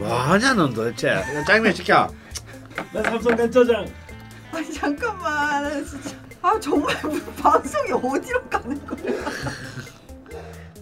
뭐하냐 0.00 0.54
넌 0.54 0.72
도대체 0.72 1.22
짜장면 1.46 1.74
시켜 1.74 2.08
나 2.92 3.02
삼성 3.02 3.36
간짜장. 3.36 3.86
아니 4.52 4.72
잠깐만 4.72 5.62
나 5.62 5.84
진짜 5.84 6.16
아 6.40 6.58
정말 6.58 6.96
방송이 7.40 7.92
어디로 7.92 8.42
가는 8.48 8.86
거야? 8.86 9.24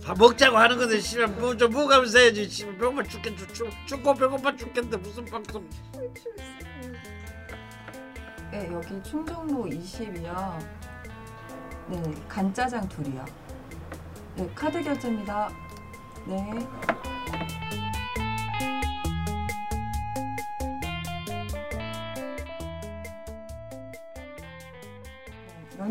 다 0.05 0.15
먹자고 0.17 0.57
하는 0.57 0.79
건데 0.79 1.01
씨발 1.01 1.27
뭐좀 1.29 1.73
먹으면서 1.73 2.19
해야지 2.19 2.49
씨발 2.49 2.79
배고파 2.79 3.03
죽겠 3.03 3.37
죽 3.53 3.69
죽고 3.87 4.15
배고파 4.15 4.55
죽겠는데 4.57 4.97
무슨 4.99 5.25
방송 5.25 5.69
네 8.53 8.71
여기 8.73 9.03
충정로 9.03 9.65
20이요. 9.65 10.59
네 11.89 12.03
간짜장 12.29 12.89
둘이요. 12.89 13.25
네 14.37 14.49
카드 14.55 14.83
결제입니다. 14.83 15.51
네. 16.27 16.67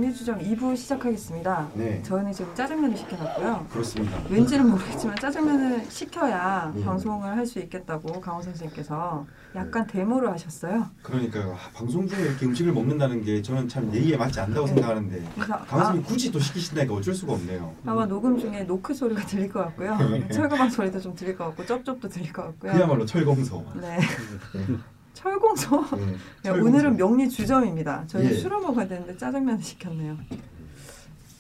명리주점 0.01 0.39
2부 0.39 0.77
시작하겠습니다. 0.77 1.69
네. 1.73 2.01
저희는 2.03 2.31
지금 2.31 2.53
짜장면을 2.53 2.95
시켜놨고요. 2.97 3.67
그렇습니다. 3.71 4.17
왠지는 4.29 4.69
모르겠지만 4.69 5.15
짜장면을 5.19 5.85
시켜야 5.89 6.71
음. 6.75 6.83
방송을 6.83 7.35
할 7.35 7.47
수 7.47 7.59
있겠다고 7.59 8.19
강원 8.19 8.43
선생님께서 8.43 9.25
약간 9.55 9.88
데모를 9.88 10.29
하셨어요. 10.33 10.85
그러니까요. 11.02 11.53
아, 11.53 11.71
방송 11.73 12.05
중에 12.05 12.21
이렇게 12.25 12.45
음식을 12.45 12.73
먹는다는 12.73 13.23
게 13.23 13.41
저는 13.41 13.69
참 13.69 13.89
예의에 13.93 14.17
맞지 14.17 14.41
않다고 14.41 14.67
생각하는데 14.67 15.23
그래서 15.33 15.57
강원님이 15.59 16.03
아, 16.03 16.07
굳이 16.07 16.29
또 16.29 16.39
시키신다니까 16.39 16.93
어쩔 16.93 17.13
수가 17.13 17.31
없네요. 17.33 17.73
아마 17.85 18.05
녹음 18.05 18.38
중에 18.38 18.63
노크 18.63 18.94
소리가 18.94 19.25
들릴 19.25 19.50
것 19.50 19.61
같고요. 19.63 19.97
철거방 20.29 20.69
소리도 20.69 21.00
좀 21.00 21.16
들릴 21.16 21.38
것 21.38 21.45
같고 21.45 21.66
쩝쩝도 21.66 22.09
들릴 22.09 22.33
것 22.33 22.44
같고요. 22.47 22.73
그야말로 22.73 23.05
철공소. 23.05 23.63
네. 23.79 23.97
철공소. 25.17 25.81
네, 25.95 26.05
네, 26.05 26.17
철공소. 26.43 26.67
오늘은 26.67 26.97
명리 26.97 27.29
주점입니다. 27.29 28.03
저희 28.07 28.25
예. 28.27 28.33
술을 28.33 28.59
먹어야 28.59 28.87
되는데 28.87 29.17
짜장면을 29.17 29.63
시켰네요. 29.63 30.17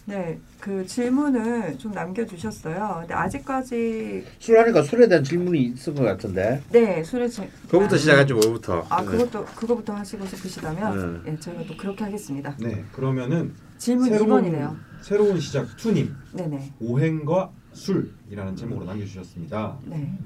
네, 0.05 0.39
그 0.61 0.85
질문을 0.85 1.77
좀 1.77 1.91
남겨주셨어요. 1.91 2.99
근데 3.01 3.13
아직까지 3.13 4.25
술 4.39 4.57
하니까 4.57 4.81
술에 4.81 5.07
대한 5.07 5.21
질문이 5.21 5.61
있을 5.63 5.93
것 5.93 6.03
같은데 6.03 6.63
네 6.71 7.03
술에 7.03 7.27
지... 7.27 7.41
그거부터 7.63 7.97
시작하죠 7.97 8.35
뭐부터 8.35 8.85
아 8.89 9.01
네. 9.01 9.07
그것도 9.07 9.43
그거부터 9.43 9.93
하시고 9.93 10.25
싶으시다면 10.25 11.23
네. 11.25 11.33
예 11.33 11.39
저희가 11.39 11.63
또 11.67 11.75
그렇게 11.75 12.05
하겠습니다. 12.05 12.55
네, 12.57 12.85
그러면은 12.93 13.53
질문 13.77 14.09
2번이네요. 14.11 14.77
새로운 15.01 15.41
시작 15.41 15.75
투님 15.75 16.15
네네. 16.31 16.73
오행과 16.79 17.51
술이라는 17.73 18.55
제목으로 18.55 18.85
남겨주셨습니다. 18.85 19.77
네. 19.83 20.17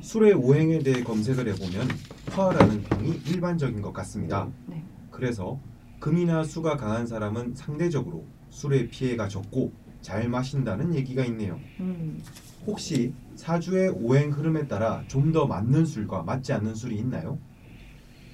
술의 0.00 0.34
오행에 0.34 0.78
대해 0.80 1.02
검색을 1.02 1.48
해보면 1.48 1.88
화라는 2.30 2.82
병이 2.82 3.20
일반적인 3.26 3.82
것 3.82 3.92
같습니다. 3.92 4.48
네. 4.66 4.82
그래서 5.10 5.60
금이나 5.98 6.44
수가 6.44 6.76
강한 6.76 7.06
사람은 7.06 7.54
상대적으로 7.54 8.24
술의 8.48 8.88
피해가 8.88 9.28
적고 9.28 9.72
잘 10.00 10.28
마신다는 10.28 10.94
얘기가 10.94 11.24
있네요. 11.26 11.58
음. 11.80 12.22
혹시 12.66 13.12
사주의 13.36 13.88
오행 13.90 14.30
흐름에 14.32 14.66
따라 14.66 15.04
좀 15.08 15.32
더 15.32 15.46
맞는 15.46 15.84
술과 15.84 16.22
맞지 16.22 16.52
않는 16.54 16.74
술이 16.74 16.96
있나요? 16.96 17.38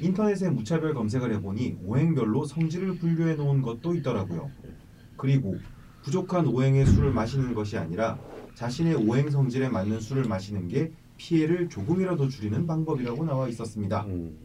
인터넷에 0.01 0.49
무차별 0.51 0.95
검색을 0.95 1.33
해보니 1.35 1.79
오행별로 1.85 2.45
성질을 2.45 2.99
분류해 2.99 3.35
놓은 3.35 3.63
것도 3.63 3.95
있더라고요. 3.97 4.51
그리고 5.17 5.57
부족한 6.03 6.47
오행의 6.47 6.87
술을 6.87 7.13
마시는 7.13 7.55
것이 7.55 7.77
아니라 7.77 8.19
자신의 8.55 8.95
오행 8.95 9.31
성질에 9.31 9.69
맞는 9.69 10.01
술을 10.01 10.25
마시는 10.25 10.69
게 10.69 10.93
피해를 11.17 11.69
조금이라도 11.69 12.29
줄이는 12.29 12.67
방법이라고 12.67 13.25
나와 13.25 13.49
있었습니다. 13.49 14.05
음. 14.07 14.39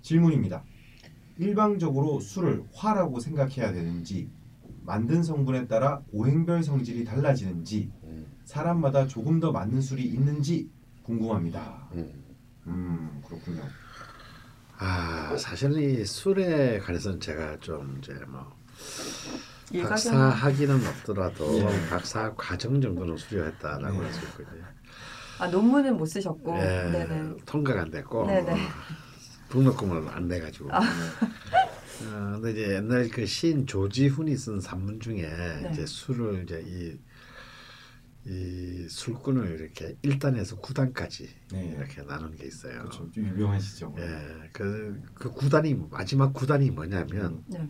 질문입니다. 0.00 0.64
일방적으로 1.38 2.20
술을 2.20 2.64
화라고 2.72 3.20
생각해야 3.20 3.72
되는지 3.72 4.30
만든 4.84 5.22
성분에 5.22 5.66
따라 5.66 6.02
오행별 6.12 6.62
성질이 6.62 7.04
달라지는지 7.04 7.90
음. 8.04 8.26
사람마다 8.44 9.06
조금 9.06 9.40
더 9.40 9.52
맞는 9.52 9.80
술이 9.80 10.04
있는지 10.04 10.68
궁금합니다. 11.02 11.88
음. 11.94 12.12
음 12.66 13.22
그렇군요. 13.26 13.62
아 14.78 15.36
사실 15.36 15.76
이 15.78 16.04
술에 16.04 16.78
관해서는 16.78 17.20
제가 17.20 17.58
좀 17.60 17.98
이제 17.98 18.12
뭐 18.28 18.52
일가견. 19.70 19.88
박사 19.88 20.16
학위는 20.16 20.86
없더라도 20.86 21.60
예. 21.60 21.88
박사 21.88 22.34
과정 22.34 22.80
정도는 22.80 23.16
수료했다라고 23.16 23.98
네. 23.98 24.04
할수 24.04 24.26
있거든요. 24.26 24.64
아 25.42 25.48
논문은 25.48 25.96
못 25.96 26.06
쓰셨고. 26.06 26.56
예, 26.56 26.88
네네. 26.92 27.36
통과가 27.46 27.82
안 27.82 27.90
됐고 27.90 28.26
네네. 28.28 28.54
등록금을 29.48 30.08
안 30.08 30.28
내가지고. 30.28 30.72
아. 30.72 30.78
어, 30.78 32.40
근데 32.40 32.52
이제 32.52 32.74
옛날 32.74 33.08
그 33.08 33.26
시인 33.26 33.66
조지훈이 33.66 34.36
쓴 34.36 34.60
산문 34.60 35.00
중에 35.00 35.22
네. 35.22 35.70
이제 35.72 35.84
술을 35.84 36.44
이제 36.44 36.62
이, 36.64 36.96
이 38.24 38.88
술꾼을 38.88 39.58
이렇게 39.58 39.96
1단에서 40.02 40.62
9단까지 40.62 41.28
네. 41.50 41.74
이렇게 41.76 42.02
나눈 42.02 42.36
게 42.36 42.46
있어요. 42.46 42.78
그렇죠. 42.78 43.10
좀 43.10 43.26
유명하시죠. 43.26 43.96
예, 43.98 44.48
그, 44.52 45.02
그 45.12 45.32
9단이 45.34 45.90
마지막 45.90 46.32
9단이 46.34 46.70
뭐냐면 46.70 47.42
네. 47.48 47.68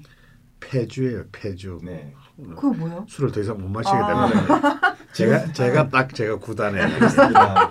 폐주예요, 0.63 1.25
폐주. 1.33 1.79
네. 1.83 2.15
그거 2.37 2.73
뭐요? 2.73 3.05
술을 3.09 3.33
더 3.33 3.41
이상 3.41 3.59
못 3.61 3.69
마시게 3.69 3.97
아. 3.97 4.29
되면 4.29 4.97
제가 5.13 5.53
제가 5.53 5.89
딱 5.89 6.15
제가 6.15 6.37
9단에 6.39 6.99
그렇습니다. 6.99 7.71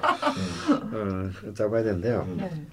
네. 0.91 0.97
어, 0.97 1.53
잡아야 1.55 1.83
되는데요. 1.83 2.25
음. 2.27 2.37
네. 2.37 2.67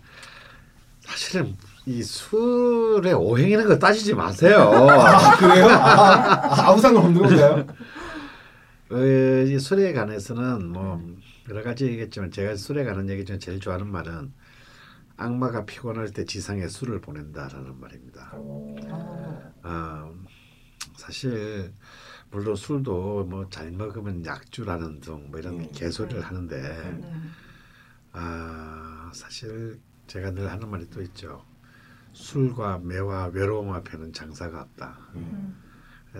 사실은 1.00 1.56
이 1.86 2.02
술의 2.02 3.14
오행이라는 3.14 3.68
거 3.68 3.78
따지지 3.78 4.14
마세요. 4.14 4.58
아 4.60 5.36
그래요? 5.36 5.66
아, 5.68 6.32
아, 6.44 6.68
아무 6.70 6.80
상관 6.80 7.04
없는 7.06 7.22
건가요? 7.22 7.66
어, 8.90 8.96
이 9.46 9.58
술에 9.58 9.92
관해서는 9.94 10.68
뭐 10.68 11.02
여러 11.48 11.62
가지 11.62 11.86
얘기겠지만 11.86 12.30
제가 12.30 12.56
술에 12.56 12.84
관한 12.84 13.08
얘기 13.08 13.24
중에 13.24 13.38
제일 13.38 13.58
좋아하는 13.58 13.86
말은 13.90 14.32
악마가 15.18 15.64
피곤할 15.66 16.10
때 16.12 16.24
지상에 16.24 16.68
술을 16.68 17.00
보낸다라는 17.00 17.78
말입니다. 17.80 18.30
어, 18.34 18.76
아, 19.62 20.10
사실 20.96 21.72
물론 22.30 22.54
술도 22.56 23.24
뭐 23.24 23.48
잘 23.50 23.70
먹으면 23.72 24.24
약주라는 24.24 25.00
등 25.00 25.28
뭐 25.30 25.38
이런 25.40 25.60
음. 25.60 25.68
개소리를 25.72 26.22
하는데 26.22 26.60
네. 26.60 27.12
아 28.12 29.10
사실 29.12 29.80
제가 30.06 30.30
늘 30.30 30.50
하는 30.50 30.70
말이 30.70 30.88
또 30.88 31.02
있죠. 31.02 31.44
술과 32.12 32.78
매와 32.78 33.26
외로움 33.26 33.72
앞에는 33.72 34.12
장사가 34.12 34.62
없다. 34.62 34.98
음. 35.16 35.56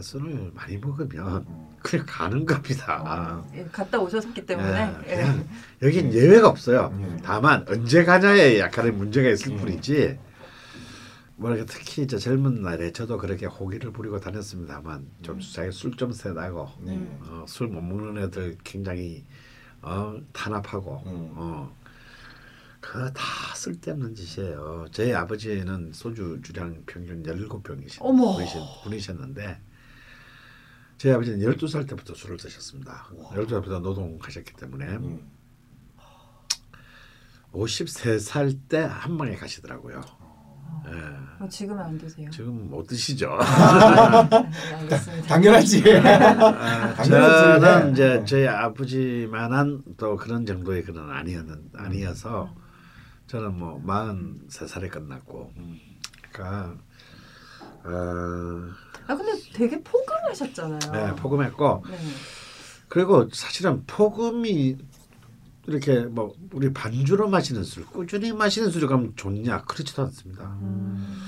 술을 0.01 0.53
많이 0.55 0.77
먹으면 0.77 1.45
음. 1.49 1.69
그냥 1.83 2.07
가는 2.09 2.45
겁니다. 2.45 3.43
어, 3.45 3.51
예, 3.55 3.65
갔다 3.65 3.99
오셨기 3.99 4.47
때문에. 4.47 4.95
예, 5.07 5.11
예. 5.11 5.17
그냥 5.17 5.49
여긴 5.83 6.13
예외가 6.13 6.49
없어요. 6.49 6.91
음. 6.95 7.19
다만 7.23 7.65
언제 7.69 8.05
가냐에 8.05 8.59
약간의 8.61 8.93
문제가 8.93 9.29
있을 9.31 9.53
음. 9.53 9.57
뿐이지. 9.57 10.19
뭐 11.37 11.51
이렇게 11.51 11.67
특히 11.67 12.03
이제 12.03 12.19
젊은 12.19 12.63
날에 12.63 12.93
저도 12.93 13.17
그렇게 13.17 13.47
호기를 13.47 13.93
부리고 13.93 14.19
다녔습니다만 14.19 15.07
좀 15.23 15.37
음. 15.37 15.41
자기 15.41 15.71
술좀 15.71 16.13
세다고 16.13 16.69
네. 16.81 16.99
어, 17.29 17.45
술못 17.47 17.83
먹는 17.83 18.23
애들 18.25 18.57
굉장히 18.65 19.25
어, 19.81 20.21
탄압하고 20.33 21.03
음. 21.07 21.33
어, 21.37 21.73
그거 22.81 23.11
다 23.11 23.23
쓸데없는 23.55 24.15
짓이에요. 24.17 24.87
제 24.91 25.15
아버지는 25.15 25.93
소주 25.93 26.41
주량 26.43 26.83
평균 26.87 27.23
17병이신 27.23 27.99
어머. 28.01 28.35
분이신, 28.35 28.61
분이셨는데 28.83 29.61
제 30.99 31.13
아버지는 31.13 31.39
12살 31.39 31.89
때부터 31.89 32.13
술을 32.15 32.37
드셨습니다. 32.37 33.09
와. 33.17 33.31
12살부터 33.31 33.81
노동하셨기 33.81 34.53
때문에 34.55 34.85
음. 34.97 35.21
53살 37.53 38.59
때 38.69 38.79
한 38.85 39.17
방에 39.17 39.35
가시더라고요. 39.37 40.01
예. 40.87 41.45
어, 41.45 41.49
지금은 41.49 41.83
안 41.83 41.99
드세요. 41.99 42.29
지금 42.31 42.69
못 42.71 42.87
드시죠. 42.87 43.29
네, 43.39 44.75
알겠습니다. 44.75 45.27
당연하지. 45.29 45.83
아, 45.99 46.95
저는 47.05 47.61
소리네. 47.61 47.93
이제 47.93 48.15
어. 48.17 48.25
저희 48.25 48.47
아버지만한 48.47 49.83
또 49.97 50.17
그런 50.17 50.45
정도의 50.47 50.83
그런 50.83 51.11
아니었는 51.11 51.71
아니어서 51.75 52.55
저는 53.29 53.57
뭐 53.59 53.83
43살에 53.85 54.91
끝났고 54.91 55.53
음. 55.57 55.79
그러니까 56.33 56.75
어, 57.85 58.69
아 59.09 59.17
근데 59.17 59.33
되게 59.55 59.83
포근하셨잖아요. 59.83 60.93
네, 60.93 61.15
포금했고 61.17 61.83
네. 61.91 61.97
그리고 62.89 63.29
사실은 63.33 63.83
포금이 63.87 64.77
이렇게 65.67 66.01
뭐 66.01 66.35
우리 66.53 66.73
반주로 66.73 67.29
마시는 67.29 67.65
술 67.65 67.87
꾸준히 67.87 68.33
마시는 68.33 68.71
술이 68.71 68.87
그럼 68.87 69.15
좋냐 69.17 69.63
그렇지도 69.63 70.03
않습니다. 70.03 70.45
음, 70.61 71.21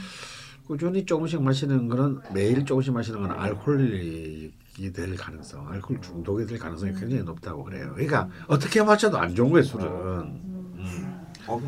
꾸준히 0.66 1.06
조금씩 1.06 1.42
마시는 1.42 1.88
거는 1.88 2.20
매일 2.34 2.64
조금씩 2.66 2.92
마시는 2.92 3.22
건 3.22 3.32
알코올이 3.32 4.52
될 4.94 5.16
가능성, 5.16 5.68
알코올 5.68 6.00
중독이 6.02 6.46
될 6.46 6.58
가능성이 6.58 6.92
굉장히 6.92 7.22
높다고 7.22 7.64
그래요. 7.64 7.92
그러니까 7.94 8.28
어떻게 8.46 8.82
마셔도 8.82 9.18
안 9.18 9.34
좋은 9.34 9.50
거예요 9.50 9.64
술은. 9.64 9.86
음. 9.86 11.26
아, 11.46 11.58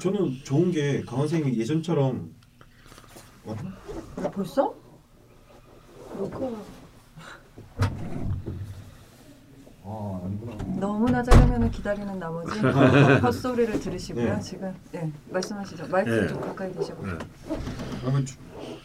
저는 0.00 0.38
좋은 0.44 0.70
게 0.72 1.02
강원 1.02 1.28
선생님이 1.28 1.58
예전처럼 1.58 2.34
어? 3.44 3.56
벌써? 4.32 4.79
아. 9.84 10.20
너무나 10.78 11.22
작으면 11.22 11.70
기다리는 11.70 12.18
나머지 12.18 12.58
헛소리를 13.22 13.80
들으시고요. 13.80 14.34
네. 14.34 14.40
지금 14.40 14.74
네 14.92 15.10
말씀하시죠. 15.30 15.88
마이크 15.88 16.10
네. 16.10 16.28
좀 16.28 16.40
가까이 16.40 16.72
대시고. 16.72 17.06
네. 17.06 17.12
그러면 18.00 18.26
저, 18.26 18.34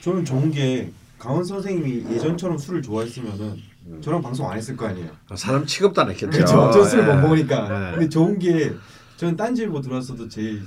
저는 0.02 0.26
좋은 0.26 0.52
게 0.52 0.92
강원 1.20 1.44
선생님이 1.44 2.14
예전처럼 2.14 2.58
술을 2.58 2.82
좋아했으면은 2.82 3.58
저랑 4.02 4.22
방송 4.22 4.50
안 4.50 4.58
했을 4.58 4.76
거 4.76 4.88
아니에요. 4.88 5.10
사람 5.36 5.66
취급도 5.66 6.02
안 6.02 6.10
했겠죠. 6.10 6.30
그렇죠. 6.32 6.72
저 6.72 6.84
술을 6.84 7.08
예. 7.08 7.14
못 7.14 7.22
먹으니까. 7.22 7.70
네. 7.70 7.92
근데 7.92 8.10
좋은 8.10 8.40
게 8.40 8.74
저는 9.18 9.36
딴지일보 9.36 9.82
들어왔어도 9.82 10.28
제일 10.28 10.64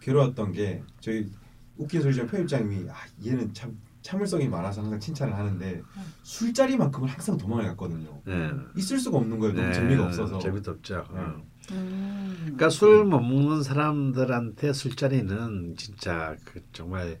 괴로웠던 0.00 0.52
게 0.52 0.82
저희 1.00 1.30
웃긴 1.76 2.02
소리지만 2.02 2.28
편집장님이 2.28 2.88
아 2.90 2.94
얘는 3.24 3.52
참 3.54 3.76
참을성이 4.02 4.48
많아서 4.48 4.82
항상 4.82 4.98
칭찬을 5.00 5.34
하는데 5.34 5.82
술자리만큼은 6.22 7.08
항상 7.08 7.36
도망을 7.38 7.64
갔거든요. 7.68 8.20
네. 8.24 8.50
있을 8.76 8.98
수가 8.98 9.18
없는 9.18 9.38
거예요. 9.38 9.54
너무 9.54 9.68
네. 9.68 9.72
재미가 9.72 10.06
없어서. 10.06 10.38
재미도 10.38 10.70
없죠. 10.72 11.06
네. 11.12 11.20
어. 11.20 11.42
음. 11.70 12.36
그러니까 12.40 12.68
술 12.68 13.04
못 13.04 13.20
먹는 13.20 13.62
사람들한테 13.62 14.72
술자리는 14.72 15.76
진짜 15.76 16.34
그 16.44 16.60
정말 16.72 17.20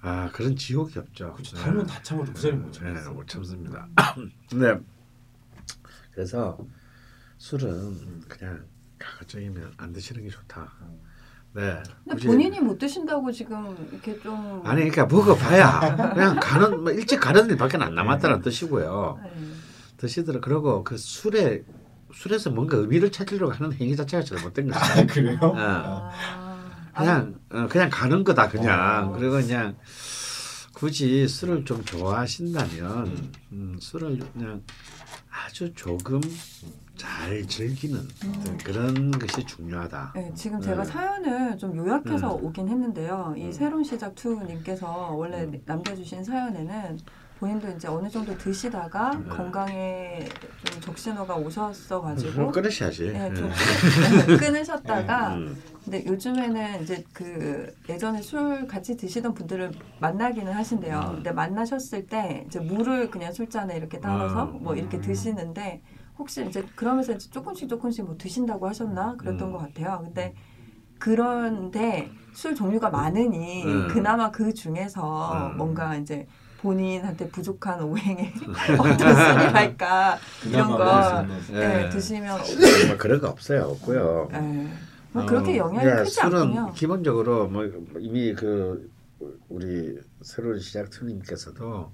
아 0.00 0.30
그런 0.32 0.54
지옥이 0.56 0.98
없죠. 0.98 1.32
그렇죠. 1.32 1.56
네. 1.56 1.62
닮은 1.64 1.86
다 1.86 2.00
참아도 2.02 2.32
그 2.32 2.40
자리 2.40 2.54
못 2.54 2.66
네, 2.72 2.78
참겠어. 2.78 3.12
못 3.12 3.26
참습니다. 3.28 3.88
네. 4.54 4.78
그래서 6.12 6.58
술은 7.38 8.20
그냥 8.28 8.64
가급적이면 8.98 9.72
안 9.78 9.92
드시는 9.92 10.22
게 10.22 10.28
좋다. 10.28 10.72
네. 11.52 11.82
근데 12.04 12.14
굳이- 12.16 12.26
본인이 12.28 12.60
못 12.60 12.78
드신다고 12.78 13.32
지금 13.32 13.76
이렇게 13.90 14.20
좀 14.20 14.62
아니 14.64 14.88
그러니까 14.88 15.06
먹어봐야 15.06 16.12
그냥 16.14 16.38
가는 16.40 16.82
뭐 16.82 16.92
일찍 16.92 17.18
가는 17.20 17.48
일밖에 17.50 17.76
안 17.78 17.94
남았다는 17.94 18.40
뜻이고요. 18.42 19.18
네. 19.24 19.30
드시더라 19.96 20.40
그러고 20.40 20.84
그 20.84 20.96
술에 20.96 21.62
술에서 22.14 22.50
뭔가 22.50 22.76
의미를 22.76 23.10
찾으려고 23.12 23.52
하는 23.52 23.72
행위 23.74 23.94
자체가 23.96 24.22
잘못된 24.24 24.72
아 24.72 24.78
거죠. 24.78 25.06
그래요? 25.06 25.38
어. 25.42 25.54
아, 25.56 26.12
그냥 26.96 27.34
어, 27.50 27.66
그냥 27.68 27.88
가는 27.90 28.24
거다 28.24 28.48
그냥 28.48 29.10
어. 29.10 29.16
그리고 29.16 29.32
그냥 29.34 29.76
굳이 30.72 31.26
술을 31.28 31.64
좀 31.64 31.84
좋아하신다면 31.84 33.30
음, 33.52 33.76
술을 33.80 34.18
그냥 34.32 34.62
아주 35.30 35.72
조금 35.74 36.20
잘 37.00 37.46
즐기는 37.46 37.98
어떤 37.98 38.58
그런 38.58 39.10
것이 39.10 39.42
중요하다. 39.46 40.12
네, 40.14 40.30
지금 40.34 40.60
제가 40.60 40.82
네. 40.82 40.90
사연을 40.90 41.56
좀 41.56 41.74
요약해서 41.74 42.36
음. 42.36 42.44
오긴 42.44 42.68
했는데요. 42.68 43.32
이 43.38 43.46
음. 43.46 43.52
새로운 43.52 43.82
시작 43.82 44.14
투님께서 44.14 45.10
원래 45.12 45.44
음. 45.44 45.62
남겨주신 45.64 46.22
사연에는 46.22 46.98
본인도 47.38 47.70
이제 47.70 47.88
어느 47.88 48.06
정도 48.10 48.36
드시다가 48.36 49.12
네. 49.12 49.30
건강에 49.30 50.28
좀 50.62 50.80
적신호가 50.82 51.36
뭐 51.36 51.46
오셨어 51.46 52.02
가지고 52.02 52.52
끊으셔야지. 52.52 53.12
네, 53.12 53.30
예. 53.30 53.34
좀 53.34 53.48
끊으셨다가 54.38 55.36
음. 55.36 55.56
근데 55.82 56.04
요즘에는 56.04 56.82
이제 56.82 57.02
그 57.14 57.74
예전에 57.88 58.20
술 58.20 58.66
같이 58.66 58.94
드시던 58.98 59.32
분들을 59.32 59.72
만나기는 60.00 60.52
하신대요. 60.52 60.98
음. 60.98 61.14
근데 61.14 61.32
만나셨을 61.32 62.08
때 62.08 62.44
이제 62.46 62.60
물을 62.60 63.10
그냥 63.10 63.32
술잔에 63.32 63.74
이렇게 63.74 63.98
따라서 64.00 64.44
음. 64.44 64.62
뭐 64.62 64.74
이렇게 64.76 64.98
음. 64.98 65.00
드시는데 65.00 65.80
혹시 66.20 66.46
이제 66.46 66.62
그러면서 66.76 67.12
이제 67.14 67.30
조금씩 67.30 67.66
조금씩 67.68 68.04
뭐 68.04 68.14
드신다고 68.18 68.68
하셨나 68.68 69.16
그랬던 69.16 69.48
음. 69.48 69.52
것 69.52 69.58
같아요. 69.58 70.00
근데 70.04 70.34
그런데 70.98 72.10
술 72.34 72.54
종류가 72.54 72.90
많으니 72.90 73.64
음. 73.64 73.88
그나마 73.88 74.30
그 74.30 74.52
중에서 74.52 75.52
음. 75.52 75.56
뭔가 75.56 75.96
이제 75.96 76.26
본인한테 76.58 77.30
부족한 77.30 77.82
오행의 77.82 78.34
어떤 78.78 78.98
술이랄까 78.98 80.18
이런 80.46 80.72
그나마 80.72 81.26
거. 81.26 81.34
네, 81.54 81.84
예. 81.86 81.88
드시면 81.88 82.38
뭐 82.88 82.96
그런 82.98 83.18
거 83.18 83.28
없어요. 83.30 83.62
없고요. 83.62 84.28
네. 84.30 84.68
뭐 85.12 85.24
그렇게 85.24 85.52
어, 85.54 85.64
영향이 85.64 85.80
그러니까 85.80 86.02
크지 86.04 86.14
술은 86.16 86.38
않군요. 86.38 86.72
기본적으로 86.74 87.48
뭐 87.48 87.64
이미 87.98 88.34
그 88.34 88.90
우리 89.48 89.98
새로운 90.20 90.60
시작 90.60 90.90
투님께서도 90.90 91.90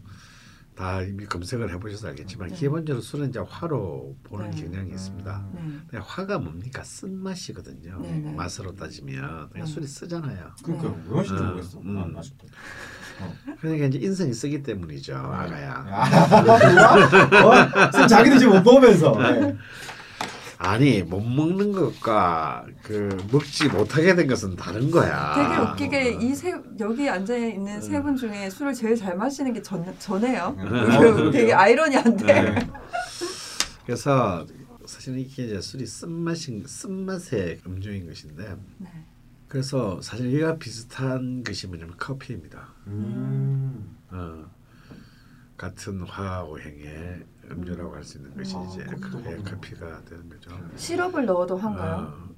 다 0.76 1.00
이미 1.00 1.24
검색을 1.24 1.72
해보셔서 1.72 2.08
알겠지만 2.08 2.50
네. 2.50 2.54
기본적으로 2.54 3.02
술은 3.02 3.30
이제 3.30 3.40
화로 3.40 4.14
보는 4.24 4.50
네. 4.50 4.62
경향이 4.62 4.90
있습니다. 4.90 5.48
네. 5.54 5.60
근데 5.90 5.98
화가 6.06 6.38
뭡니까? 6.38 6.84
쓴 6.84 7.16
맛이거든요. 7.16 7.98
네, 8.02 8.18
네. 8.18 8.32
맛으로 8.34 8.74
따지면 8.74 9.48
그냥 9.50 9.66
네. 9.66 9.72
술이 9.72 9.86
쓰잖아요. 9.86 10.50
그러니까 10.62 10.88
네. 10.88 11.02
왜 11.08 11.16
맛인지 11.16 11.42
음, 11.42 11.46
모르겠어. 11.48 11.80
음. 11.80 11.98
아, 11.98 12.06
맛있다. 12.06 12.44
그러니까 13.60 13.86
이제 13.86 13.98
인성이 13.98 14.34
쓰기 14.34 14.62
때문이죠, 14.62 15.16
아가야. 15.16 15.86
아, 15.88 17.86
어? 18.02 18.06
자기도 18.06 18.38
지금 18.38 18.52
못 18.52 18.62
먹으면서. 18.62 19.16
네. 20.58 20.66
아니 20.68 21.02
못 21.02 21.20
먹는 21.20 21.72
것과 21.72 22.66
그 22.82 23.16
먹지 23.30 23.68
못하게 23.68 24.14
된 24.14 24.26
것은 24.26 24.56
다른 24.56 24.90
거야. 24.90 25.34
되게 25.34 25.60
웃기게 25.88 26.26
이 26.26 26.34
세 26.34 26.54
여기 26.80 27.08
앉아 27.08 27.36
있는 27.36 27.80
세 27.80 27.98
음. 27.98 28.02
분 28.02 28.16
중에 28.16 28.48
술을 28.50 28.72
제일 28.74 28.96
잘 28.96 29.16
마시는 29.16 29.52
게 29.52 29.62
전, 29.62 29.84
전해요. 29.98 30.56
음. 30.58 30.66
이게 30.66 30.96
아. 31.28 31.30
되게 31.30 31.52
아이러니한데. 31.52 32.24
네. 32.26 32.70
그래서 33.84 34.46
사실 34.86 35.18
이게 35.18 35.44
이제 35.44 35.60
술이 35.60 35.86
쓴맛인 35.86 36.64
쓴맛의 36.66 37.60
음료인 37.66 38.06
것인데 38.06 38.56
네. 38.78 38.88
그래서 39.48 40.00
사실 40.02 40.32
이와 40.32 40.56
비슷한 40.56 41.44
것이 41.44 41.66
뭐냐면 41.66 41.94
커피입니다. 41.98 42.68
음. 42.88 43.96
어, 44.10 44.44
같은 45.56 46.00
화오행의 46.02 47.24
음료라고 47.50 47.94
할 47.94 48.04
수 48.04 48.18
있는 48.18 48.34
것이 48.36 48.54
음. 48.56 48.66
이제 48.68 48.82
어, 48.82 48.86
커피도 48.86 49.20
그렇구나. 49.22 49.50
커피 49.50 49.74
가 49.74 50.04
되는 50.04 50.28
거죠. 50.28 50.50
시럽을 50.76 51.26
넣어도 51.26 51.56
한가요? 51.56 52.12
어, 52.12 52.34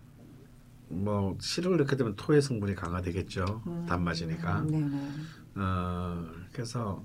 뭐 0.89 1.37
시럽을 1.41 1.77
넣게 1.79 1.97
되면 1.97 2.15
토의 2.17 2.41
성분이 2.43 2.75
강화되겠죠. 2.75 3.63
음. 3.67 3.87
단맛이니까. 3.89 4.63
네네. 4.63 5.11
어, 5.57 6.27
그래서 6.53 7.05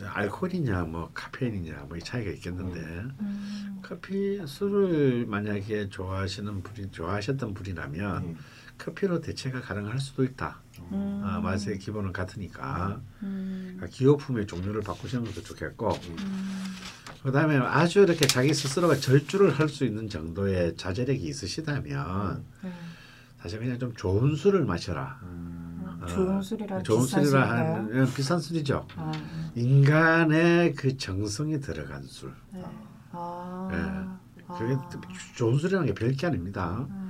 알코올이냐 0.00 0.84
뭐 0.84 1.10
카페인이냐 1.12 1.86
뭐 1.88 1.96
이 1.96 2.00
차이가 2.00 2.30
있겠는데 2.30 2.80
음. 3.20 3.80
커피 3.82 4.40
술을 4.46 5.26
만약에 5.26 5.88
좋아하시는 5.88 6.62
분이 6.62 6.90
좋아하셨던 6.92 7.54
분이라면 7.54 8.22
음. 8.24 8.36
커피로 8.78 9.20
대체가 9.20 9.60
가능할 9.60 9.98
수도 9.98 10.24
있다. 10.24 10.60
음. 10.92 11.22
아, 11.24 11.40
맛의 11.40 11.78
기본은 11.78 12.12
같으니까 12.12 13.00
음. 13.22 13.74
그러니까 13.76 13.86
기호품의 13.88 14.46
종류를 14.46 14.80
바꾸시는 14.82 15.24
것도 15.24 15.42
좋겠고 15.42 15.90
음. 15.90 16.74
그다음에 17.24 17.56
아주 17.56 18.00
이렇게 18.00 18.26
자기 18.26 18.54
스스로가 18.54 18.94
절주를 18.96 19.58
할 19.58 19.68
수 19.68 19.84
있는 19.84 20.08
정도의 20.08 20.76
자제력이 20.76 21.20
있으시다면 21.26 22.44
네. 22.62 22.72
사실 23.42 23.58
그냥 23.58 23.78
좀 23.78 23.92
좋은 23.94 24.34
술을 24.36 24.64
마셔라. 24.64 25.18
음. 25.24 25.80
음. 25.82 26.02
어, 26.02 26.06
좋은 26.06 26.40
술이란 26.40 26.84
좋은 26.84 27.02
비싼 27.04 27.24
술이라? 27.24 27.50
하는 27.50 28.06
예, 28.08 28.14
비싼 28.14 28.38
술이죠. 28.40 28.86
아, 28.96 29.12
인간의 29.56 30.74
그 30.74 30.96
정성이 30.96 31.60
들어간 31.60 32.02
술. 32.04 32.32
네. 32.52 32.64
아. 33.12 33.68
예. 33.72 33.76
아. 34.46 34.56
그게 34.56 34.76
좋은 35.36 35.58
술이라는 35.58 35.86
게 35.88 35.94
별게 35.94 36.26
아닙니다. 36.26 36.86
음. 36.88 37.07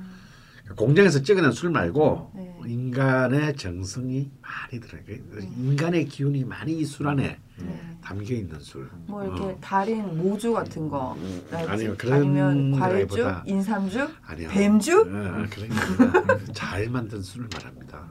공장에서 0.77 1.23
찍어낸 1.23 1.53
술 1.53 1.71
말고 1.71 2.33
네. 2.35 2.55
인간의 2.67 3.57
정성이 3.57 4.31
많이 4.43 4.81
들어요. 4.81 5.03
그 5.07 5.41
인간의 5.57 6.07
기운이 6.07 6.45
많이 6.45 6.73
이 6.79 6.85
술 6.85 7.09
안에 7.09 7.39
네. 7.59 7.97
담겨 8.03 8.35
있는 8.35 8.59
술. 8.61 8.89
뭐 9.07 9.25
이렇게 9.25 9.43
어. 9.43 9.59
달인 9.61 10.17
모주 10.19 10.53
같은 10.53 10.89
거 10.89 11.17
라든지 11.51 11.71
아니요 11.73 11.95
그런 11.97 12.15
아니면 12.21 12.79
과일주, 12.79 13.27
인삼주, 13.47 14.09
아니요. 14.27 14.49
뱀주? 14.51 15.01
어, 15.01 15.05
그런 15.51 16.53
잘 16.53 16.89
만든 16.91 17.23
술을 17.23 17.49
말합니다. 17.53 18.09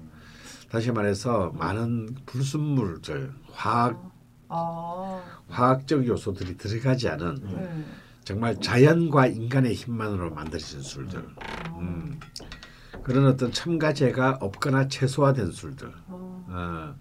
다시 0.69 0.91
말해서 0.91 1.53
많은 1.57 2.15
불순물들, 2.25 3.31
화학 3.53 4.11
아, 4.49 5.21
화학적 5.49 6.05
요소들이 6.07 6.57
들어가지 6.57 7.07
않은 7.09 7.35
네. 7.43 7.83
정말 8.27 8.59
자연과 8.59 9.27
인간의 9.27 9.73
힘만으로 9.73 10.31
만들어진 10.31 10.81
술들. 10.81 11.25
음. 11.79 12.19
그런 13.01 13.25
어떤 13.25 13.53
첨가제가 13.53 14.39
없거나 14.41 14.89
최소화된 14.89 15.51
술들. 15.51 15.89
어. 16.07 16.45
어, 16.49 16.95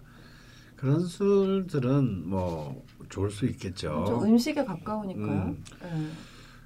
그런 0.77 1.01
술들은 1.05 2.29
뭐 2.29 2.81
좋을 3.09 3.33
수 3.33 3.45
있겠죠. 3.47 4.05
좀 4.07 4.23
음식에 4.23 4.65
가까우니까요. 4.65 5.27
음. 5.27 5.65
네. 5.83 6.11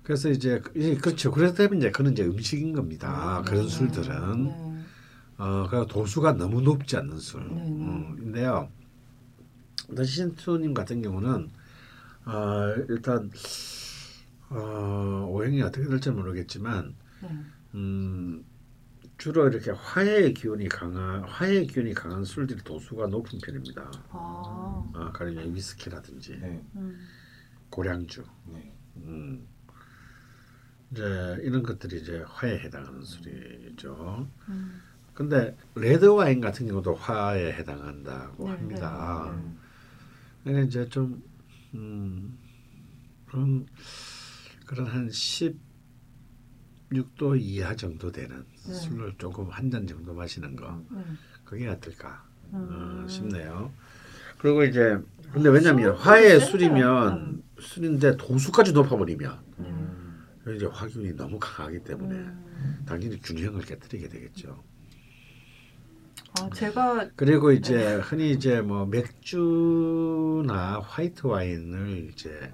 그래서 0.02 0.29
이제 0.29 0.61
그- 0.61 0.99
그렇죠. 0.99 1.31
그래서 1.31 1.55
되면 1.55 1.79
이제 1.79 1.90
그는 1.90 2.12
이제 2.12 2.23
음식인 2.25 2.75
겁니다. 2.75 3.43
그런 3.47 3.67
술들은 3.67 4.45
네. 4.45 4.85
어, 5.38 5.69
그 5.71 5.87
도수가 5.88 6.33
너무 6.35 6.61
높지 6.61 6.99
않는 6.99 7.17
술. 7.17 7.49
네, 7.49 7.55
네. 7.55 7.61
음, 7.62 8.17
인데요. 8.21 8.69
더시신투님 9.97 10.75
같은 10.75 11.00
경우는 11.00 11.49
어, 12.26 12.75
일단 12.90 13.31
어, 14.50 15.26
오행이 15.30 15.62
어떻게 15.62 15.88
될지 15.88 16.11
모르겠지만 16.11 16.95
네. 17.23 17.28
음, 17.75 18.45
주로 19.16 19.49
이렇게 19.49 19.71
화해의 19.71 20.35
기운이 20.35 20.69
강한 20.69 21.23
화해의 21.25 21.66
기운이 21.69 21.95
강한 21.95 22.25
술들이 22.25 22.62
도수가 22.64 23.07
높은 23.09 23.38
편입니다. 23.38 23.90
아, 24.11 24.90
아, 24.95 25.12
가령 25.12 25.54
위스키라든지 25.54 26.38
네. 26.40 26.62
음, 26.75 26.99
고량주, 27.71 28.25
네. 28.52 28.73
음. 28.97 29.47
이제 30.90 31.04
이런 31.42 31.62
것들이 31.62 32.00
이제 32.00 32.25
화해에 32.26 32.59
해당하는 32.59 33.02
술이죠. 33.02 34.28
음. 34.49 34.83
근데 35.14 35.57
레드 35.75 36.07
와인 36.07 36.40
같은 36.40 36.66
경우도 36.66 36.95
화해에 36.95 37.52
해당한다고 37.52 38.45
네, 38.45 38.50
합니다. 38.50 39.33
네. 39.37 39.52
그러니까 40.42 40.66
이제 40.66 40.88
좀 40.88 41.23
음, 41.75 42.38
그런 43.26 43.66
그런 44.71 44.87
한 44.87 45.09
16도 45.09 45.59
이하 47.41 47.75
정도 47.75 48.12
되는 48.12 48.45
네. 48.69 48.73
술을 48.73 49.15
조금 49.19 49.49
한 49.50 49.69
잔 49.69 49.85
정도 49.85 50.15
마시는 50.15 50.55
거 50.55 50.81
네. 50.93 51.03
그게 51.45 51.67
어떨까 51.67 52.25
어, 52.53 52.57
음. 53.03 53.09
싶네요. 53.09 53.73
그리고 54.39 54.62
이제 54.62 54.97
근데 55.33 55.49
왜냐면 55.49 55.97
화해. 55.97 56.39
술이면 56.39 57.43
술인데 57.59 58.17
도수까지 58.17 58.73
높아버리면 58.73 59.39
음. 59.59 60.25
이제 60.57 60.67
화균이 60.67 61.17
너무 61.17 61.37
강하기 61.41 61.83
때문에 61.83 62.15
음. 62.15 62.85
당연히 62.87 63.21
균형을 63.21 63.62
깨뜨리게 63.62 64.09
되겠죠. 64.09 64.62
아, 66.39 66.49
제가 66.55 67.11
그리고 67.17 67.50
이제 67.50 67.97
흔히 67.97 68.31
이제 68.31 68.61
뭐 68.61 68.87
맥주나 68.87 70.79
화이트 70.79 71.27
와인을 71.27 72.11
이제 72.12 72.53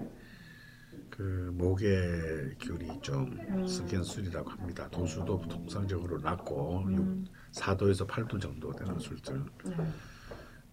그 1.16 1.50
목의 1.54 2.56
균이 2.60 3.00
좀 3.00 3.38
음. 3.48 3.66
섞인 3.66 4.02
술이라고 4.02 4.50
합니다. 4.50 4.86
도수도 4.90 5.42
통상적으로 5.48 6.18
낮고 6.18 6.84
음, 6.88 7.26
4도에서 7.52 8.06
8도 8.06 8.38
정도 8.38 8.70
되는 8.72 8.98
술들 8.98 9.42
네. 9.64 9.76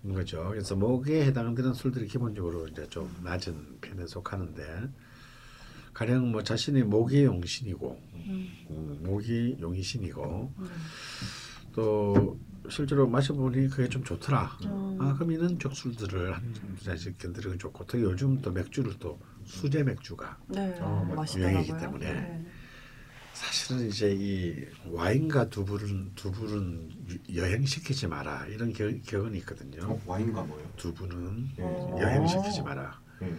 인 0.04 0.14
거죠. 0.14 0.50
그래서 0.50 0.76
목에 0.76 1.26
해당되는 1.28 1.74
술들이 1.74 2.08
기본적으로 2.08 2.68
이제 2.68 2.86
좀 2.90 3.10
낮은 3.24 3.78
편에 3.80 4.06
속하는데 4.06 4.90
가령 5.94 6.34
뭐 6.34 6.44
자신이 6.44 6.84
목이 6.84 7.24
용신이고 7.24 8.02
음, 8.14 8.50
음, 8.70 9.00
목이 9.02 9.56
용이신이고 9.62 10.54
음. 10.58 10.70
또 11.72 12.38
실제로 12.70 13.08
마셔보니 13.08 13.70
그게 13.70 13.88
좀 13.88 14.04
좋더라. 14.04 14.58
음. 14.66 14.98
아 15.00 15.14
그럼 15.14 15.32
이런 15.32 15.58
쪽 15.58 15.74
술들을 15.74 16.34
한 16.36 16.54
잔씩 16.84 17.18
견디는 17.18 17.60
좋고 17.60 17.86
특히 17.88 18.04
요즘 18.04 18.42
또 18.42 18.52
맥주를 18.52 18.96
또 19.00 19.18
수제 19.46 19.84
맥주가 19.84 20.38
네, 20.48 20.76
어, 20.80 21.06
맞- 21.10 21.16
맛있더라고요. 21.16 21.54
유행이기 21.62 21.78
때문에. 21.80 22.14
네. 22.14 22.46
사실은 23.34 23.88
이제 23.88 24.12
이 24.16 24.56
와인과 24.92 25.50
두부는 25.50 26.12
두부는 26.16 26.90
유- 27.30 27.36
여행시키지 27.42 28.08
마라 28.08 28.46
이런 28.48 28.72
겨, 28.74 28.90
격언이 29.06 29.38
있거든요. 29.40 29.84
어, 29.86 30.02
와인과 30.06 30.44
뭐요? 30.44 30.64
두부는 30.78 31.50
네. 31.58 31.64
어. 31.64 31.98
여행시키지 32.00 32.62
마라. 32.62 33.00
네. 33.20 33.34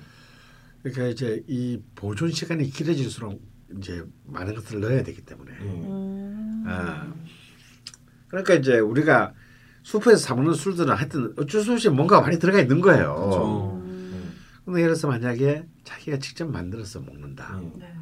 그러니까 0.82 1.06
이제 1.06 1.42
이 1.46 1.80
보존 1.94 2.30
시간이 2.30 2.68
길어질수록 2.70 3.40
이제 3.78 4.04
많은 4.26 4.54
것들을 4.56 4.80
넣어야 4.80 5.02
되기 5.02 5.25
때문에. 5.25 5.50
네. 5.52 5.58
음. 5.64 6.64
아. 6.66 7.12
그러니까 8.28 8.54
이제 8.54 8.78
우리가 8.78 9.32
숲에서 9.84 10.16
사 10.16 10.34
먹는 10.34 10.54
술들은 10.54 10.92
하여튼 10.94 11.32
어쩔 11.38 11.62
수 11.62 11.73
없이 11.73 11.88
뭔가 11.88 12.20
많이 12.20 12.38
들어가 12.38 12.61
있는 12.61 12.80
거예요. 12.80 13.14
그렇죠. 13.14 13.74
음. 14.64 14.73
근데 14.73 14.80
예를 14.80 14.94
들어서 14.94 15.09
만약에 15.09 15.66
자기가 15.85 16.18
직접 16.18 16.47
만들어서 16.50 17.00
먹는다. 17.00 17.61
네. 17.61 17.73
네. 17.78 17.92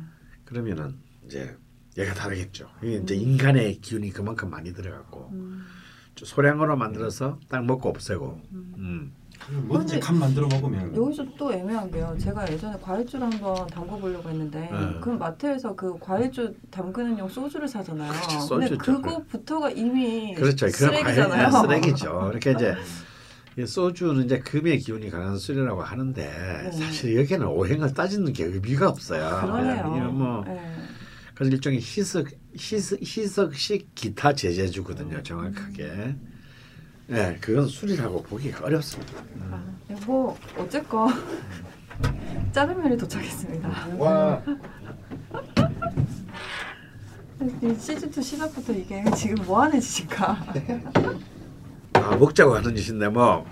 그러면은 0.45 0.97
이제 1.27 1.57
얘가 1.99 2.15
다르겠죠. 2.15 2.69
이게 2.83 2.97
이제 2.97 3.15
음. 3.15 3.21
인간의 3.21 3.81
기운이 3.81 4.11
그만큼 4.11 4.51
많이 4.51 4.73
들어갔고 4.73 5.31
음. 5.33 5.65
소량으로 6.17 6.77
만들어서 6.77 7.39
딱 7.49 7.65
먹고 7.65 7.89
없애고. 7.89 8.41
음. 8.53 8.75
음. 8.79 9.13
뭐든지 9.51 9.95
근데 9.95 10.07
간 10.07 10.19
만들어 10.19 10.47
먹으면 10.47 10.95
여기서 10.95 11.27
또 11.37 11.53
애매한 11.53 11.91
게요. 11.91 12.17
제가 12.21 12.49
예전에 12.49 12.79
과일주를 12.81 13.27
한번 13.27 13.67
담궈 13.67 13.99
보려고 13.99 14.29
했는데 14.29 14.61
네. 14.71 15.01
그 15.01 15.11
마트에서 15.11 15.75
그 15.75 15.99
과일주 15.99 16.55
담그는 16.71 17.19
용 17.19 17.29
소주를 17.29 17.67
사잖아요. 17.67 18.13
그렇죠, 18.13 18.49
근데. 18.49 18.77
그거부터가 18.77 19.71
이미 19.71 20.35
그렇죠. 20.35 20.69
쓰레기잖아요. 20.69 21.51
과일 21.51 21.67
쓰레기죠. 21.67 22.29
이렇게 22.31 22.53
이제 22.53 22.71
이 22.71 22.75
소주는 23.67 24.25
이제 24.25 24.39
금의 24.39 24.79
기운이 24.79 25.11
강한 25.11 25.37
술이라고 25.37 25.83
하는데 25.83 26.23
네. 26.65 26.73
사실 26.73 27.17
여기는 27.19 27.47
오행을 27.47 27.93
따지는 27.93 28.33
게 28.33 28.45
의미가 28.45 28.89
없어요. 28.89 29.41
그러네요. 29.43 30.11
뭐 30.11 30.45
네. 30.45 30.61
그래서 31.35 31.55
일종의 31.55 31.81
희석 31.81 32.29
희석 32.57 33.01
희석식 33.03 33.95
기타 33.95 34.33
제재주거든요. 34.35 35.23
정확하게. 35.23 36.15
네, 37.09 37.37
그건 37.41 37.67
술이라고 37.69 38.23
보기가 38.23 38.65
어렵습니다. 38.65 39.13
아, 39.51 39.63
네, 39.89 39.97
뭐 40.07 40.39
어쨌건 40.57 41.13
짜장면이 42.53 42.97
도착했습니다. 42.97 43.89
와이 43.99 44.41
시즌 47.79 48.09
2 48.09 48.23
시작부터 48.23 48.73
이게 48.73 49.05
지금 49.17 49.45
뭐 49.45 49.63
하는 49.63 49.81
짓인가? 49.81 50.39
아, 51.95 52.17
먹자고 52.17 52.55
하는 52.57 52.75
짓인데 52.75 53.09
뭐 53.09 53.45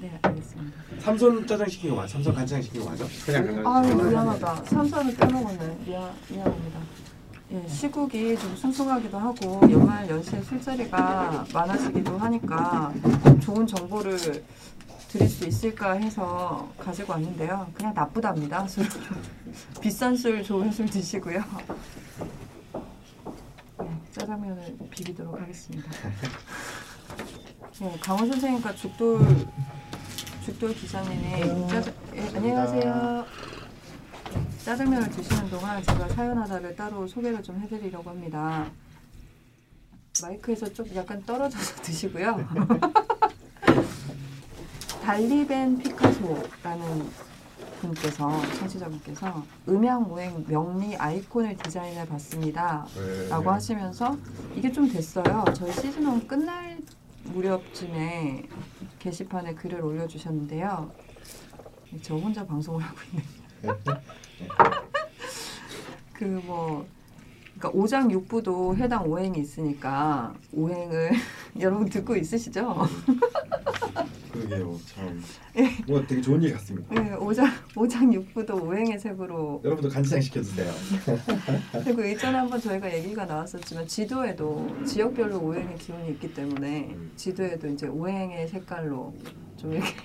네, 0.00 0.18
알겠습니다. 0.22 0.78
삼선 1.00 1.46
짜장 1.46 1.68
시킨 1.68 1.90
거 1.90 1.96
맞아? 1.96 2.08
삼선 2.14 2.34
간장 2.34 2.62
시킨 2.62 2.82
거 2.84 2.90
맞아? 2.90 3.04
그냥 3.24 3.66
아유 3.66 3.94
미안하다. 3.94 4.64
삼선을 4.64 5.16
빼먹었네. 5.16 5.78
미안 5.86 6.10
미안합니다. 6.28 6.78
예, 7.50 7.66
시국이 7.66 8.36
좀 8.38 8.54
숭숭하기도 8.56 9.18
하고 9.18 9.60
연말 9.70 10.08
연시에 10.08 10.42
술자리가 10.42 11.46
많아지기도 11.52 12.18
하니까 12.18 12.92
좋은 13.40 13.66
정보를 13.66 14.18
드릴 15.08 15.26
수 15.28 15.46
있을까 15.46 15.92
해서 15.92 16.70
가지고 16.78 17.12
왔는데요. 17.14 17.66
그냥 17.72 17.94
나쁘답니다. 17.94 18.66
술 18.68 18.84
비싼 19.80 20.14
술 20.14 20.42
좋은 20.42 20.70
술 20.70 20.84
드시고요. 20.86 21.42
네, 23.80 24.00
짜장면을 24.12 24.76
비비도록 24.90 25.40
하겠습니다. 25.40 25.90
네, 27.80 27.96
강원 28.00 28.26
선생님과 28.28 28.74
죽돌 28.74 29.20
죽돌 30.44 30.74
기자님이 30.74 31.68
짜장 31.68 31.94
예, 32.14 32.20
안녕하세요. 32.36 33.24
짜장면을 34.64 35.10
드시는 35.10 35.48
동안 35.50 35.82
제가 35.82 36.08
사연하다를 36.08 36.74
따로 36.76 37.06
소개를 37.06 37.42
좀 37.42 37.58
해드리려고 37.60 38.10
합니다. 38.10 38.66
마이크에서 40.22 40.72
좀 40.72 40.86
약간 40.94 41.22
떨어져서 41.24 41.76
드시고요. 41.82 42.48
달리벤 45.04 45.78
피카소라는 45.78 47.10
분께서 47.80 48.28
청취자분께서 48.58 49.42
음향 49.68 50.02
모행 50.02 50.44
명리 50.48 50.96
아이콘을 50.96 51.56
디자인해 51.56 52.06
봤습니다. 52.08 52.84
네. 52.96 53.28
라고 53.28 53.50
하시면서 53.50 54.16
이게 54.56 54.70
좀 54.72 54.88
됐어요. 54.90 55.44
저희 55.54 55.72
시즌 55.72 56.02
1 56.20 56.26
끝날 56.26 56.76
무렵쯤에 57.32 58.48
게시판에 58.98 59.54
글을 59.54 59.80
올려주셨는데요. 59.82 60.92
저 62.02 62.16
혼자 62.16 62.46
방송을 62.46 62.82
하고 62.82 62.98
있네요. 63.06 63.24
그 66.12 66.24
뭐, 66.44 66.86
그러니까 67.58 67.72
5장 67.72 68.28
6부도 68.28 68.76
해당 68.76 69.04
오행이 69.10 69.38
있으니까 69.40 70.32
오행을 70.52 71.10
여러분 71.58 71.88
듣고 71.88 72.16
있으시죠? 72.16 72.86
그러게요 74.32 74.78
참. 74.86 75.22
뭐 75.88 76.06
되게 76.06 76.20
좋은 76.20 76.40
일 76.42 76.52
같습니다. 76.52 76.94
네, 76.94 77.16
5장 77.16 77.50
5장 77.74 78.32
6부도 78.34 78.62
오행의 78.62 79.00
색으로 79.00 79.62
여러분도 79.64 79.88
간장 79.88 80.20
시켜 80.20 80.40
주세요. 80.40 80.70
그리고 81.84 82.06
예전에 82.06 82.38
한번 82.38 82.60
저희가 82.60 82.94
얘기가 82.94 83.24
나왔었지만 83.24 83.88
지도에도 83.88 84.68
지역별로 84.86 85.40
오행의 85.40 85.76
기운이 85.78 86.10
있기 86.10 86.34
때문에 86.34 86.90
음. 86.94 87.10
지도에도 87.16 87.66
이제 87.68 87.88
오행의 87.88 88.46
색깔로 88.48 89.14
좀 89.56 89.72
이렇게 89.72 89.96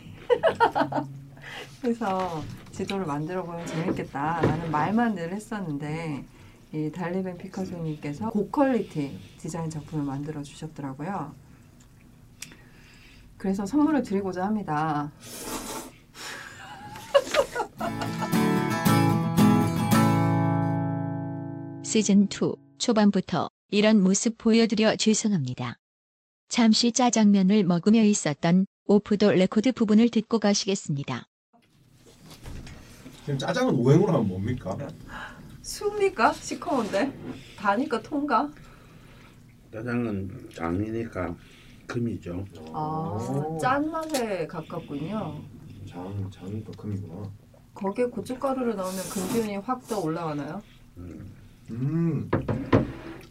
해서 1.83 2.41
지도를 2.71 3.05
만들어 3.05 3.43
보면 3.43 3.67
재밌겠다라는 3.67 4.71
말만 4.71 5.15
늘 5.15 5.33
했었는데 5.33 6.25
이 6.73 6.91
달리벤 6.91 7.37
피카소님께서 7.37 8.31
고퀄리티 8.31 9.15
디자인 9.37 9.69
작품을 9.69 10.03
만들어 10.05 10.41
주셨더라고요. 10.41 11.35
그래서 13.37 13.63
선물을 13.63 14.01
드리고자 14.01 14.45
합니다. 14.45 15.11
시즌 21.83 22.23
2 22.23 22.27
초반부터 22.79 23.49
이런 23.69 24.01
모습 24.01 24.39
보여드려 24.39 24.95
죄송합니다. 24.95 25.77
잠시 26.49 26.91
짜장면을 26.91 27.65
먹으며 27.65 28.01
있었던 28.01 28.65
오프더 28.85 29.33
레코드 29.33 29.71
부분을 29.73 30.09
듣고 30.09 30.39
가시겠습니다. 30.39 31.27
지금 33.25 33.37
짜장은 33.37 33.75
오행으로 33.75 34.07
하면 34.13 34.27
뭡니까? 34.27 34.75
수입니까? 35.73 36.33
시커먼데? 36.33 37.11
다니까 37.57 37.99
통가? 38.03 38.47
짜장은 39.71 40.49
장이니까 40.53 41.35
금이죠. 41.87 42.45
아, 42.73 43.17
짠맛에 43.59 44.45
가깝군요. 44.45 45.41
장 45.89 46.29
장이 46.31 46.63
또 46.63 46.71
금이구나. 46.73 47.23
거기에 47.73 48.05
고춧가루를 48.05 48.75
넣으면 48.75 49.03
금기운이 49.11 49.57
확 49.57 49.87
더 49.87 49.99
올라가나요? 49.99 50.61
음. 50.97 52.29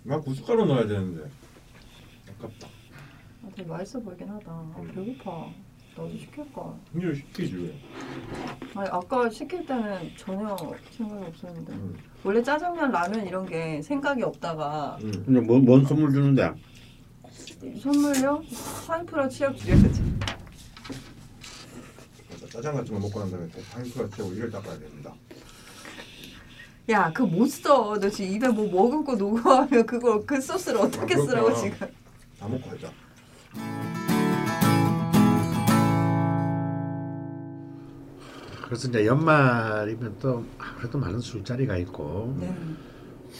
나 0.03 0.19
고춧가루 0.19 0.65
넣어야 0.67 0.89
되는데. 0.89 1.31
아깝다. 2.39 2.67
아, 3.45 3.49
되게 3.55 3.69
맛있어 3.69 4.01
보이긴 4.01 4.29
하다. 4.29 4.51
아, 4.51 4.83
배고파. 4.93 5.47
나도 5.97 6.11
시킬까? 6.19 6.77
이걸 6.97 7.15
시키지 7.15 7.55
왜? 7.57 7.79
아니 8.75 8.89
아까 8.91 9.31
시킬 9.31 9.65
때는 9.65 10.11
전혀 10.17 10.57
생각이 10.91 11.25
없었는데 11.27 11.73
음. 11.75 11.97
원래 12.25 12.43
짜장면, 12.43 12.91
라면 12.93 13.27
이런 13.27 13.47
게 13.47 13.83
생각이 13.83 14.23
없다가 14.23 14.99
음. 15.03 15.23
근데 15.27 15.41
뭐, 15.41 15.59
뭔 15.59 15.85
선물 15.85 16.13
주는데? 16.13 16.53
선물요? 17.81 18.43
파인프라 18.87 19.29
치약 19.29 19.57
드려야지. 19.57 20.03
맞아. 22.31 22.47
짜장 22.49 22.75
같은 22.77 22.95
거 22.95 23.01
먹고 23.01 23.21
난 23.21 23.31
다음에 23.31 23.47
꼭 23.49 23.63
파인프라 23.73 24.09
채고 24.11 24.33
이를 24.35 24.51
닦아야 24.51 24.79
됩니다. 24.79 25.13
야, 26.91 27.13
그거 27.13 27.27
못 27.29 27.47
써. 27.47 27.97
너 28.01 28.09
지금 28.11 28.33
입에 28.35 28.49
뭐 28.49 28.69
먹을 28.71 29.05
거 29.05 29.15
녹아하면 29.15 29.87
그걸 29.87 30.25
그 30.27 30.41
소스를 30.41 30.81
어떻게 30.81 31.15
아, 31.15 31.19
쓰라고. 31.19 31.55
지금? 31.55 31.89
다 32.39 32.49
먹고 32.49 32.71
하자. 32.71 32.93
그래서 38.73 38.89
이제 38.89 39.05
연말이면 39.05 40.17
또 40.19 40.47
아무래도 40.57 40.97
많은 40.97 41.21
술자리가 41.21 41.77
있고 41.77 42.35
네. 42.41 42.57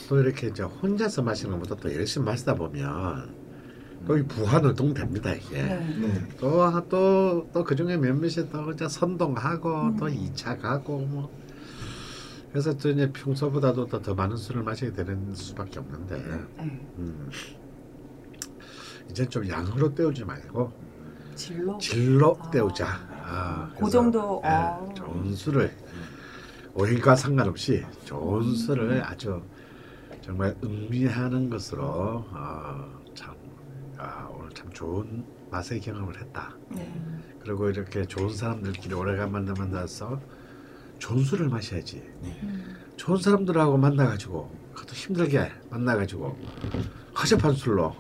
또 0.07 0.21
이렇게 0.21 0.49
이제 0.49 0.63
혼자서 0.63 1.23
마시는 1.23 1.53
것보다 1.53 1.75
또 1.81 1.95
열심히 1.95 2.27
마시다 2.27 2.55
보면 2.55 3.35
또 4.07 4.19
이 4.19 4.23
부하노동 4.25 4.93
됩니다 4.93 5.33
이게. 5.33 5.63
네. 5.63 5.97
네. 6.01 6.29
또또 6.39 7.49
또 7.51 7.65
그중에 7.65 7.97
몇몇이 7.97 8.47
또 8.53 8.73
이제 8.73 8.87
선동하고 8.87 9.75
음. 9.75 9.97
또 9.97 10.07
2차 10.07 10.61
가고 10.61 10.99
뭐 10.99 11.35
그래서 12.51 12.77
또 12.77 12.91
이제 12.91 13.11
평소보다도 13.11 13.87
더, 13.87 14.03
더 14.03 14.15
많은 14.15 14.37
술을 14.37 14.63
마시게 14.63 14.93
되는 14.93 15.35
수밖에 15.35 15.79
없는데 15.79 16.17
네. 16.59 16.63
음. 16.99 17.31
이제 19.11 19.27
좀 19.27 19.49
양으로 19.49 19.95
때우지 19.95 20.27
말고 20.27 20.71
질러. 21.35 21.79
질로 21.79 22.37
아. 22.39 22.51
때우자. 22.51 23.12
아, 23.35 23.73
그 23.79 23.89
정도, 23.89 24.43
예, 24.45 24.49
아. 24.49 24.79
좋은 24.95 25.35
술을 25.35 25.75
오일과 26.75 27.17
상관없이 27.17 27.83
좋은 28.05 28.55
술을 28.55 29.03
아주 29.03 29.43
정말 30.21 30.55
음미하는 30.63 31.49
것으로 31.49 32.25
어, 32.31 33.01
참 33.15 33.35
아, 33.97 34.29
오늘 34.31 34.51
참 34.51 34.71
좋은 34.73 35.25
맛의 35.51 35.81
경험을 35.81 36.21
했다. 36.21 36.55
네. 36.69 36.93
그리고 37.41 37.69
이렇게 37.71 38.05
좋은 38.07 38.35
사람들끼리 38.35 38.95
오래간만에 38.95 39.53
만나서 39.59 40.21
좋은 40.99 41.25
술을 41.25 41.49
마셔야지. 41.49 42.03
음. 42.23 42.77
좋은 42.97 43.17
사람들하고 43.17 43.77
만나가지고 43.79 44.51
그것도 44.75 44.93
힘들게 44.93 45.51
만나가지고 45.71 46.39
허접한 47.19 47.55
술로 47.55 47.97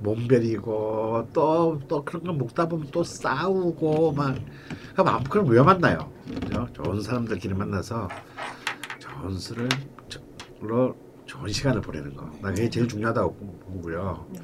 몸베리고 0.00 1.28
또 1.32 1.80
또 1.88 2.04
그런 2.04 2.22
거 2.24 2.32
먹다 2.32 2.68
보면 2.68 2.88
또 2.92 3.02
싸우고 3.02 4.12
막 4.12 4.36
그럼 4.94 5.24
그럼 5.24 5.48
왜 5.48 5.62
만나요? 5.62 6.10
그죠? 6.40 6.68
좋은 6.72 7.00
사람들끼리 7.00 7.54
만나서 7.54 8.08
좋은 8.98 9.38
술을 9.38 9.68
로 10.60 10.96
좋은 11.26 11.50
시간을 11.52 11.80
보내는 11.80 12.16
거. 12.16 12.26
나 12.40 12.50
그게 12.50 12.68
제일 12.68 12.88
중요하다고 12.88 13.34
보고요. 13.34 14.26
네. 14.32 14.40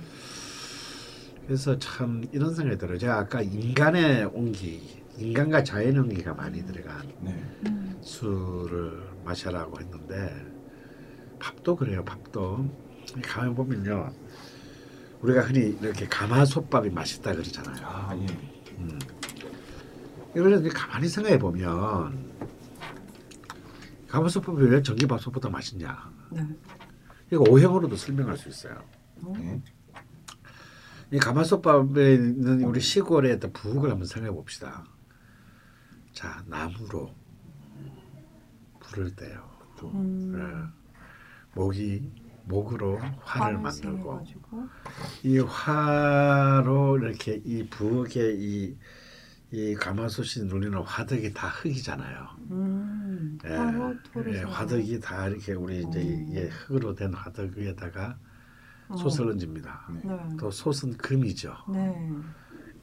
그래서 1.47 1.79
참 1.79 2.25
이런 2.33 2.55
생각이 2.55 2.79
들어요. 2.79 2.99
제가 2.99 3.19
아까 3.19 3.41
인간의 3.43 4.27
온기, 4.33 5.03
인간과 5.19 5.65
자연의 5.65 5.99
온기가 5.99 6.35
많이 6.35 6.65
들어간 6.65 7.03
네. 7.21 7.33
음. 7.67 7.99
술을 8.01 9.03
마셔라고 9.25 9.81
했는데 9.81 10.35
밥도 11.41 11.77
그래요. 11.77 12.05
밥도 12.05 12.65
가만 13.23 13.55
보면요. 13.55 14.11
우리가 15.25 15.41
흔히 15.41 15.75
이렇게 15.81 16.07
가마솥밥이 16.07 16.91
맛있다 16.91 17.33
그러잖아요. 17.33 17.87
아 17.87 18.15
예. 18.15 18.27
음. 18.79 18.99
이거는 20.37 20.69
가만히 20.69 21.09
생각해 21.09 21.39
보면 21.39 22.35
가마솥밥이 24.09 24.69
왜 24.69 24.83
전기밥솥보다 24.83 25.49
맛있냐? 25.49 26.13
네. 26.31 26.47
이거 27.33 27.43
오형으로도 27.49 27.97
설명할 27.97 28.37
수 28.37 28.51
있어요. 28.51 28.85
네. 29.35 29.63
이 31.11 31.19
가마솥밥에 31.19 32.15
있는 32.15 32.63
우리 32.65 32.81
시골의 32.81 33.33
어떤 33.33 33.51
부엌을 33.55 33.91
한번 33.91 34.07
생각해 34.07 34.35
봅시다. 34.35 34.85
자 36.13 36.45
나무로 36.47 37.15
불을 38.81 39.17
때요. 39.17 39.51
음. 39.85 40.35
예. 40.37 40.85
목이 41.55 42.13
목으로 42.47 42.99
활을 43.21 43.59
만들고 43.59 43.71
싱해가지고. 44.25 44.69
이 45.23 45.39
화로 45.39 46.99
이렇게 46.99 47.41
이 47.45 47.67
부엌에 47.69 48.35
이, 48.37 48.77
이 49.51 49.75
가마솥이 49.75 50.45
눌리는 50.47 50.79
화덕이 50.79 51.33
다 51.33 51.49
흙이잖아요. 51.49 52.27
음. 52.51 53.39
예, 53.45 53.49
화로 53.55 53.95
토를 54.13 54.35
예, 54.35 54.41
써. 54.43 54.49
화덕이 54.49 55.01
다 55.01 55.29
이렇게 55.29 55.53
우리 55.55 55.79
이제 55.81 56.01
음. 56.01 56.27
이게 56.29 56.49
흙으로 56.49 56.95
된 56.95 57.15
화덕 57.15 57.57
위에다가 57.57 58.19
어. 58.89 58.97
솥을 58.97 59.31
얹습니다. 59.33 59.89
네. 59.93 60.01
네. 60.05 60.37
또 60.39 60.51
솥은 60.51 60.97
금이죠. 60.99 61.57
네. 61.73 62.11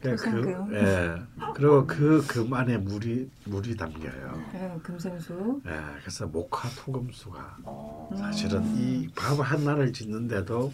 그러니까 0.01 0.31
그, 0.31 0.41
금. 0.41 0.73
예, 0.73 1.15
그리고 1.55 1.85
그 1.85 2.25
금 2.27 2.53
안에 2.53 2.77
물이 2.77 3.29
물이 3.45 3.75
담겨요. 3.77 4.43
네. 4.53 4.79
금생수. 4.83 5.61
예, 5.67 5.79
그래서 6.01 6.25
목화 6.27 6.67
토금수가 6.69 7.57
어. 7.63 8.09
사실은 8.17 8.59
음. 8.63 8.77
이밥 8.77 9.39
하나를 9.39 9.93
짓는데도 9.93 10.73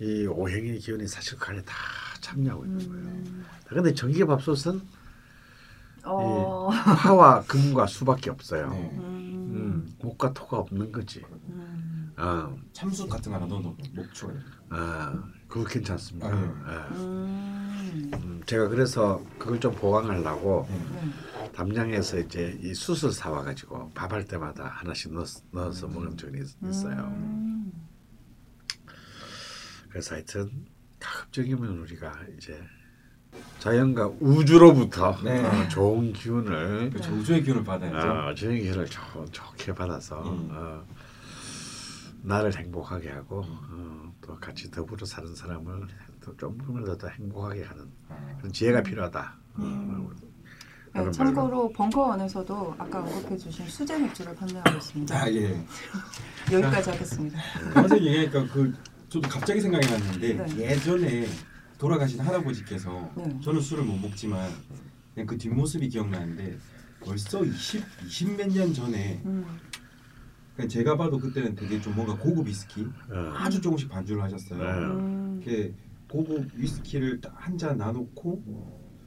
이 0.00 0.26
오행의 0.26 0.78
기운이 0.80 1.06
사실 1.06 1.38
그 1.38 1.50
안에 1.50 1.62
다 1.62 1.74
참여하고 2.20 2.64
있는 2.64 2.88
거예요. 2.88 3.04
음. 3.04 3.44
그런데 3.68 3.94
전기밥솥은 3.94 4.80
어. 6.04 6.68
화와 6.68 7.42
금과 7.42 7.86
수밖에 7.86 8.30
없어요. 8.30 8.70
네. 8.70 8.90
음. 8.98 9.52
음, 9.54 9.94
목과 10.02 10.32
토가 10.32 10.58
없는 10.58 10.90
거지. 10.90 11.22
음. 11.48 12.12
어, 12.16 12.56
참숯 12.72 13.08
같은 13.08 13.30
거 13.30 13.36
하나 13.36 13.46
넣어도 13.46 13.76
목초에. 13.94 14.32
어, 14.70 15.22
그거 15.46 15.64
괜찮습니다. 15.68 16.28
아, 16.28 16.32
예. 16.96 16.96
예. 16.96 17.71
음. 17.92 18.10
음, 18.14 18.42
제가 18.46 18.68
그래서 18.68 19.22
그걸 19.38 19.60
좀 19.60 19.74
보강하려고 19.74 20.66
네. 20.70 20.78
네. 21.02 21.52
담양에서 21.52 22.18
이제 22.20 22.58
이 22.62 22.72
숯을 22.74 23.12
사와 23.12 23.42
가지고 23.42 23.90
밥할 23.90 24.24
때마다 24.26 24.64
하나씩 24.68 25.12
넣, 25.12 25.24
넣어서 25.50 25.86
먹은 25.88 26.16
적이 26.16 26.38
있- 26.40 26.56
있어요. 26.68 26.96
음. 27.14 27.70
그래서 29.90 30.14
하여튼 30.14 30.66
가급적이면 30.98 31.78
우리가 31.80 32.20
이제 32.36 32.58
자연과 33.58 34.12
우주로부터 34.20 35.18
네. 35.22 35.44
어, 35.44 35.68
좋은 35.68 36.12
기운을 36.12 36.90
그렇죠. 36.90 37.12
우주의 37.14 37.42
기운을 37.42 37.64
받아야죠. 37.64 38.08
어, 38.30 38.34
좋은 38.34 38.58
기운을 38.60 38.86
좋, 38.86 39.00
좋게 39.30 39.74
받아서 39.74 40.22
음. 40.30 40.48
어, 40.50 40.84
나를 42.22 42.54
행복하게 42.56 43.10
하고 43.10 43.42
어, 43.44 44.14
또 44.22 44.36
같이 44.38 44.70
더불어 44.70 45.04
사는 45.04 45.34
사람을 45.34 45.86
또 45.88 46.11
조금이라도 46.22 46.96
더 46.98 47.08
행복하게 47.08 47.64
하는 47.64 47.84
아. 48.08 48.16
그런 48.38 48.52
지혜가 48.52 48.82
필요하다. 48.82 49.36
음. 49.58 50.06
어, 50.06 50.10
네, 50.94 51.00
그런 51.00 51.12
참고로 51.12 51.72
벙커원에서도 51.72 52.74
아까 52.78 53.00
언급해주신 53.00 53.66
수제 53.66 53.98
맥주를 53.98 54.34
판매하고 54.34 54.76
있습니다. 54.76 55.16
아 55.22 55.30
예. 55.32 55.64
여기까지 56.52 56.90
하겠습니다. 56.90 57.38
선생님 57.74 58.06
얘기하니까 58.08 58.52
그 58.52 58.72
저도 59.08 59.28
갑자기 59.28 59.60
생각이 59.60 59.86
났는데 59.90 60.34
네. 60.34 60.70
예전에 60.70 61.26
돌아가신 61.78 62.20
할아버지께서 62.20 63.10
네. 63.16 63.40
저는 63.42 63.60
술을 63.60 63.84
못 63.84 63.96
먹지만 63.98 64.50
그냥 65.14 65.26
그 65.26 65.36
뒷모습이 65.36 65.88
기억나는데 65.88 66.56
벌써 67.04 67.42
20, 67.44 67.82
20 68.06 68.36
몇 68.36 68.48
년 68.48 68.72
전에 68.72 69.20
음. 69.24 69.44
제가 70.68 70.96
봐도 70.96 71.18
그때는 71.18 71.54
되게 71.56 71.80
좀 71.80 71.94
뭔가 71.96 72.14
고급 72.16 72.46
위스키 72.46 72.86
어, 73.10 73.32
아주 73.34 73.60
조금씩 73.60 73.88
반주를 73.88 74.22
하셨어요. 74.22 74.58
네. 74.58 74.70
음. 74.86 75.40
고급 76.12 76.50
위스키를 76.54 77.20
한잔 77.34 77.78
나놓고 77.78 78.42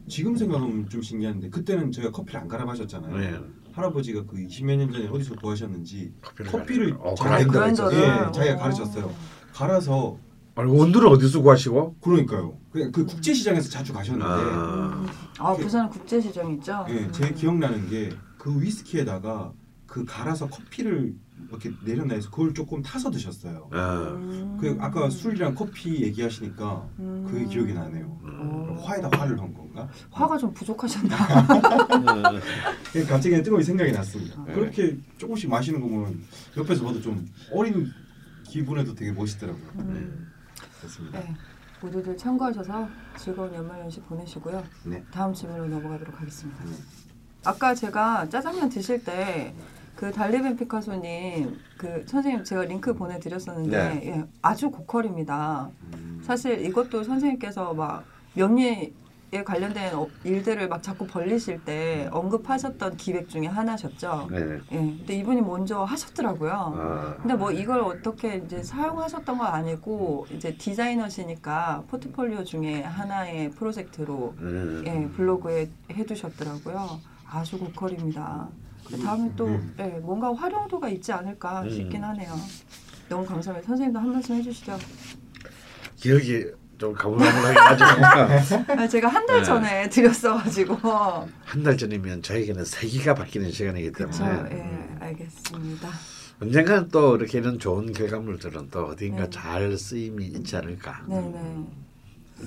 지금 0.08 0.36
생각하면 0.36 0.89
좀 0.89 1.02
신기한데 1.02 1.50
그때는 1.50 1.91
저희가 1.91 2.12
커피를 2.12 2.41
안 2.41 2.48
갈아 2.48 2.65
마셨잖아요. 2.65 3.18
네. 3.18 3.39
할아버지가 3.74 4.26
그 4.26 4.38
20몇 4.38 4.78
년 4.78 4.91
전에 4.91 5.08
어디서 5.08 5.36
구하셨는지 5.36 6.13
커피를, 6.22 6.52
커피를 6.52 6.98
어. 7.00 7.13
있었어요. 7.13 7.98
예, 8.00 8.32
자기가 8.32 8.56
어. 8.56 8.58
가르쳤어요. 8.58 9.13
갈아서 9.54 10.18
아니 10.56 10.72
원두를 10.72 11.08
어디서 11.10 11.41
구하시고? 11.41 11.98
그러니까요. 12.02 12.58
그냥 12.72 12.91
그 12.91 13.06
국제 13.06 13.34
시장에서 13.34 13.70
자주 13.70 13.94
가셨는데 13.94 14.32
아. 14.32 15.04
음. 15.04 15.08
아 15.38 15.54
부산 15.54 15.89
국제 15.89 16.20
시장 16.22 16.52
있죠? 16.54 16.86
예, 16.89 17.12
제 17.12 17.32
기억나는 17.32 17.89
게 17.89 18.10
그 18.46 18.62
위스키에다가 18.62 19.54
그그 19.88 20.06
갈아서 20.06 20.48
커피를 20.48 21.15
이렇게 21.49 21.71
내렸나 21.84 22.15
해서 22.15 22.29
그걸 22.29 22.53
조금 22.53 22.81
타서 22.81 23.10
드셨어요. 23.10 23.69
어. 23.71 24.15
음. 24.15 24.58
그 24.60 24.77
아까 24.79 25.10
술이랑 25.10 25.55
커피 25.55 26.01
얘기하시니까 26.03 26.88
음. 26.99 27.27
그게 27.29 27.45
기억이 27.45 27.73
나네요. 27.73 28.19
음. 28.23 28.77
화에다 28.79 29.10
화를 29.17 29.39
한 29.39 29.53
건가? 29.53 29.88
화가 30.12 30.38
좀 30.38 30.53
부족하셨나? 30.53 31.15
어. 31.15 32.39
그냥 32.91 33.08
갑자기 33.08 33.41
뜨거운 33.43 33.63
생각이 33.63 33.91
났습니다. 33.91 34.43
네. 34.45 34.53
그렇게 34.53 34.97
조금씩 35.17 35.49
마시는 35.49 35.81
거 35.81 35.88
보면 35.88 36.23
옆에서 36.58 36.84
봐도 36.86 37.01
좀 37.01 37.27
어린 37.51 37.91
기분에도 38.43 38.93
되게 38.93 39.12
멋있더라고요. 39.12 39.65
음. 39.79 40.31
그렇습니다. 40.79 41.19
네. 41.19 41.36
모두들 41.81 42.17
참고하셔서 42.17 42.88
즐거운 43.17 43.53
연말 43.53 43.79
연시 43.81 43.99
보내시고요. 44.01 44.63
네. 44.86 45.03
다음 45.12 45.34
질문으로 45.34 45.67
넘어가도록 45.67 46.19
하겠습니다. 46.19 46.63
네. 46.63 46.71
아까 47.43 47.75
제가 47.75 48.27
짜장면 48.29 48.69
드실 48.69 49.03
때 49.03 49.53
그 49.95 50.12
달리벤 50.12 50.58
피카소님 50.58 51.58
그 51.77 52.03
선생님 52.08 52.43
제가 52.43 52.63
링크 52.65 52.93
보내드렸었는데 52.93 53.77
네. 53.95 54.08
예, 54.10 54.23
아주 54.41 54.69
고퀄입니다. 54.69 55.69
음. 55.93 56.21
사실 56.25 56.65
이것도 56.65 57.03
선생님께서 57.03 57.73
막 57.73 58.03
명예에 58.34 58.91
관련된 59.45 59.95
어- 59.95 60.08
일들을 60.25 60.67
막 60.67 60.84
자꾸 60.84 61.08
벌리실 61.08 61.63
때 61.63 62.10
언급하셨던 62.12 62.97
기획 62.97 63.29
중에 63.29 63.47
하나셨죠. 63.47 64.27
네. 64.31 64.38
예. 64.73 64.77
근데 64.77 65.13
이분이 65.15 65.41
먼저 65.41 65.84
하셨더라고요. 65.86 66.51
아. 66.51 67.15
근데 67.21 67.34
뭐 67.36 67.51
이걸 67.51 67.79
어떻게 67.79 68.36
이제 68.45 68.62
사용하셨던 68.63 69.38
건 69.38 69.47
아니고 69.47 70.27
이제 70.31 70.58
디자이너시니까 70.58 71.84
포트폴리오 71.88 72.43
중에 72.43 72.81
하나의 72.81 73.51
프로젝트로 73.51 74.34
음. 74.39 74.84
예, 74.86 75.08
블로그에 75.15 75.69
해두셨더라고요. 75.91 76.99
아주 77.29 77.58
고퀄입니다. 77.60 78.49
다음에 79.04 79.32
또 79.36 79.45
음. 79.48 79.76
예, 79.80 79.84
뭔가 80.00 80.34
활용도가 80.34 80.89
있지 80.89 81.12
않을까 81.12 81.63
음. 81.63 81.69
싶긴 81.69 82.04
하네요. 82.04 82.34
너무 83.10 83.26
감사합니다. 83.26 83.67
선생님도 83.67 84.00
한 84.00 84.12
말씀 84.13 84.36
해주시죠. 84.36 84.78
기억이 85.98 86.45
좀 86.78 86.93
가물가물하게 86.93 87.54
가지고 87.56 88.74
아, 88.82 88.88
제가 88.88 89.08
한달 89.08 89.38
네. 89.39 89.43
전에 89.45 89.89
드렸어가지고. 89.89 90.76
한 91.45 91.63
달 91.63 91.78
전이면 91.78 92.21
저에게는 92.21 92.65
세기가 92.65 93.13
바뀌는 93.15 93.52
시간이기. 93.52 93.91
때문에 93.93 94.26
예, 94.52 94.56
음. 94.62 94.98
알겠습니다. 95.00 95.89
언젠가는 96.41 96.89
또 96.89 97.15
이렇게 97.15 97.38
이런 97.38 97.58
좋은 97.60 97.93
결과물들은 97.93 98.69
또 98.69 98.88
어딘가 98.88 99.24
네. 99.24 99.30
잘 99.30 99.78
쓰임이 99.78 100.26
있지 100.26 100.58
않을까 100.58 101.06
네네. 101.08 101.65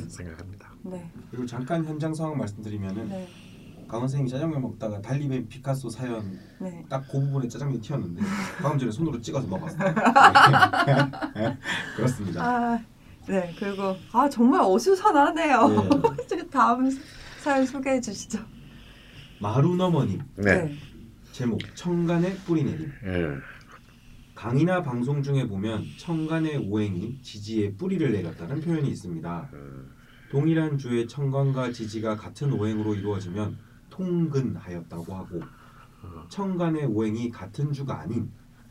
생각합니다. 0.09 0.70
네. 0.83 1.11
그리고 1.31 1.46
잠깐 1.46 1.85
현장 1.87 2.12
상황 2.12 2.37
말씀드리면은 2.37 3.09
네. 3.09 3.27
강원 3.88 4.07
선생님이 4.07 4.31
짜장면 4.31 4.61
먹다가 4.61 5.01
달리벤 5.01 5.48
피카소 5.48 5.88
사연 5.88 6.38
네. 6.61 6.85
딱그 6.90 7.18
부분에 7.18 7.48
짜장면이 7.48 7.81
튀었는데 7.81 8.22
다음 8.61 8.79
전에 8.79 8.92
손으로 8.92 9.18
찍어서 9.20 9.48
먹었어요. 9.48 9.94
네. 11.35 11.59
그렇습니다. 11.96 12.44
아, 12.44 12.79
네. 13.27 13.55
그리고 13.59 13.96
아 14.12 14.29
정말 14.29 14.61
어수선하네요. 14.62 15.68
네. 16.29 16.48
다음 16.53 16.90
사연 17.40 17.64
소개해 17.64 18.01
주시죠. 18.01 18.38
마루너머님 19.40 20.20
네. 20.37 20.77
제목 21.33 21.61
청간의 21.74 22.37
뿌리 22.38 22.64
내림 22.64 22.92
예. 23.07 23.29
강의나 24.35 24.83
방송 24.83 25.22
중에 25.22 25.46
보면 25.48 25.85
청간의 25.98 26.68
오행이 26.68 27.22
지지에 27.22 27.74
뿌리를 27.74 28.12
내렸다는 28.12 28.61
표현이 28.61 28.88
있습니다. 28.90 29.51
음. 29.53 29.90
동일한 30.31 30.77
주의 30.77 31.09
청간과 31.09 31.72
지지가 31.72 32.16
같은 32.16 32.53
오행으로 32.53 32.94
이루어지면 32.94 33.67
통근하였다고 33.98 35.14
하고 35.14 35.40
청간의 36.28 36.87
오행이 36.87 37.30
같은 37.30 37.72
주가 37.72 38.00
아닌 38.00 38.30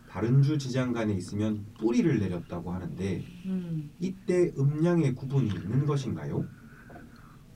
다른 0.09 0.41
주 0.41 0.57
지장간에 0.57 1.13
있으면 1.13 1.65
뿌리를 1.77 2.17
내렸다고 2.17 2.71
하는데 2.71 3.23
음. 3.45 3.91
이때 3.99 4.53
음양의 4.57 5.13
구분이 5.15 5.49
있는 5.49 5.85
것인가요? 5.85 6.47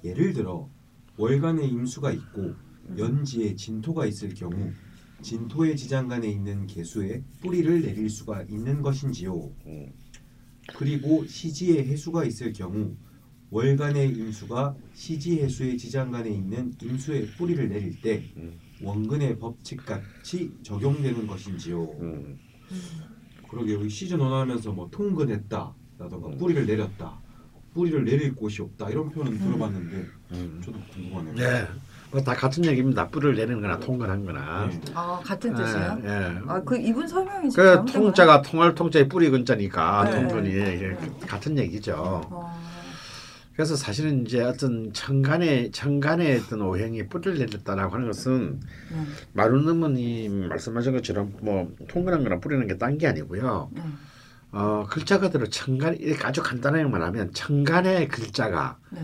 예를 0.03 0.33
들어 0.33 0.69
월간에 1.17 1.65
임수가 1.65 2.11
있고 2.11 2.53
연지에 2.97 3.55
진토가 3.55 4.05
있을 4.05 4.33
경우 4.33 4.71
진토의 5.21 5.77
지장간에 5.77 6.27
있는 6.27 6.67
개수에 6.67 7.23
뿌리를 7.41 7.81
내릴 7.81 8.09
수가 8.09 8.43
있는 8.43 8.81
것인지요? 8.81 9.33
음. 9.65 9.93
그리고 10.75 11.25
시지에 11.25 11.85
해수가 11.85 12.25
있을 12.25 12.51
경우 12.53 12.95
월간의 13.51 14.09
임수가 14.09 14.75
시지 14.93 15.41
해수의 15.41 15.77
지장간에 15.77 16.29
있는 16.29 16.73
임수에 16.81 17.27
뿌리를 17.37 17.67
내릴 17.67 17.99
때 18.01 18.23
음. 18.37 18.57
원근의 18.81 19.37
법칙같이 19.39 20.53
적용되는 20.63 21.27
것인지요? 21.27 21.83
음. 21.99 22.39
그러게 23.49 23.73
여기 23.73 23.89
시즌 23.89 24.19
원하면서 24.19 24.71
뭐 24.71 24.89
통근했다 24.89 25.73
라던가 25.99 26.29
음. 26.29 26.37
뿌리를 26.37 26.65
내렸다, 26.65 27.19
뿌리를 27.73 28.03
내릴 28.05 28.33
곳이 28.33 28.61
없다 28.61 28.89
이런 28.89 29.09
표현은 29.09 29.37
들어봤는데 29.37 30.07
음. 30.31 30.61
저도 30.63 30.79
궁금하네요. 30.93 31.35
예. 31.45 31.67
뭐다 32.11 32.33
같은 32.33 32.65
얘기입니다. 32.65 33.07
뿔을 33.09 33.35
내는 33.35 33.61
거나 33.61 33.79
통근한 33.79 34.25
거나. 34.25 34.67
네. 34.67 34.81
아 34.93 35.21
같은 35.23 35.53
뜻이에요? 35.53 36.01
예. 36.03 36.09
예. 36.09 36.41
아그 36.47 36.77
이분 36.77 37.05
설명이 37.07 37.49
그. 37.53 37.85
통자가 37.85 38.41
통할 38.41 38.73
통자의 38.75 39.07
뿌리 39.09 39.29
근자니까 39.29 40.05
네. 40.05 40.11
통근이 40.27 40.53
네. 40.53 40.97
같은 41.27 41.57
얘기죠. 41.57 41.93
어, 42.29 42.51
그래서 43.61 43.75
사실은 43.75 44.25
이제 44.25 44.41
어떤 44.41 44.91
천간에 44.91 45.69
천간에 45.69 46.35
어떤 46.39 46.63
오행이 46.63 47.07
뿌리를 47.09 47.37
내렸다라고 47.37 47.93
하는 47.93 48.07
것은 48.07 48.59
네. 48.91 48.97
마루느머님 49.33 50.49
말씀하신 50.49 50.93
것처럼 50.93 51.33
뭐 51.43 51.71
통근한 51.87 52.23
거나 52.23 52.39
뿌리는 52.39 52.65
게 52.67 52.79
딴 52.79 52.97
게 52.97 53.05
아니고요. 53.05 53.69
네. 53.71 53.83
어 54.51 54.87
글자 54.89 55.19
그대로 55.19 55.45
천간 55.47 55.95
아주 56.23 56.41
간단하게 56.41 56.85
말하면 56.85 57.33
천간의 57.33 58.07
글자가 58.07 58.79
네. 58.89 59.01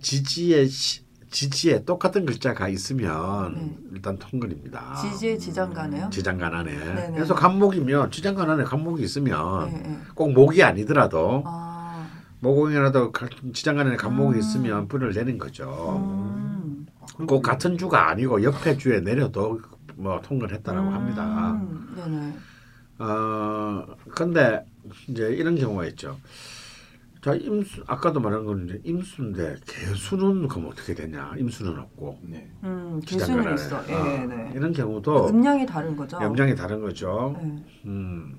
지지에 0.00 0.66
시- 0.66 1.04
지지에 1.30 1.84
똑같은 1.84 2.26
글자가 2.26 2.66
있으면 2.68 3.54
네. 3.54 3.76
일단 3.92 4.18
통근입니다. 4.18 4.94
지지의 5.00 5.38
지장간에요? 5.38 6.10
지장간 6.10 6.52
안에. 6.52 6.76
네네. 6.76 7.12
그래서 7.14 7.32
간목이면 7.36 8.10
지장간 8.10 8.50
안에 8.50 8.64
간목이 8.64 9.04
있으면 9.04 9.70
네, 9.70 9.82
네. 9.86 9.98
꼭 10.16 10.32
목이 10.32 10.62
아니더라도 10.64 11.44
아, 11.46 11.73
모공이라도 12.44 13.10
가- 13.10 13.26
지장간 13.54 13.86
안에 13.86 13.96
간목이 13.96 14.34
음. 14.36 14.38
있으면 14.38 14.86
뿔을 14.88 15.12
내는 15.14 15.38
거죠. 15.38 15.96
음. 16.04 16.86
꼭 17.26 17.40
같은 17.40 17.78
주가 17.78 18.10
아니고 18.10 18.42
옆에 18.42 18.76
주에 18.76 19.00
내려도 19.00 19.60
뭐 19.96 20.20
통근했다라고 20.20 20.88
음, 20.88 20.92
합니다. 20.92 21.58
네네. 21.96 22.34
어 22.98 23.86
근데 24.14 24.64
이제 25.08 25.28
이런 25.28 25.56
경우가 25.56 25.86
있죠. 25.86 26.18
자 27.22 27.34
임수 27.34 27.82
아까도 27.86 28.20
말한 28.20 28.44
건 28.44 28.66
이제 28.66 28.80
임수인데 28.84 29.56
개수는 29.66 30.46
그럼 30.48 30.66
어떻게 30.70 30.94
되냐? 30.94 31.32
임수는 31.38 31.78
없고 31.78 32.18
네. 32.24 32.50
음, 32.64 33.00
개수는. 33.06 33.54
있어. 33.54 33.82
예, 33.88 33.94
어, 33.94 34.26
네. 34.26 34.52
이런 34.54 34.72
경우도 34.72 35.28
음량이 35.30 35.64
다른 35.64 35.96
거죠. 35.96 36.18
염장이 36.20 36.54
다른 36.54 36.80
거죠. 36.82 37.34
네. 37.40 37.64
음. 37.86 38.34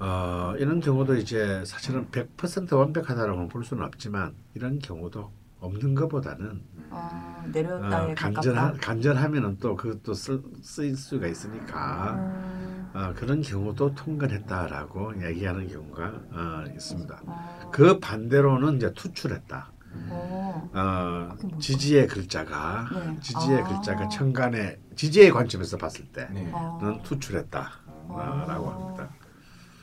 어, 0.00 0.54
이런 0.58 0.80
경우도 0.80 1.16
이제 1.16 1.62
사실은 1.64 2.08
100% 2.10 2.76
완벽하다라고 2.76 3.48
볼 3.48 3.64
수는 3.64 3.84
없지만 3.84 4.34
이런 4.54 4.78
경우도 4.78 5.30
없는 5.60 5.94
것보다는 5.94 6.62
아, 6.90 7.42
어, 7.44 7.48
내렸다에 7.52 8.14
간절 8.14 8.54
가깝다. 8.54 8.80
간절하면은 8.80 9.58
또 9.60 9.76
그것도 9.76 10.14
쓸, 10.14 10.42
쓰일 10.62 10.96
수가 10.96 11.26
있으니까 11.26 12.14
음, 12.14 12.90
어, 12.92 13.12
그런 13.16 13.40
경우도 13.40 13.94
통근했다라고 13.94 15.24
얘기하는 15.26 15.68
경우가 15.68 16.04
어, 16.32 16.64
있습니다. 16.74 17.22
어, 17.26 17.70
그 17.72 17.98
반대로는 17.98 18.76
이제 18.76 18.92
투출했다. 18.92 19.72
어, 20.10 20.70
어, 20.74 21.36
뭘까요? 21.40 21.58
지지의 21.60 22.08
글자가 22.08 22.88
네. 22.92 23.20
지지의 23.20 23.60
아. 23.60 23.64
글자가 23.64 24.08
천간에 24.08 24.76
지지의 24.96 25.30
관점에서 25.30 25.76
봤을 25.76 26.04
때는 26.06 26.34
네. 26.34 26.50
어. 26.52 27.00
투출했다라고 27.04 27.72
어. 28.08 28.94
합니다. 28.96 29.08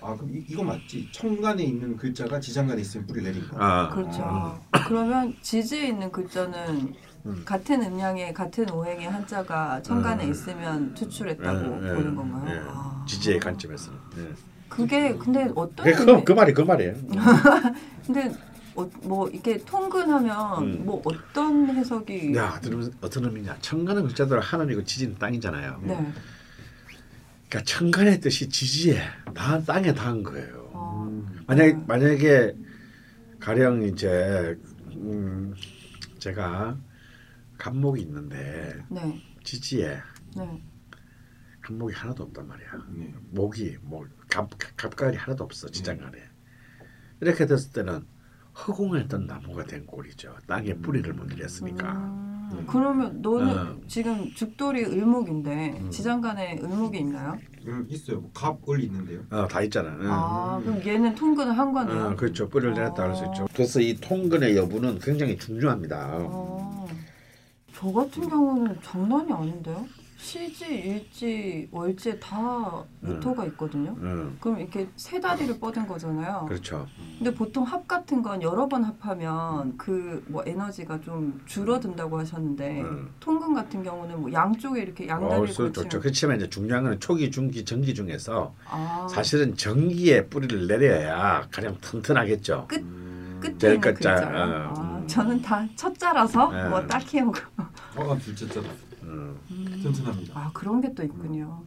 아 0.01 0.15
그럼 0.15 0.35
이, 0.35 0.43
이거 0.47 0.63
맞지? 0.63 1.09
청간에 1.11 1.63
있는 1.63 1.95
글자가 1.95 2.39
지장간에 2.39 2.81
있으면 2.81 3.05
뿌리 3.05 3.21
내린 3.21 3.47
거. 3.47 3.57
아, 3.59 3.89
그렇죠. 3.89 4.59
그러면 4.87 5.35
지지에 5.41 5.87
있는 5.89 6.11
글자는 6.11 6.93
음. 7.27 7.43
같은 7.45 7.83
음량의 7.83 8.33
같은 8.33 8.69
오행의 8.71 9.09
한자가 9.09 9.81
천간에 9.83 10.25
음. 10.25 10.31
있으면 10.31 10.93
투출했다고 10.95 11.85
예, 11.85 11.89
예, 11.89 11.93
보는 11.93 12.15
건가요? 12.15 12.55
예. 12.55 12.61
아. 12.67 13.05
지지의 13.07 13.39
관점에서는. 13.39 13.99
예. 14.17 14.33
그게 14.67 15.15
근데 15.15 15.49
어떤 15.55 15.85
그, 15.85 16.05
그, 16.05 16.23
그 16.23 16.31
말이 16.31 16.53
그 16.53 16.61
말이에요. 16.61 16.95
근데 18.07 18.33
어, 18.73 18.89
뭐 19.03 19.27
이렇게 19.27 19.57
통근하면 19.57 20.63
음. 20.63 20.85
뭐 20.85 21.01
어떤 21.05 21.67
해석이 21.69 22.35
야, 22.35 22.55
어떤, 22.57 22.93
어떤 23.01 23.25
의미냐? 23.25 23.57
천간은 23.61 24.07
글자대로 24.07 24.41
하늘이고 24.41 24.83
지지는 24.83 25.15
땅이잖아요. 25.19 25.81
네. 25.83 26.13
그러니까 27.51 27.63
천간의 27.65 28.21
뜻이 28.21 28.47
지지에 28.47 29.01
다 29.35 29.61
땅에 29.61 29.93
닿은 29.93 30.23
거예요. 30.23 30.71
어, 30.73 31.05
음. 31.05 31.43
만약에 31.45 31.73
음. 31.73 31.85
만약에 31.85 32.55
가령 33.41 33.83
이제 33.83 34.57
음, 34.95 35.53
제가 36.17 36.79
간목이 37.57 38.01
있는데 38.03 38.81
네. 38.89 39.21
지지에 39.43 39.97
네. 40.37 40.63
갑목이 41.59 41.93
하나도 41.93 42.23
없단 42.23 42.47
말이야. 42.47 42.67
네. 42.95 43.13
목이 43.31 43.77
뭐갑 43.81 44.51
갑각이 44.77 45.17
하나도 45.17 45.43
없어 45.43 45.69
지장간에. 45.69 46.19
이렇게 47.19 47.45
됐을 47.45 47.73
때는 47.73 48.07
허공했던 48.55 49.27
나무가 49.27 49.63
된 49.63 49.85
꼴이죠. 49.85 50.35
땅에 50.47 50.73
뿌리를 50.73 51.11
못 51.13 51.27
들였으니까. 51.27 51.93
음, 51.93 52.65
그러면 52.67 53.21
너는 53.21 53.57
어. 53.57 53.75
지금 53.87 54.29
죽돌이 54.35 54.83
을목인데 54.83 55.77
음. 55.79 55.89
지장간에 55.89 56.59
을목이 56.61 56.97
있나요? 56.99 57.37
음, 57.67 57.85
있어요. 57.89 58.19
뭐 58.19 58.29
갑을 58.33 58.83
있는데요. 58.83 59.21
어, 59.29 59.47
다 59.47 59.61
있잖아. 59.61 59.89
응. 60.01 60.07
아 60.11 60.59
그럼 60.61 60.81
얘는 60.85 61.15
통근을 61.15 61.57
한 61.57 61.71
거네요. 61.71 62.07
어, 62.07 62.15
그렇죠. 62.15 62.49
뿌리를 62.49 62.73
내렸다 62.73 63.03
할 63.03 63.15
수 63.15 63.23
있죠. 63.27 63.47
그래서 63.53 63.79
이 63.79 63.95
통근의 63.95 64.57
여부는 64.57 64.99
굉장히 64.99 65.37
중요합니다. 65.37 66.09
어, 66.19 66.87
저 67.73 67.91
같은 67.91 68.27
경우는 68.27 68.75
장난이 68.83 69.31
아닌데요. 69.31 69.85
시지, 70.21 70.65
일지, 70.65 71.67
월지 71.71 72.19
다 72.19 72.83
미터가 72.99 73.45
있거든요. 73.47 73.95
응, 74.01 74.37
그럼 74.39 74.59
이렇게 74.59 74.87
세 74.95 75.19
다리를 75.19 75.59
뻗은 75.59 75.87
거잖아요. 75.87 76.45
그렇죠. 76.47 76.87
근데 77.17 77.33
보통 77.33 77.63
합 77.63 77.87
같은 77.87 78.21
건 78.21 78.41
여러 78.41 78.67
번 78.67 78.83
합하면 78.83 79.77
그 79.77 80.21
뭐 80.27 80.43
에너지가 80.45 81.01
좀 81.01 81.41
줄어든다고 81.45 82.19
하셨는데 82.19 82.81
음. 82.81 83.09
통근 83.19 83.53
같은 83.53 83.83
경우는 83.83 84.21
뭐 84.21 84.31
양쪽에 84.31 84.81
이렇게 84.81 85.05
어, 85.05 85.07
양다리를 85.09 85.41
그래서 85.55 85.71
좋죠. 85.71 85.99
그렇지만 85.99 86.37
이제 86.37 86.49
중요한 86.49 86.83
건 86.83 86.99
초기, 86.99 87.29
중기, 87.31 87.65
전기 87.65 87.93
중에서 87.93 88.53
아, 88.69 89.07
사실은 89.09 89.55
전기에 89.57 90.27
뿌리를 90.27 90.67
내려야 90.67 91.47
가장 91.51 91.77
튼튼하겠죠. 91.81 92.65
끝 92.67 92.77
음. 92.81 93.39
끝에 93.41 93.57
제일 93.57 93.73
있는 93.75 93.93
끝자, 93.93 94.15
글자요. 94.15 94.37
어. 94.37 94.73
아, 94.77 95.03
저는 95.07 95.41
다 95.41 95.67
첫자라서 95.75 96.51
네. 96.51 96.69
뭐 96.69 96.85
딱히 96.87 97.21
뭐 97.21 97.33
어, 97.95 98.17
둘째. 98.19 98.45
음. 98.59 98.90
튼튼합니다. 99.01 100.39
아 100.39 100.49
그런 100.53 100.81
게 100.81 100.93
또 100.93 101.03
있군요. 101.03 101.63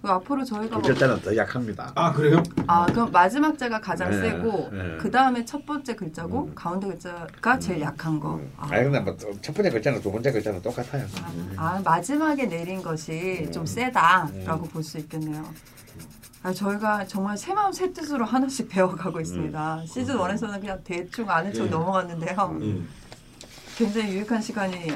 그 0.00 0.08
앞으로 0.08 0.44
저희가 0.44 0.76
뭐, 0.76 0.82
둘째자는 0.82 1.20
더 1.22 1.36
약합니다. 1.36 1.90
아 1.96 2.12
그래요? 2.12 2.40
아 2.68 2.86
그럼 2.86 3.10
마지막 3.10 3.58
자가 3.58 3.80
가장 3.80 4.10
네, 4.10 4.20
세고 4.20 4.68
네. 4.70 4.96
그 5.00 5.10
다음에 5.10 5.44
첫 5.44 5.66
번째 5.66 5.96
글자고 5.96 6.44
음. 6.44 6.54
가운데 6.54 6.86
글자가 6.86 7.58
제일 7.58 7.80
약한 7.80 8.20
거. 8.20 8.36
음. 8.36 8.52
아. 8.56 8.68
아니 8.70 8.84
근데 8.84 9.00
뭐첫 9.00 9.54
번째 9.56 9.70
글자는 9.70 10.00
두 10.00 10.12
번째 10.12 10.30
글자는 10.30 10.62
똑같아요. 10.62 11.04
음. 11.34 11.52
아, 11.56 11.76
아, 11.76 11.80
마지막에 11.84 12.46
내린 12.46 12.80
것이 12.82 13.44
음. 13.46 13.52
좀 13.52 13.66
세다라고 13.66 14.66
볼 14.68 14.84
수 14.84 14.98
있겠네요. 14.98 15.44
아, 16.44 16.52
저희가 16.52 17.04
정말 17.06 17.36
새 17.36 17.52
마음 17.52 17.72
새 17.72 17.92
뜻으로 17.92 18.24
하나씩 18.24 18.68
배워가고 18.70 19.20
있습니다. 19.20 19.82
시즌 19.86 20.16
1에서는 20.16 20.60
그냥 20.60 20.78
대충 20.84 21.28
아는 21.28 21.52
척 21.52 21.64
네. 21.64 21.70
넘어갔는데요. 21.70 22.58
예. 22.62 22.82
굉장히 23.76 24.12
유익한 24.14 24.40
시간이 24.40 24.92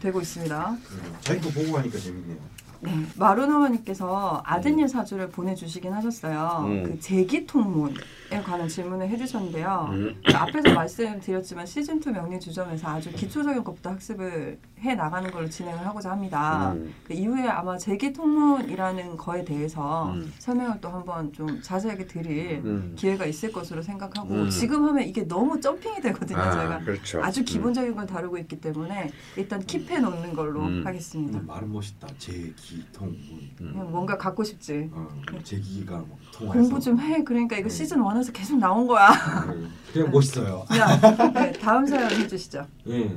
되고 0.00 0.20
있습니다. 0.20 0.76
자기 1.20 1.40
거 1.40 1.50
보고 1.50 1.72
가니까 1.72 1.98
재밌네요. 1.98 2.36
네, 2.80 2.92
마루노마님께서 3.16 4.42
아드님 4.44 4.86
사주를 4.86 5.30
보내주시긴 5.30 5.92
하셨어요. 5.92 6.64
음. 6.66 6.82
그 6.84 7.00
제기통문에 7.00 7.94
관한 8.30 8.68
질문을 8.68 9.08
해주셨는데요. 9.08 9.88
음. 9.92 10.20
그 10.26 10.36
앞에서 10.36 10.74
말씀드렸지만 10.74 11.66
시즌 11.66 12.00
2 12.00 12.10
명리 12.10 12.38
주점에서 12.38 12.88
아주 12.88 13.10
기초적인 13.12 13.64
것부터 13.64 13.90
학습을 13.90 14.58
해 14.80 14.94
나가는 14.94 15.28
걸로 15.30 15.48
진행을 15.48 15.84
하고자 15.86 16.10
합니다. 16.10 16.72
음. 16.72 16.94
그 17.04 17.12
이후에 17.14 17.48
아마 17.48 17.76
제기통문이라는 17.78 19.16
거에 19.16 19.44
대해서 19.44 20.12
음. 20.12 20.32
설명을 20.38 20.80
또 20.80 20.88
한번 20.88 21.32
좀 21.32 21.60
자세하게 21.62 22.06
드릴 22.06 22.62
음. 22.64 22.94
기회가 22.96 23.24
있을 23.24 23.50
것으로 23.50 23.82
생각하고 23.82 24.34
음. 24.34 24.50
지금 24.50 24.84
하면 24.84 25.04
이게 25.04 25.26
너무 25.26 25.60
점핑이 25.60 26.00
되거든요. 26.02 26.38
아, 26.38 26.50
저희가 26.52 26.78
그렇죠. 26.80 27.22
아주 27.22 27.40
음. 27.40 27.44
기본적인 27.44 27.94
걸 27.96 28.06
다루고 28.06 28.38
있기 28.38 28.60
때문에 28.60 29.10
일단 29.36 29.60
킵해 29.62 30.00
놓는 30.00 30.34
걸로 30.34 30.62
음. 30.62 30.82
하겠습니다. 30.86 31.38
음, 31.40 31.46
말은 31.46 31.72
멋있다. 31.72 32.06
제기통. 32.18 33.08
음. 33.08 33.50
그냥 33.56 33.90
뭔가 33.90 34.16
갖고 34.16 34.44
싶지. 34.44 34.90
어, 34.92 35.08
제기가 35.42 35.96
막 35.96 36.08
통해서. 36.32 36.58
공부 36.58 36.78
좀 36.80 37.00
해. 37.00 37.24
그러니까 37.24 37.56
이거 37.56 37.66
음. 37.66 37.70
시즌 37.70 37.98
1 37.98 38.17
에서 38.20 38.32
계속 38.32 38.58
나온 38.58 38.86
거야. 38.86 39.08
네, 39.46 39.68
그냥 39.92 40.10
멋있어요. 40.10 40.64
자, 40.68 41.30
네, 41.32 41.52
다음 41.52 41.86
사연 41.86 42.10
해주시죠. 42.10 42.66
예. 42.88 43.10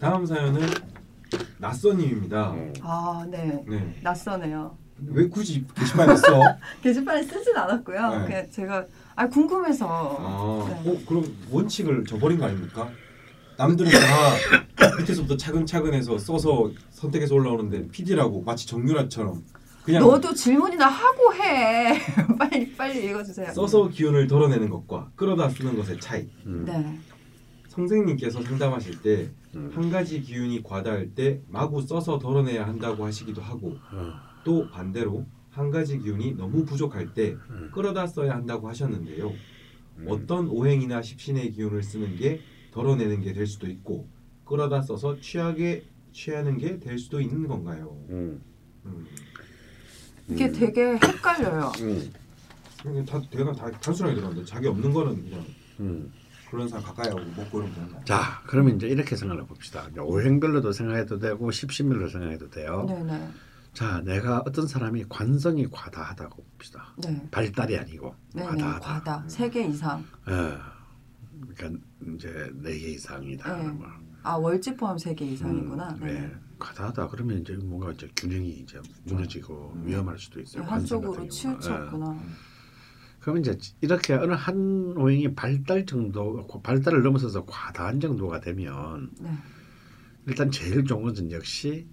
다음 0.00 0.26
사연은 0.26 0.60
낯선님입니다. 1.58 2.50
음. 2.52 2.72
아, 2.82 3.24
네. 3.28 3.64
네. 3.68 4.00
낯서네요. 4.02 4.76
왜 5.06 5.28
굳이 5.28 5.64
게시판에 5.74 6.16
써? 6.16 6.40
게시판에 6.82 7.22
쓰진 7.22 7.56
않았고요. 7.56 8.10
네. 8.18 8.24
그냥 8.26 8.50
제가 8.50 8.84
아 9.14 9.28
궁금해서. 9.28 9.86
아, 9.88 10.80
네. 10.82 10.90
어, 10.90 10.98
그럼 11.06 11.24
원칙을 11.50 12.04
저버린 12.06 12.38
거 12.38 12.46
아닙니까? 12.46 12.88
남들은 13.56 13.90
다 13.90 14.96
밑에서부터 14.98 15.36
차근차근해서 15.36 16.18
써서 16.18 16.70
선택해서 16.90 17.34
올라오는데 17.34 17.88
PD라고 17.88 18.42
마치 18.42 18.66
정유라처럼 18.66 19.32
그냥 19.34 19.59
너도 19.88 20.34
질문이나 20.34 20.86
하고 20.86 21.34
해. 21.34 21.98
빨리 22.38 22.72
빨리 22.74 23.06
읽어주세요. 23.06 23.52
써서 23.52 23.88
기운을 23.88 24.26
덜어내는 24.26 24.68
것과 24.70 25.10
끌어다 25.16 25.48
쓰는 25.48 25.76
것의 25.76 26.00
차이. 26.00 26.28
음. 26.46 26.64
네. 26.66 26.98
선생님께서 27.68 28.42
상담하실 28.42 29.00
때한 29.02 29.32
음. 29.54 29.90
가지 29.90 30.20
기운이 30.20 30.62
과다할 30.62 31.14
때 31.14 31.40
마구 31.48 31.80
써서 31.82 32.18
덜어내야 32.18 32.66
한다고 32.66 33.04
하시기도 33.06 33.40
하고 33.40 33.76
어. 33.92 34.12
또 34.44 34.68
반대로 34.70 35.24
한 35.50 35.70
가지 35.70 35.98
기운이 35.98 36.34
너무 36.36 36.64
부족할 36.64 37.14
때 37.14 37.36
음. 37.50 37.70
끌어다 37.72 38.06
써야 38.06 38.34
한다고 38.34 38.68
하셨는데요. 38.68 39.32
음. 39.98 40.06
어떤 40.08 40.48
오행이나 40.48 41.00
십신의 41.02 41.52
기운을 41.52 41.82
쓰는 41.82 42.16
게 42.16 42.40
덜어내는 42.72 43.22
게 43.22 43.32
될 43.32 43.46
수도 43.46 43.66
있고 43.68 44.08
끌어다 44.44 44.82
써서 44.82 45.18
취하게 45.20 45.84
취하는 46.12 46.58
게 46.58 46.78
될 46.80 46.98
수도 46.98 47.20
있는 47.20 47.46
건가요? 47.46 47.96
음. 48.10 48.42
음. 48.84 49.06
이게 50.30 50.46
음. 50.46 50.52
되게 50.52 50.92
헷갈려요. 50.92 51.72
음. 51.80 52.12
이게 52.86 53.04
다 53.04 53.20
대가 53.30 53.52
다 53.52 53.70
단순하게 53.70 54.14
들어갔는데 54.16 54.48
자기 54.48 54.66
없는 54.68 54.92
거는 54.92 55.22
그냥 55.22 55.44
음. 55.80 56.12
그런 56.50 56.68
사람 56.68 56.84
가까이 56.84 57.08
하고 57.08 57.20
먹고 57.36 57.58
이러면 57.58 57.74
되는 57.74 57.92
거야. 57.92 58.04
자, 58.04 58.42
그러면 58.46 58.76
이제 58.76 58.88
이렇게 58.88 59.14
생각해 59.16 59.42
봅시다. 59.46 59.86
이제 59.90 60.00
오행별로도 60.00 60.72
생각해도 60.72 61.18
되고 61.18 61.50
십신별로 61.50 62.08
생각해도 62.08 62.50
돼요. 62.50 62.86
네네. 62.88 63.28
자, 63.72 64.00
내가 64.04 64.42
어떤 64.44 64.66
사람이 64.66 65.04
관성이 65.08 65.68
과다하다고 65.70 66.44
봅시다. 66.56 66.92
네. 66.98 67.24
발달이 67.30 67.78
아니고 67.78 68.14
네네. 68.34 68.48
과다하다. 68.48 68.80
과다. 68.80 69.24
세개 69.28 69.62
이상. 69.66 70.04
예. 70.28 70.54
그러니까 71.54 71.80
이제 72.14 72.50
네 72.54 72.76
개 72.78 72.88
이상이다. 72.90 73.56
네. 73.56 73.68
뭐. 73.68 73.86
아 74.22 74.34
월지 74.34 74.74
포함 74.76 74.98
세 74.98 75.14
개 75.14 75.24
이상이구나. 75.24 75.90
음, 75.90 76.00
네. 76.04 76.30
과다하다 76.60 77.08
그러면 77.08 77.40
이제 77.40 77.56
뭔가 77.56 77.90
이제 77.90 78.08
균형이 78.14 78.48
이제 78.50 78.80
무너지고 79.04 79.72
음. 79.74 79.86
위험할 79.86 80.16
수도 80.18 80.40
있어요. 80.40 80.62
한쪽으로 80.62 81.12
경우는. 81.12 81.26
예. 81.26 81.28
치우쳤구나. 81.28 82.20
그러면 83.18 83.42
이제 83.42 83.58
이렇게 83.80 84.14
어느 84.14 84.32
한 84.32 84.94
오행이 84.96 85.34
발달 85.34 85.84
정도 85.84 86.46
발달을 86.62 87.02
넘어서서 87.02 87.44
과다한 87.46 87.98
정도가 88.00 88.40
되면 88.40 89.10
네. 89.20 89.30
일단 90.26 90.50
제일 90.50 90.84
좋은 90.84 91.02
것은 91.02 91.32
역시 91.32 91.88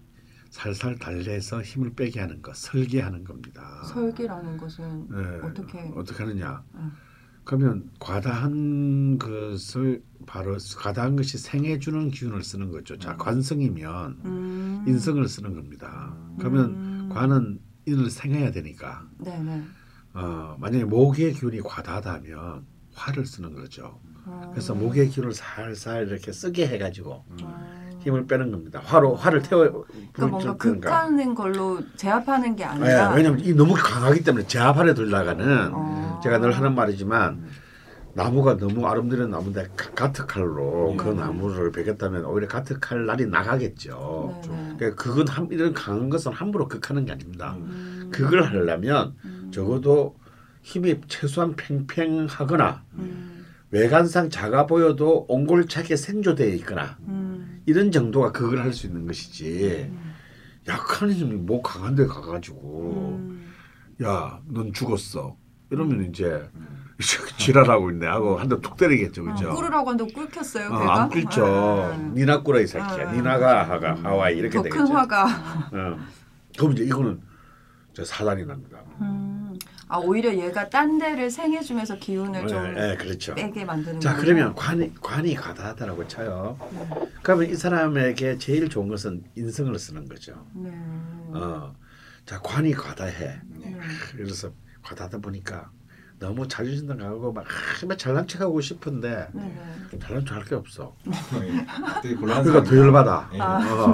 살살 0.49 0.97
달래서 0.97 1.61
힘을 1.61 1.93
빼게 1.93 2.19
하는 2.21 2.41
것, 2.41 2.55
설계하는 2.55 3.23
겁니다. 3.23 3.83
설기라는 3.83 4.57
것은 4.57 5.09
네. 5.09 5.39
어떻게? 5.43 5.79
어떻게 5.95 6.23
하느냐? 6.23 6.63
음. 7.47 7.59
그러면 7.59 7.89
과다한 7.99 9.17
것을 9.17 10.03
바로 10.25 10.57
과다한 10.77 11.15
것이 11.15 11.37
생해 11.37 11.79
주는 11.79 12.11
기운을 12.11 12.43
쓰는 12.43 12.71
거죠. 12.71 12.97
자, 12.97 13.15
관성이면 13.15 14.21
음. 14.25 14.85
인성을 14.87 15.25
쓰는 15.27 15.55
겁니다. 15.55 16.15
그러면 16.37 16.65
음. 16.65 17.09
관은 17.11 17.59
인을 17.85 18.09
생해야 18.09 18.51
되니까 18.51 19.07
네네. 19.19 19.63
어, 20.13 20.57
만약에 20.59 20.83
목의 20.83 21.33
기운이 21.33 21.61
과다하다면 21.61 22.65
화를 22.93 23.25
쓰는 23.25 23.53
거죠. 23.53 23.99
아. 24.25 24.49
그래서 24.51 24.75
목의 24.75 25.09
기운을 25.09 25.31
살살 25.33 26.07
이렇게 26.07 26.33
쓰게 26.33 26.67
해가지고 26.67 27.23
아. 27.43 27.86
힘을 27.99 28.27
빼는 28.27 28.51
겁니다. 28.51 28.81
화로 28.83 29.15
화를 29.15 29.41
태워 29.41 29.85
그러니까 30.13 30.27
뭔가 30.27 30.55
극하는 30.57 31.33
걸로 31.35 31.79
제압하는 31.95 32.55
게 32.55 32.63
예, 32.63 32.67
아니라. 32.67 33.11
왜냐면 33.13 33.39
이 33.39 33.53
너무 33.53 33.73
강하기 33.75 34.23
때문에 34.23 34.47
제압하려 34.47 34.93
들다가는 34.93 35.71
어. 35.73 36.19
제가 36.23 36.39
늘 36.39 36.51
하는 36.51 36.75
말이지만 36.75 37.45
나무가 38.13 38.57
너무 38.57 38.87
아름드는 38.87 39.29
나무인데 39.29 39.67
가- 39.75 39.91
가트칼로 39.93 40.95
그 40.97 41.09
네. 41.09 41.13
나무를 41.15 41.71
베겠다면 41.71 42.25
오히려 42.25 42.47
가트 42.47 42.79
칼 42.79 43.05
날이 43.05 43.27
나가겠죠. 43.27 44.41
그러니까 44.77 44.95
그건 45.03 45.27
한, 45.27 45.47
이런 45.51 45.73
강한 45.73 46.09
것은 46.09 46.31
함부로 46.33 46.67
극하는 46.67 47.05
게 47.05 47.11
아닙니다. 47.11 47.55
음. 47.59 48.09
그걸 48.11 48.43
하려면 48.43 49.13
음. 49.25 49.51
적어도 49.53 50.15
힘이 50.63 50.99
최소한 51.07 51.55
팽팽하거나 51.55 52.81
음. 52.95 53.36
외관상 53.71 54.29
작아 54.29 54.65
보여도 54.65 55.25
옹골차게 55.27 55.95
생조되어 55.95 56.47
있거나 56.55 56.97
음. 57.07 57.61
이런 57.65 57.91
정도가 57.91 58.31
그걸 58.31 58.59
할 58.59 58.71
수 58.73 58.87
있는 58.87 59.05
것이지 59.07 59.89
음. 59.91 60.13
약한 60.67 61.11
힘이 61.11 61.35
뭐 61.35 61.61
강한 61.61 61.95
데 61.95 62.05
가가지고 62.05 63.17
음. 63.19 63.53
야넌 64.01 64.73
죽었어 64.73 65.35
이러면 65.69 66.05
이제 66.05 66.49
지랄하고 67.37 67.91
있네 67.91 68.07
하고 68.07 68.37
한 68.37 68.47
대 68.49 68.55
툭 68.61 68.77
때리겠죠 68.77 69.23
그죠 69.25 69.49
어, 69.51 69.53
꿇으라고 69.55 69.89
한다고 69.91 70.09
꿇혔어요. 70.13 70.69
어? 70.69 70.75
안 70.75 71.09
끓죠 71.09 71.97
네. 72.15 72.21
니나 72.21 72.41
꿇어 72.41 72.59
이 72.61 72.67
새끼야 72.67 73.09
아. 73.09 73.11
니나가 73.13 73.63
하가 73.69 73.95
하와이 74.01 74.37
이렇게 74.37 74.57
더큰 74.57 74.69
되겠죠 74.71 74.93
화가 74.93 75.25
어. 75.73 75.97
그럼 76.57 76.71
이제 76.73 76.83
이거는 76.85 77.21
이제 77.91 78.03
사단이 78.05 78.45
납니다. 78.45 78.79
음. 79.87 79.93
아 79.93 79.97
오히려 79.97 80.33
얘가 80.35 80.69
딴 80.69 80.97
데를 80.97 81.29
생해주면서 81.31 81.97
기운을 81.97 82.47
좀 82.47 82.65
예, 82.77 82.91
예, 82.91 82.95
그렇죠. 82.95 83.35
빼게 83.35 83.65
만드는 83.65 83.99
자 83.99 84.11
거예요? 84.11 84.21
그러면 84.23 84.55
관이 84.55 84.93
관이 85.01 85.35
과다하다라고 85.35 86.07
쳐요. 86.07 86.57
그러면 87.23 87.49
이 87.49 87.55
사람에게 87.55 88.37
제일 88.37 88.69
좋은 88.69 88.87
것은 88.89 89.23
인성을 89.35 89.77
쓰는 89.79 90.07
거죠. 90.07 90.45
네. 90.53 90.69
어, 91.33 91.73
자 92.25 92.39
관이 92.41 92.73
과다해. 92.73 93.39
네. 93.45 93.77
그래서 94.11 94.51
과다하다 94.83 95.19
보니까 95.19 95.69
너무 96.19 96.47
자존심도 96.47 96.97
강하고 96.97 97.31
막 97.31 97.45
아, 97.45 97.85
막 97.85 97.97
잘난 97.97 98.27
척하고 98.27 98.59
싶은데 98.59 99.27
네. 99.33 99.57
네. 99.91 99.99
잘난 99.99 100.25
척할 100.25 100.43
게 100.43 100.55
없어. 100.55 100.95
네. 101.05 101.65
되게 102.01 102.15
곤란한 102.15 102.43
그러니까 102.43 102.69
더. 102.69 102.75
열받아. 102.75 103.29
예. 103.35 103.39
아, 103.39 103.57
어. 103.57 103.91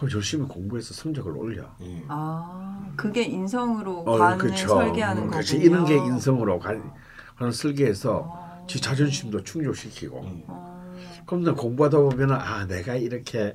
그럼 0.00 0.12
열심히 0.14 0.48
공부해서 0.48 0.94
성적을 0.94 1.36
올려. 1.36 1.64
예. 1.82 2.02
아 2.08 2.90
그게 2.96 3.22
인성으로 3.22 3.98
어, 3.98 4.16
관을 4.16 4.38
그렇죠. 4.38 4.68
설계하는 4.68 5.24
음, 5.24 5.30
거군요. 5.30 5.62
이런 5.62 5.84
게 5.84 5.94
인성으로 5.94 6.58
관, 6.58 6.90
관을 7.36 7.52
설계해서 7.52 8.16
어. 8.24 8.64
지 8.66 8.80
자존심도 8.80 9.44
충족시키고. 9.44 10.22
예. 10.24 10.44
어. 10.46 10.94
그럼 11.26 11.44
너 11.44 11.54
공부하다 11.54 11.98
보면은 11.98 12.34
아 12.34 12.66
내가 12.66 12.94
이렇게 12.94 13.52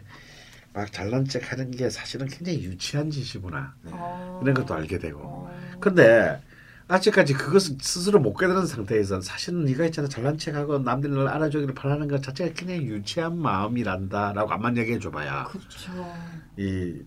막 0.71 0.91
잘난 0.91 1.25
척 1.25 1.51
하는 1.51 1.71
게 1.71 1.89
사실은 1.89 2.27
굉장히 2.27 2.63
유치한 2.63 3.09
짓이구나 3.09 3.73
어. 3.85 4.39
이런 4.43 4.53
것도 4.53 4.75
알게 4.75 4.99
되고. 4.99 5.19
어. 5.23 5.77
근데 5.79 6.39
아직까지 6.87 7.33
그것을 7.33 7.77
스스로 7.81 8.19
못 8.19 8.35
깨달은 8.35 8.67
상태에서 8.67 9.19
사실은 9.21 9.65
네가 9.65 9.85
있잖아 9.85 10.07
잘난 10.07 10.37
척하고 10.37 10.77
남들이 10.79 11.13
널 11.13 11.27
알아주기를 11.27 11.73
바라는 11.73 12.07
것 12.07 12.21
자체가 12.21 12.53
그냥 12.55 12.77
유치한 12.83 13.39
마음이란다라고 13.39 14.53
암만 14.53 14.77
얘기해 14.77 14.99
줘봐야 14.99 15.45
그렇죠. 15.45 16.13
이 16.57 17.01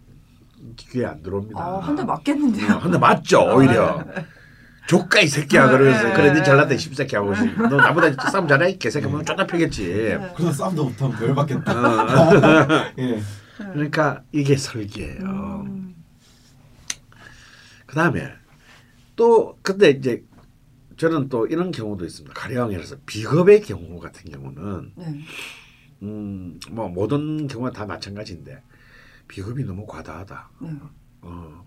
귀에 0.76 1.06
안 1.06 1.22
들어옵니다. 1.22 1.60
아, 1.62 1.78
한대 1.78 2.02
맞겠는데요. 2.04 2.74
어, 2.74 2.78
한대 2.78 2.98
맞죠 2.98 3.54
오히려. 3.54 4.04
조카 4.88 5.20
이 5.20 5.28
새끼야 5.28 5.68
그러면서 5.68 6.08
네. 6.08 6.14
그래 6.14 6.32
니 6.32 6.42
잘났다 6.42 6.74
이 6.74 6.78
십새끼 6.78 7.14
하고 7.14 7.32
너 7.68 7.76
나보다 7.76 8.30
싸움 8.30 8.48
잘해 8.48 8.70
이 8.70 8.78
개새끼 8.78 9.06
하면 9.06 9.24
쫓아. 9.24 9.46
네. 9.46 9.68
그래서 10.34 10.52
싸움도 10.52 10.84
못하면 10.84 11.16
덜 11.18 11.34
받겠다. 11.34 11.72
어. 11.72 12.84
예. 12.98 13.22
그러니까 13.58 14.22
이게 14.32 14.56
설계예요. 14.56 15.20
음. 15.66 15.94
그 17.86 17.94
다음에 17.94 18.32
또 19.18 19.58
근데 19.62 19.90
이제 19.90 20.24
저는 20.96 21.28
또 21.28 21.46
이런 21.48 21.72
경우도 21.72 22.04
있습니다. 22.06 22.32
가령 22.34 22.72
예를 22.72 22.84
들어서 22.84 23.02
비겁의 23.04 23.62
경우 23.62 23.98
같은 23.98 24.30
경우는 24.30 24.92
네. 24.96 25.20
음뭐 26.00 26.88
모든 26.88 27.48
경우가 27.48 27.72
다 27.72 27.84
마찬가지인데 27.84 28.62
비겁이 29.26 29.64
너무 29.64 29.86
과다하다. 29.86 30.50
네. 30.62 30.70
어. 31.22 31.64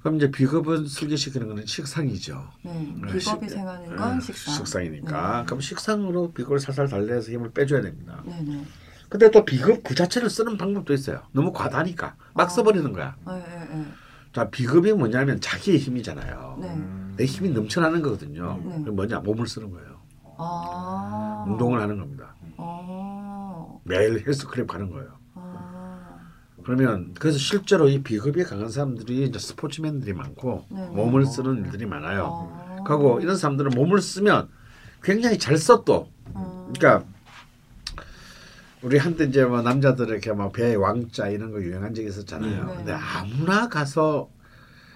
그럼 0.00 0.16
이제 0.16 0.30
비겁은 0.30 0.86
설계시키는 0.88 1.48
거는 1.48 1.64
식상이죠. 1.64 2.50
네. 2.64 2.72
네, 2.72 3.12
비겁이 3.18 3.20
식- 3.48 3.50
생하는 3.50 3.96
건 3.96 4.16
어, 4.18 4.20
식상. 4.20 4.54
식상이니까 4.54 5.38
네. 5.40 5.46
그럼 5.46 5.60
식상으로 5.62 6.32
비겁을 6.32 6.60
살살 6.60 6.88
달래서 6.88 7.32
힘을 7.32 7.50
빼줘야 7.52 7.80
됩니다. 7.80 8.22
네 8.26 8.42
네. 8.42 8.62
근데 9.08 9.30
또 9.30 9.44
비겁 9.44 9.82
그 9.84 9.94
자체를 9.94 10.28
쓰는 10.28 10.58
방법도 10.58 10.92
있어요. 10.92 11.22
너무 11.32 11.50
과다니까 11.52 12.16
막 12.34 12.44
아. 12.46 12.48
써버리는 12.48 12.92
거야. 12.92 13.16
네, 13.26 13.32
네, 13.38 13.68
네. 13.74 13.86
자 14.32 14.48
비겁이 14.48 14.92
뭐냐면 14.94 15.40
자기의 15.40 15.78
힘이잖아요. 15.78 16.58
네. 16.60 16.68
음. 16.68 17.14
내 17.16 17.24
힘이 17.24 17.50
넘쳐나는 17.50 18.00
거거든요. 18.00 18.58
네. 18.64 18.78
그게 18.78 18.90
뭐냐 18.90 19.20
몸을 19.20 19.46
쓰는 19.46 19.70
거예요. 19.70 20.00
아. 20.38 21.44
운동을 21.46 21.80
하는 21.80 21.98
겁니다. 21.98 22.34
아. 22.56 23.66
매일 23.84 24.24
헬스클럽 24.26 24.66
가는 24.66 24.90
거예요. 24.90 25.18
아. 25.34 26.18
그러면 26.64 27.12
그래서 27.18 27.38
실제로 27.38 27.88
이 27.88 28.02
비겁이 28.02 28.44
강한 28.44 28.70
사람들이 28.70 29.24
이제 29.24 29.38
스포츠맨들이 29.38 30.14
많고 30.14 30.64
네. 30.70 30.86
몸을 30.86 31.26
쓰는 31.26 31.66
일들이 31.66 31.84
많아요. 31.84 32.48
아. 32.54 32.82
그리고 32.84 33.20
이런 33.20 33.36
사람들은 33.36 33.72
몸을 33.74 34.00
쓰면 34.00 34.48
굉장히 35.02 35.38
잘써 35.38 35.84
또. 35.84 36.08
음. 36.34 36.72
그러니까 36.74 37.06
우리 38.82 38.98
한때 38.98 39.24
이제 39.24 39.44
뭐 39.44 39.62
남자들 39.62 40.08
이렇게 40.08 40.32
막 40.32 40.52
배에 40.52 40.74
왕자 40.74 41.28
이런 41.28 41.52
거 41.52 41.60
유행한 41.62 41.94
적이 41.94 42.08
있었잖아요. 42.08 42.66
네. 42.66 42.76
근데 42.76 42.92
아무나 42.92 43.68
가서 43.68 44.28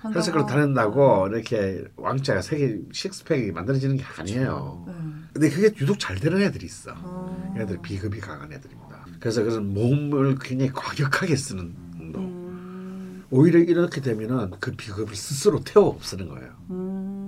헬스클럽 0.05 0.49
다닌다고 0.49 1.29
이렇게 1.29 1.85
왕자가 1.97 2.43
세계 2.43 2.81
식스팩이 2.93 3.53
만들어지는 3.53 3.97
게 3.97 4.05
아니에요. 4.19 4.85
네. 4.87 4.93
근데 5.33 5.51
그게 5.51 5.75
유독 5.81 5.99
잘 5.99 6.17
되는 6.17 6.41
애들이 6.43 6.67
있어. 6.67 6.93
음. 6.93 7.57
애들 7.61 7.79
비급이 7.83 8.21
강한 8.21 8.53
애들입니다. 8.53 9.07
그래서 9.21 9.43
그런 9.43 9.73
몸을 9.73 10.37
굉장히 10.41 10.73
과격하게 10.73 11.37
쓰는 11.37 11.75
운동. 11.99 12.25
음. 12.25 13.25
오히려 13.31 13.59
이렇게 13.61 14.01
되면은 14.01 14.53
그 14.61 14.73
비급을 14.73 15.15
스스로 15.15 15.61
태워 15.61 15.89
없애는 15.89 16.29
거예요. 16.29 16.51
음. 16.71 17.26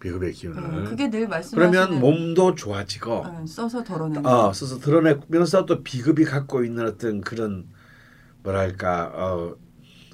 비급의 0.00 0.32
기운을. 0.32 0.84
네. 0.84 0.90
그게 0.90 1.10
늘 1.10 1.26
말씀하시는 1.28 1.70
그러면 1.88 2.00
몸도 2.00 2.54
좋아지고 2.54 3.24
네, 3.26 3.46
써서 3.46 3.82
덜어내는 3.82 4.26
어, 4.26 4.52
스스로 4.52 4.78
드러내면서 4.80 5.64
또 5.66 5.82
비급이 5.82 6.24
갖고 6.24 6.64
있는 6.64 6.86
어떤 6.86 7.20
그런 7.20 7.66
뭐랄까 8.42 9.10
어, 9.14 9.56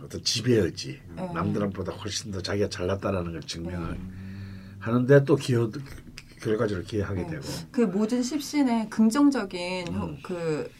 어떤 0.02 0.22
지배의지 0.22 1.00
네. 1.16 1.32
남들보다 1.32 1.92
훨씬 1.92 2.30
더 2.30 2.40
자기가 2.40 2.68
잘났다라는 2.68 3.32
걸 3.32 3.40
증명을 3.42 3.98
하는데 4.78 5.24
또 5.24 5.36
기여 5.36 5.70
결과적으로 6.40 6.84
기여하게 6.84 7.22
네. 7.22 7.28
되고 7.30 7.42
그 7.70 7.82
모든 7.82 8.22
십신의 8.22 8.90
긍정적인 8.90 9.88
음. 9.88 9.94
효- 9.94 10.16
그 10.22 10.70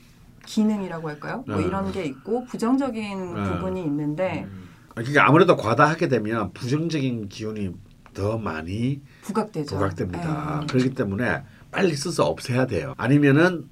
기능이라고 0.46 1.08
할까요? 1.08 1.44
뭐 1.46 1.56
네. 1.58 1.66
이런 1.66 1.92
게 1.92 2.04
있고 2.04 2.44
부정적인 2.46 3.34
네. 3.34 3.44
부분이 3.44 3.80
있는데 3.84 4.48
그러니까 4.94 5.26
아무래도 5.26 5.56
과다하게 5.56 6.08
되면 6.08 6.52
부정적인 6.52 7.28
기운이 7.28 7.72
더 8.14 8.38
많이 8.38 9.00
부각되죠. 9.22 9.74
부각됩니다. 9.76 10.60
네. 10.60 10.66
그렇기 10.66 10.90
때문에 10.94 11.42
빨리 11.70 11.94
써서 11.96 12.26
없애야 12.26 12.66
돼요. 12.66 12.94
아니면은 12.98 13.68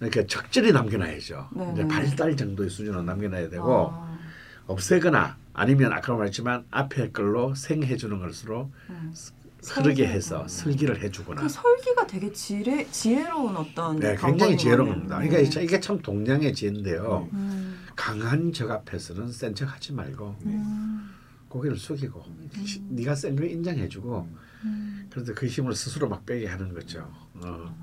이렇게 0.00 0.26
적절히 0.26 0.72
남겨놔야죠. 0.72 1.48
네, 1.54 1.70
이제 1.72 1.82
네. 1.82 1.88
발달 1.88 2.36
정도의 2.36 2.70
수준으로 2.70 3.02
남겨놔야 3.02 3.48
되고 3.50 3.90
아, 3.92 4.18
없애거나 4.66 5.36
아니면 5.52 5.92
아까 5.92 6.14
말했지만 6.14 6.64
앞에 6.70 7.10
걸로 7.10 7.54
생해주는 7.54 8.18
것으로 8.20 8.70
음. 8.90 9.12
설계. 9.60 10.06
해서 10.06 10.46
설기를 10.46 11.02
해주거나. 11.02 11.42
그 11.42 11.48
설기가 11.48 12.06
되게 12.06 12.32
지혜, 12.32 12.86
지혜로운 12.92 13.56
어떤 13.56 13.98
네, 13.98 14.16
굉장히 14.16 14.52
것 14.52 14.62
지혜로운. 14.62 14.90
겁니다. 14.90 15.18
그러니까 15.18 15.60
이게 15.60 15.80
참 15.80 16.00
동량의 16.00 16.54
지혜인데요. 16.54 17.28
음, 17.32 17.84
강한 17.96 18.52
적 18.52 18.70
앞에서는 18.70 19.32
센 19.32 19.54
척 19.56 19.66
하지 19.74 19.92
말고 19.92 20.36
음, 20.46 21.10
고개를 21.48 21.76
숙이고 21.76 22.24
시- 22.64 22.82
네가 22.88 23.14
센걸 23.14 23.50
인정해주고 23.50 24.28
음. 24.64 25.06
그래서 25.10 25.32
그 25.34 25.46
힘을 25.46 25.74
스스로 25.74 26.08
막 26.08 26.24
빼게 26.26 26.46
하는 26.46 26.72
거죠. 26.72 27.00
어. 27.34 27.74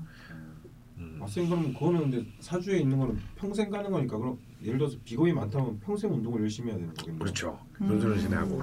음. 0.98 1.18
아, 1.20 1.26
선생님 1.26 1.50
그럼 1.50 1.72
그거는 1.74 2.10
근데 2.10 2.26
사주에 2.40 2.78
있는 2.80 2.98
거는 2.98 3.18
평생 3.36 3.68
가는 3.70 3.90
거니까 3.90 4.16
그럼 4.16 4.38
예를 4.62 4.78
들어서 4.78 4.96
비겁이 5.04 5.32
많다면 5.32 5.80
평생 5.80 6.12
운동을 6.12 6.42
열심히 6.42 6.70
해야 6.70 6.78
되는 6.78 6.92
거겠네요. 6.94 7.18
그렇죠. 7.18 7.58
음. 7.80 7.88
연수를 7.90 8.18
지내고 8.18 8.62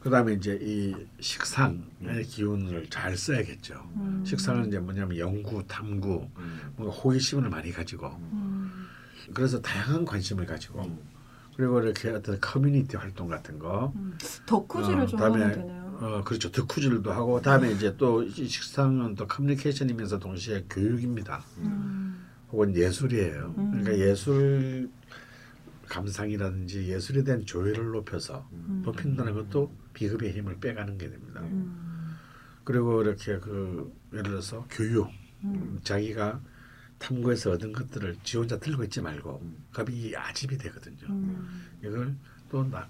그다음에 0.00 0.34
이제 0.34 0.58
이 0.62 0.94
식상의 1.20 2.22
기운을 2.28 2.88
잘 2.88 3.16
써야겠죠. 3.16 3.74
음. 3.96 4.24
식상은 4.24 4.68
이제 4.68 4.78
뭐냐면 4.78 5.18
연구, 5.18 5.62
탐구, 5.66 6.28
음. 6.38 6.72
뭔가 6.76 6.94
호기심을 6.96 7.50
많이 7.50 7.70
가지고 7.72 8.06
음. 8.32 8.86
그래서 9.34 9.60
다양한 9.60 10.04
관심을 10.04 10.46
가지고 10.46 10.82
음. 10.84 10.98
그리고 11.58 11.80
이렇게 11.80 12.10
어떤 12.10 12.40
커뮤니티 12.40 12.96
활동 12.96 13.26
같은 13.26 13.58
거 13.58 13.92
덕후질을 14.46 15.00
어, 15.00 15.06
좀 15.06 15.18
다음에 15.18 15.42
하면 15.42 15.52
되네요. 15.56 15.98
어 16.00 16.22
그렇죠 16.22 16.52
덕후질도 16.52 17.10
하고 17.10 17.42
다음에 17.42 17.72
이제 17.72 17.96
또이 17.96 18.30
식상은 18.30 19.16
또 19.16 19.26
커뮤니케이션이면서 19.26 20.20
동시에 20.20 20.66
교육입니다. 20.70 21.42
음. 21.58 22.28
혹은 22.52 22.76
예술이에요. 22.76 23.54
음. 23.58 23.70
그러니까 23.72 23.98
예술 23.98 24.88
감상이라든지 25.88 26.86
예술에 26.92 27.24
대한 27.24 27.44
조예를 27.44 27.90
높여서 27.90 28.48
음. 28.52 28.82
높인다는 28.84 29.34
것도 29.34 29.72
비급의 29.94 30.34
힘을 30.34 30.60
빼가는 30.60 30.96
게 30.96 31.10
됩니다. 31.10 31.40
음. 31.40 32.16
그리고 32.62 33.02
이렇게 33.02 33.36
그 33.40 33.92
예를 34.12 34.22
들어서 34.22 34.64
교육, 34.70 35.08
음. 35.42 35.80
자기가 35.82 36.40
탐구해서 36.98 37.52
얻은 37.52 37.72
것들을 37.72 38.16
지 38.22 38.36
혼자 38.36 38.58
들고 38.58 38.84
있지 38.84 39.00
말고 39.00 39.40
음. 39.42 39.64
그럼 39.72 39.88
이 39.90 40.14
아집이 40.14 40.58
되거든요. 40.58 41.06
음. 41.08 41.66
이걸 41.82 42.14
또 42.50 42.64
나, 42.64 42.88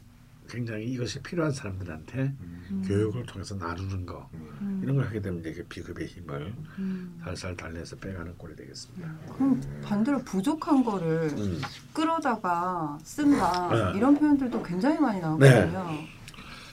굉장히 0.48 0.84
이것이 0.86 1.22
필요한 1.22 1.52
사람들한테 1.52 2.34
음. 2.40 2.84
교육을 2.86 3.26
통해서 3.26 3.54
나누는 3.54 4.06
거 4.06 4.28
음. 4.34 4.80
이런 4.82 4.96
걸 4.96 5.06
하게 5.06 5.20
되면 5.20 5.40
이제 5.40 5.52
그 5.52 5.64
비급의 5.64 6.06
힘을 6.06 6.54
음. 6.78 7.20
살살 7.22 7.56
달래서 7.56 7.96
빼가는 7.96 8.36
꼴이 8.38 8.56
되겠습니다. 8.56 9.14
그럼 9.34 9.60
반대로 9.84 10.18
부족한 10.24 10.82
거를 10.84 11.30
음. 11.36 11.60
끌어다가 11.92 12.98
쓴다 13.02 13.92
네. 13.92 13.98
이런 13.98 14.18
표현들도 14.18 14.62
굉장히 14.62 14.98
많이 14.98 15.20
나오거든요. 15.20 16.17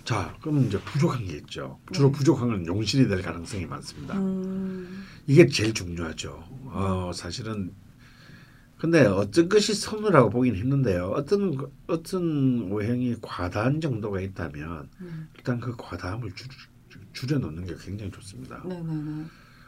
자, 0.06 0.36
그럼 0.42 0.66
이제 0.68 0.80
부족한 0.80 1.26
게 1.26 1.34
있죠. 1.38 1.80
주로 1.92 2.12
네. 2.12 2.18
부족한 2.20 2.48
건 2.48 2.66
용신이 2.68 3.08
될 3.08 3.22
가능성이 3.24 3.66
많습니다. 3.66 4.16
음. 4.18 5.04
이게 5.26 5.48
제일 5.48 5.74
중요하죠. 5.74 6.44
어, 6.66 7.12
사실은 7.14 7.74
근데 8.78 9.06
어떤 9.08 9.50
것이 9.50 9.74
선우라고 9.74 10.30
보긴 10.30 10.56
힘든데요. 10.56 11.08
어떤 11.16 11.56
거- 11.58 11.72
어떤 11.88 12.72
오행이 12.72 13.16
과다한 13.22 13.82
정도가 13.82 14.22
있다면 14.22 14.90
음. 15.02 15.28
일단 15.38 15.60
그 15.60 15.74
과다함을 15.76 16.32
줄, 16.36 16.50
줄여 17.14 17.40
놓는 17.40 17.66
게 17.66 17.74
굉장히 17.82 18.12
좋습니다. 18.12 18.62
네네네. 18.64 19.26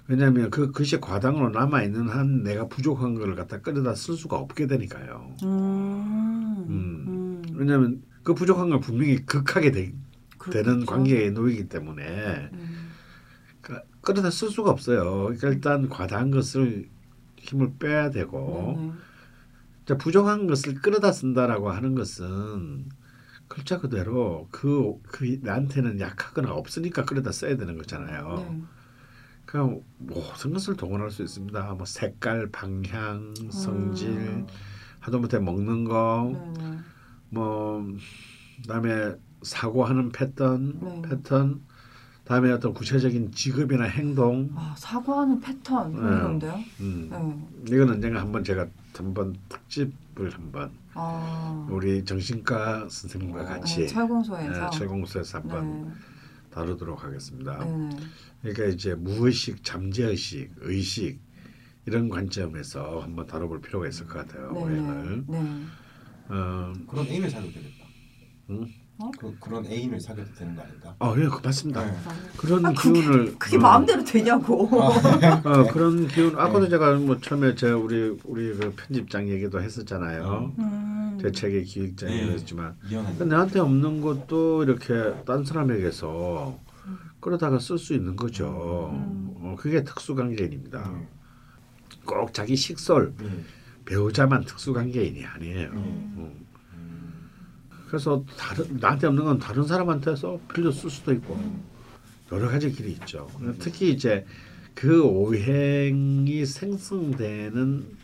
왜냐하면 0.09 0.49
그 0.51 0.71
것이 0.71 0.99
과당으로 0.99 1.49
남아 1.49 1.83
있는 1.83 2.09
한 2.09 2.43
내가 2.43 2.67
부족한 2.67 3.15
걸 3.15 3.35
갖다 3.35 3.59
끌어다 3.59 3.95
쓸 3.95 4.15
수가 4.15 4.37
없게 4.37 4.67
되니까요. 4.67 5.35
음. 5.43 6.65
음. 6.69 7.05
음. 7.07 7.43
왜냐하면 7.55 8.03
그 8.23 8.35
부족한 8.35 8.69
걸 8.69 8.79
분명히 8.81 9.25
극하게 9.25 9.71
되, 9.71 9.93
되는 10.49 10.73
그렇죠. 10.75 10.85
관계에 10.85 11.29
놓이기 11.31 11.69
때문에 11.69 12.49
음. 12.53 12.89
그- 13.61 13.79
끌어다 14.01 14.29
쓸 14.31 14.49
수가 14.49 14.71
없어요. 14.71 15.23
그러니까 15.25 15.49
일단 15.49 15.89
과다한 15.89 16.31
것을 16.31 16.89
힘을 17.37 17.73
빼야 17.79 18.09
되고. 18.09 18.93
자, 19.85 19.97
부족한 19.97 20.47
것을 20.47 20.75
끌어다 20.75 21.11
쓴다라고 21.11 21.69
하는 21.71 21.95
것은 21.95 22.89
글자 23.47 23.79
그대로 23.79 24.47
그, 24.51 24.99
그 25.03 25.39
나한테는 25.41 25.99
약하거나 26.01 26.51
없으니까 26.51 27.05
끌어다 27.05 27.31
써야 27.31 27.55
되는 27.55 27.77
거잖아요. 27.77 28.35
네. 28.37 28.61
그냥 29.45 29.81
모든 29.97 30.51
것을 30.51 30.75
동원할 30.75 31.09
수 31.09 31.23
있습니다. 31.23 31.75
뭐 31.75 31.85
색깔, 31.85 32.49
방향, 32.51 33.33
성질, 33.49 34.09
음. 34.09 34.47
하다못해 34.99 35.39
먹는 35.39 35.85
거, 35.85 36.53
네네. 36.57 36.77
뭐 37.29 37.87
그다음에 38.61 39.15
사고하는 39.47 40.11
패턴, 40.11 40.79
네. 40.79 41.01
패턴, 41.09 41.61
다음에 42.25 42.51
어떤 42.51 42.73
구체적인 42.73 43.31
직업이나 43.31 43.85
행동. 43.85 44.51
아 44.55 44.75
사고하는 44.77 45.39
패턴 45.39 45.93
네. 45.93 45.99
흥미로운데요. 45.99 46.59
음. 46.81 47.47
네. 47.63 47.73
이거는 47.75 48.01
제가 48.01 48.19
한번 48.19 48.43
제가 48.43 48.67
한번 48.95 49.35
특집을 49.47 50.33
한번 50.33 50.71
아. 50.93 51.67
우리 51.69 52.03
정신과 52.03 52.89
선생님과 52.89 53.45
같이 53.45 53.81
네, 53.81 53.87
철공소에서. 53.87 54.69
네, 54.69 54.77
철공소에서 54.77 55.37
한번 55.37 55.85
네. 55.85 55.91
다루도록 56.51 57.03
하겠습니다. 57.03 57.63
네네. 57.63 57.95
그러니까 58.41 58.65
이제 58.65 58.95
무의식, 58.95 59.63
잠재의식, 59.63 60.51
의식 60.59 61.19
이런 61.85 62.09
관점에서 62.09 62.99
한번 62.99 63.25
다뤄볼 63.25 63.61
필요가 63.61 63.87
있을 63.87 64.05
것 64.07 64.27
같아요. 64.27 64.51
네. 65.27 65.39
어, 66.29 66.73
그런 66.89 67.05
애인을 67.05 67.29
사귀어도 67.29 67.53
되겠다. 67.53 67.85
응? 68.49 68.67
어? 68.99 69.11
그, 69.19 69.35
그런 69.39 69.65
애인을 69.65 69.99
사귀어도 69.99 70.33
되는 70.33 70.55
거 70.55 70.61
아닌가? 70.63 70.95
아, 70.99 71.13
예, 71.17 71.27
그 71.27 71.39
맞습니다. 71.43 71.85
네. 71.85 71.93
그런 72.37 72.65
아, 72.65 72.73
그게- 72.73 73.01
기운을 73.01 73.35
그게 73.37 73.57
어, 73.57 73.59
마음대로 73.59 74.03
되냐고. 74.03 74.63
어, 74.81 74.89
그런 75.71 76.07
기운 76.07 76.33
아까도 76.35 76.61
네. 76.61 76.69
제가 76.69 76.95
뭐 76.95 77.19
처음에 77.19 77.53
제가 77.55 77.77
우리 77.77 78.17
우리 78.23 78.55
그 78.57 78.73
편집장 78.75 79.27
얘기도 79.29 79.61
했었잖아요. 79.61 80.53
음. 80.57 81.17
제 81.21 81.31
책의 81.31 81.63
기획자 81.65 82.07
네. 82.07 82.21
얘기했지만. 82.23 82.75
근데 82.89 83.25
나한테 83.25 83.59
없는 83.59 84.01
것도 84.01 84.63
이렇게 84.63 85.13
딴 85.25 85.45
사람에게서 85.45 86.59
끌어다가 87.19 87.59
쓸 87.59 87.77
수 87.77 87.93
있는 87.93 88.15
거죠. 88.15 88.89
음. 88.93 89.29
어, 89.41 89.55
그게 89.59 89.83
특수관계인입니다. 89.83 90.91
네. 90.91 91.07
꼭 92.05 92.33
자기 92.33 92.55
식솔 92.55 93.13
네. 93.19 93.25
배우자만 93.85 94.43
특수관계인이 94.45 95.23
아니에요. 95.25 95.71
네. 95.73 95.79
음. 95.79 96.46
그래서 97.87 98.23
다른 98.37 98.77
나한테 98.79 99.07
없는 99.07 99.23
건 99.23 99.39
다른 99.39 99.63
사람한테서 99.63 100.39
빌려 100.53 100.71
쓸 100.71 100.89
수도 100.89 101.13
있고 101.13 101.39
여러 102.31 102.49
가지 102.49 102.71
길이 102.71 102.91
있죠. 102.91 103.27
특히 103.59 103.91
이제 103.91 104.25
그 104.73 105.03
오행이 105.03 106.45
생성되는 106.45 107.97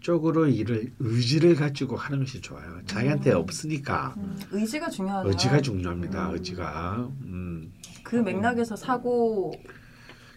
쪽으로 0.00 0.46
일을 0.46 0.92
의지를 1.00 1.56
가지고 1.56 1.96
하는 1.96 2.20
것이 2.20 2.40
좋아요. 2.40 2.80
자기한테 2.86 3.32
없으니까 3.32 4.14
음, 4.16 4.38
의지가 4.52 4.90
중요하네요. 4.90 5.30
의지가 5.30 5.60
중요합니다. 5.60 6.30
의지가. 6.32 7.08
음. 7.24 7.72
그 8.04 8.16
맥락에서 8.16 8.76
사고. 8.76 9.52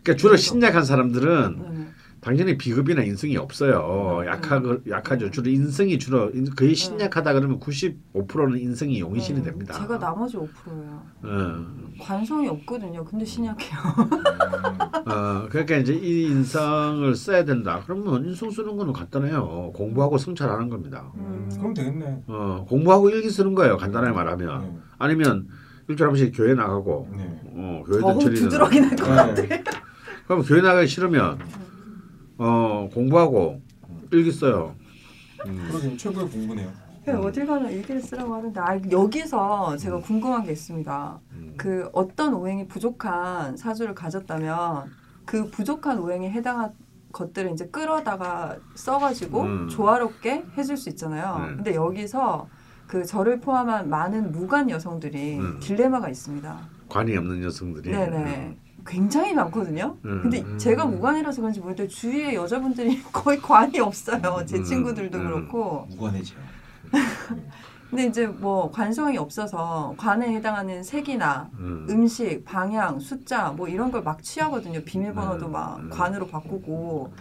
그러니까 0.04 0.20
주로 0.20 0.36
신약한 0.36 0.84
사람들은 0.84 1.60
네네. 1.60 1.88
당연히 2.22 2.56
비급이나 2.56 3.02
인성이 3.02 3.36
없어요. 3.36 4.22
약하 4.28 4.62
약하죠. 4.88 5.32
주로 5.32 5.50
인성이 5.50 5.98
주로 5.98 6.30
인- 6.30 6.46
거의 6.56 6.76
신약하다 6.76 7.34
그러면 7.34 7.60
95%는 7.60 8.60
인성이 8.60 9.00
용신이 9.00 9.40
네. 9.40 9.46
됩니다. 9.46 9.74
제가 9.74 9.98
나머지 9.98 10.38
5%예요. 10.38 11.02
어, 11.24 11.66
관성이 12.00 12.48
없거든요. 12.48 13.04
근데 13.04 13.26
신약해요. 13.26 13.80
어, 15.08 15.48
그러니까 15.50 15.78
이제 15.78 15.94
이 15.96 16.28
인성을 16.28 17.16
써야 17.16 17.44
된다. 17.44 17.82
그러면 17.86 18.24
인성 18.26 18.52
쓰는 18.52 18.78
거는 18.78 18.94
간단해요. 18.94 19.72
공부하고 19.74 20.20
성찰하는 20.20 20.70
겁니다. 20.70 21.12
음, 21.16 21.50
그럼 21.58 21.74
되겠네. 21.74 22.24
어, 22.28 22.66
공부하고 22.70 23.10
일기 23.10 23.32
쓰는 23.32 23.56
거예요. 23.56 23.78
간단하게 23.78 24.14
말하면. 24.14 24.62
네. 24.62 24.78
아니면 25.00 25.48
일주일에 25.88 26.06
한 26.06 26.12
번씩 26.14 26.34
교회 26.38 26.54
나가고 26.54 27.10
네. 27.18 27.42
어, 27.56 27.84
교회든 27.88 28.04
어우 28.08 28.20
절이든 28.20 28.44
두드러기 28.50 28.80
날것 28.80 29.08
같아. 29.08 29.34
네. 29.34 29.64
그럼 30.28 30.44
교회 30.44 30.62
나가기 30.62 30.88
싫으면 30.88 31.40
어, 32.44 32.89
공부하고 32.92 33.62
일기 34.12 34.32
써요. 34.32 34.74
음. 35.46 35.68
그러게 35.70 35.96
최고의 35.96 36.28
공부네요. 36.28 36.72
네, 37.06 37.14
어딜 37.14 37.46
가나 37.46 37.70
일기를 37.70 38.02
쓰라고 38.02 38.34
하는데 38.34 38.60
아, 38.60 38.80
여기서 38.89 39.78
제가 39.78 39.98
음. 39.98 40.02
궁금한 40.02 40.44
게 40.44 40.52
있습니다. 40.52 41.20
그 41.56 41.89
어떤 41.94 42.34
오행이 42.34 42.68
부족한 42.68 43.58
사주를 43.58 43.94
가졌다면 43.94 44.89
그 45.26 45.50
부족한 45.52 46.00
오행에 46.00 46.32
해당한 46.32 46.74
것들을 47.12 47.52
이제 47.52 47.68
끌어다가 47.68 48.58
써가지고 48.74 49.42
음. 49.42 49.70
조화롭게 49.70 50.46
해줄 50.58 50.78
수 50.78 50.89
있잖아요. 50.89 51.38
네. 51.39 51.56
근데 51.56 51.76
여기서 51.76 52.48
그 52.88 53.06
저를 53.06 53.39
포함한 53.39 53.89
많은 53.89 54.32
무관 54.32 54.70
여성들이 54.70 55.39
음. 55.39 55.60
딜레마가 55.60 56.10
있습니다. 56.10 56.60
관이 56.89 57.16
없는 57.18 57.44
여성들이. 57.44 57.92
네네. 57.92 58.58
굉장히 58.86 59.34
많거든요. 59.34 59.98
음. 60.06 60.22
근데 60.24 60.42
음. 60.42 60.58
제가 60.58 60.86
무관이라서 60.86 61.42
그런지 61.42 61.60
모르겠는데 61.60 61.94
주위에 61.94 62.34
여자분들이 62.36 63.02
거의 63.12 63.40
관이 63.42 63.80
없어요. 63.80 64.44
제 64.46 64.58
음. 64.58 64.64
친구들도 64.64 65.18
음. 65.18 65.24
그렇고. 65.26 65.86
무관해져요. 65.92 66.40
근데 67.90 68.06
이제 68.06 68.26
뭐 68.26 68.72
관성이 68.72 69.18
없어서 69.18 69.94
관에 69.98 70.34
해당하는 70.34 70.82
색이나 70.82 71.50
음. 71.60 71.86
음식, 71.90 72.46
방향, 72.46 73.00
숫자 73.00 73.50
뭐 73.52 73.68
이런 73.68 73.92
걸 73.92 74.02
막 74.04 74.24
취하거든요. 74.24 74.82
비밀번호도 74.84 75.48
음, 75.48 75.52
막 75.52 75.78
음. 75.80 75.90
관으로 75.90 76.28
바꾸고. 76.28 77.12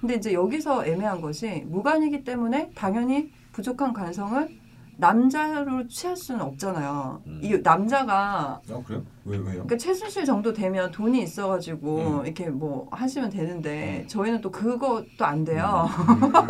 근데 0.00 0.14
이제 0.14 0.32
여기서 0.32 0.84
애매한 0.86 1.20
것이 1.20 1.64
무관이기 1.68 2.24
때문에 2.24 2.70
당연히 2.74 3.32
부족한 3.52 3.92
관성을 3.92 4.57
남자로 4.98 5.86
취할 5.86 6.16
수는 6.16 6.40
없잖아요. 6.40 7.22
음. 7.26 7.40
이 7.42 7.56
남자가 7.62 8.60
아 8.68 8.82
그래요? 8.84 9.04
왜 9.24 9.36
왜요? 9.36 9.64
그러니까 9.64 9.76
최순실 9.76 10.24
정도 10.24 10.52
되면 10.52 10.90
돈이 10.90 11.22
있어가지고 11.22 12.20
음. 12.20 12.26
이렇게 12.26 12.50
뭐 12.50 12.88
하시면 12.90 13.30
되는데 13.30 14.04
저희는 14.08 14.40
또 14.40 14.50
그것도 14.50 15.24
안 15.24 15.44
돼요. 15.44 15.88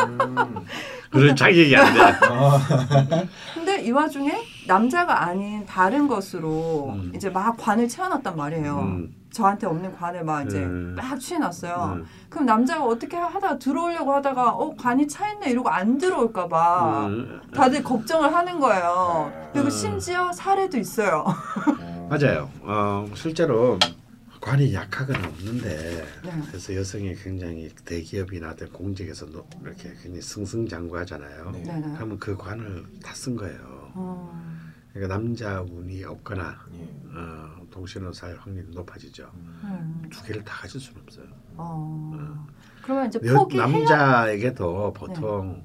음. 0.09 0.65
그럴 1.13 1.37
자격이 1.37 1.77
안 1.77 1.93
돼. 1.93 2.01
아, 2.01 2.59
근데 3.55 3.68
이 3.89 3.91
와중에 3.91 4.45
남자가 4.67 5.25
아닌 5.25 5.65
다른 5.65 6.09
것으로 6.09 6.91
음. 6.91 7.11
이제 7.15 7.31
막 7.31 7.57
관을 7.57 7.89
채워놨단 7.89 8.37
말이에요. 8.37 8.81
음. 8.81 9.15
저한테 9.31 9.67
없는 9.67 9.97
관을 9.97 10.25
막 10.25 10.45
이제 10.45 10.59
음. 10.59 10.95
막 10.95 11.19
취해놨어요. 11.19 11.97
음. 11.97 12.05
그럼 12.29 12.45
남자가 12.45 12.85
어떻게 12.85 13.17
하다가 13.17 13.59
들어오려고 13.59 14.13
하다가 14.13 14.51
어 14.51 14.75
관이 14.77 15.09
차 15.09 15.33
있네 15.33 15.51
이러고 15.53 15.71
안 15.71 15.97
들어올까봐 15.97 17.07
음. 17.07 17.41
다들 17.55 17.83
걱정을 17.83 18.35
하는 18.35 18.61
거예요. 18.61 19.33
그리고 19.55 19.69
음. 19.69 19.71
심지어 19.71 20.33
사례도 20.33 20.77
있어요. 20.77 21.25
맞아요. 22.11 22.51
어, 22.61 23.07
실제로 23.15 23.79
관이 24.49 24.73
약하거나 24.73 25.29
없는데 25.29 26.05
네. 26.25 26.43
그래서 26.49 26.75
여성이 26.75 27.15
굉장히 27.15 27.69
대기업이나 27.85 28.55
공직에서 28.73 29.27
노- 29.27 29.47
이렇게 29.63 29.91
굉장히 30.03 30.23
승승장구하잖아요. 30.23 31.51
네. 31.51 31.63
네네. 31.65 31.95
그러면 31.95 32.19
그 32.19 32.35
관을 32.37 32.87
다 33.03 33.13
쓴 33.15 33.37
거예요. 33.37 33.59
어, 33.95 34.33
그러니까 34.93 35.15
남자 35.19 35.61
운이 35.61 36.03
없거나 36.05 36.57
예. 36.75 36.83
어, 37.15 37.67
동신으로 37.71 38.13
살 38.13 38.37
확률이 38.37 38.67
높아지죠. 38.71 39.31
음, 39.35 40.03
두 40.11 40.23
개를 40.25 40.43
다 40.45 40.63
가질 40.63 40.81
수는 40.81 41.03
없어요. 41.03 41.27
어. 41.57 42.47
그러면 42.83 43.09
이제 43.09 43.21
여, 43.27 43.35
포기해야 43.35 43.67
남자에게도 43.67 44.93
보통 44.95 45.63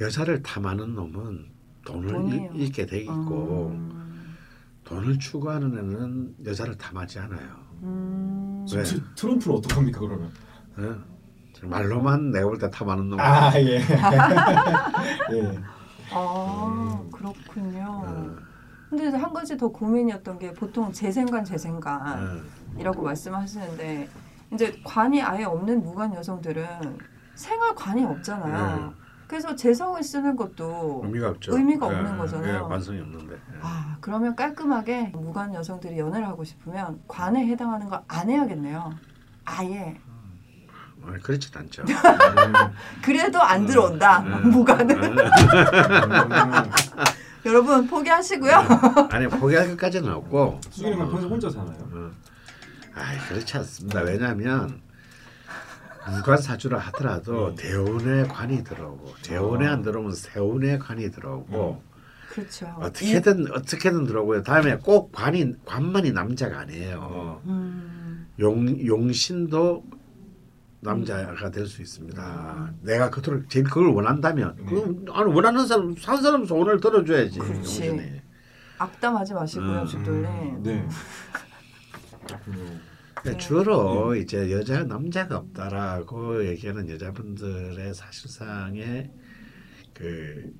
여자를 0.00 0.42
탐하는 0.42 0.94
놈은 0.94 1.46
돈을 1.84 2.08
돈이에요. 2.14 2.52
잃, 2.54 2.60
잃게 2.62 2.84
돼 2.86 3.00
있고 3.02 3.68
음, 3.68 4.34
돈을 4.84 5.18
추구하는 5.20 5.78
애는 5.78 6.34
여자를 6.46 6.76
탐하지 6.76 7.20
않아요. 7.20 7.61
음. 7.82 8.66
왜? 8.74 8.82
트- 8.82 9.02
트럼프는 9.14 9.56
어떡합니까 9.58 10.00
그러면? 10.00 10.30
어? 10.78 11.12
말로만 11.64 12.32
내가 12.32 12.46
볼 12.48 12.58
때 12.58 12.68
탐하는 12.70 13.08
놈. 13.08 13.20
아 13.20 13.52
예. 13.56 13.78
예. 15.32 15.58
아 16.12 16.66
음. 16.66 17.10
그렇군요. 17.10 18.02
어, 18.04 18.36
근데 18.90 19.08
한 19.16 19.32
가지 19.32 19.56
더 19.56 19.68
고민이었던 19.68 20.38
게 20.38 20.52
보통 20.52 20.92
재생관 20.92 21.44
재생관 21.44 22.00
어. 22.18 22.40
이라고 22.78 23.02
말씀하시는데 23.02 24.08
이제 24.52 24.80
관이 24.84 25.22
아예 25.22 25.44
없는 25.44 25.82
무관 25.82 26.14
여성들은 26.14 26.66
생활관이 27.36 28.04
없잖아요. 28.04 28.92
음. 29.32 29.32
그래서 29.32 29.56
재성을 29.56 30.00
쓰는 30.02 30.36
것도 30.36 31.00
의미가 31.04 31.30
없죠. 31.30 31.56
의미가 31.56 31.86
예, 31.86 31.90
없는 31.94 32.12
예, 32.12 32.16
거잖아요. 32.18 32.54
예, 32.54 32.58
완성이 32.58 33.00
없는데. 33.00 33.34
예. 33.34 33.58
아 33.62 33.96
그러면 34.02 34.36
깔끔하게 34.36 35.12
무관 35.14 35.54
여성들이 35.54 35.98
연애를 35.98 36.26
하고 36.28 36.44
싶으면 36.44 37.00
관에 37.08 37.46
해당하는 37.46 37.88
거안 37.88 38.28
해야겠네요. 38.28 38.92
아예 39.46 39.96
아, 41.04 41.12
그렇진 41.22 41.50
않죠. 41.56 41.82
그래도 43.02 43.40
안 43.42 43.64
들어온다 43.66 44.20
음. 44.20 44.50
무관은 44.52 45.02
음. 45.02 45.16
여러분 47.46 47.86
포기하시고요. 47.86 48.52
아니 49.10 49.26
포기할 49.28 49.68
것까지는 49.70 50.12
없고. 50.12 50.60
수기님은 50.70 51.10
평소 51.10 51.28
혼자 51.28 51.48
사나요? 51.48 51.78
어. 51.92 52.10
아 52.94 53.28
그렇지 53.28 53.56
않습니다. 53.56 54.02
왜냐하면 54.02 54.78
무관 56.10 56.38
사주라 56.38 56.78
하더라도 56.78 57.48
음. 57.48 57.54
대운에 57.54 58.24
관이 58.24 58.64
들어오고 58.64 59.14
대운에 59.22 59.66
아. 59.66 59.72
안 59.72 59.82
들어오면 59.82 60.14
세운에 60.14 60.78
관이 60.78 61.10
들어오고 61.10 61.82
그렇죠. 62.30 62.66
어떻게든 62.80 63.52
어떻게든 63.52 64.06
들어오고요. 64.06 64.42
다음에 64.42 64.78
꼭 64.78 65.12
관이 65.12 65.54
관만이 65.66 66.12
남자가 66.12 66.60
아니에요. 66.60 67.42
음, 67.44 68.26
용 68.40 68.86
용신도 68.86 69.84
남자가 70.80 71.50
될 71.50 71.66
수 71.66 71.82
있습니다. 71.82 72.72
내가 72.80 73.10
그토록 73.10 73.48
제일 73.48 73.64
그걸 73.66 73.88
원한다면 73.88 74.56
네. 74.58 74.64
그 74.64 75.04
아니 75.12 75.32
원하는 75.32 75.66
사람 75.66 75.94
산 75.96 76.20
사람 76.22 76.44
소원을 76.44 76.80
들어줘야지. 76.80 77.38
그렇지. 77.38 77.58
용신이. 77.58 78.22
악담하지 78.78 79.34
마시고요, 79.34 79.82
음. 79.82 79.86
집돌님. 79.86 80.62
네. 80.64 80.88
그러니까 83.22 83.38
주로 83.44 84.14
이제 84.16 84.50
여자 84.50 84.82
남자가 84.82 85.36
없다라고 85.38 86.44
얘기하는 86.46 86.88
여자분들의 86.90 87.94
사실상의 87.94 89.10
그 89.94 90.52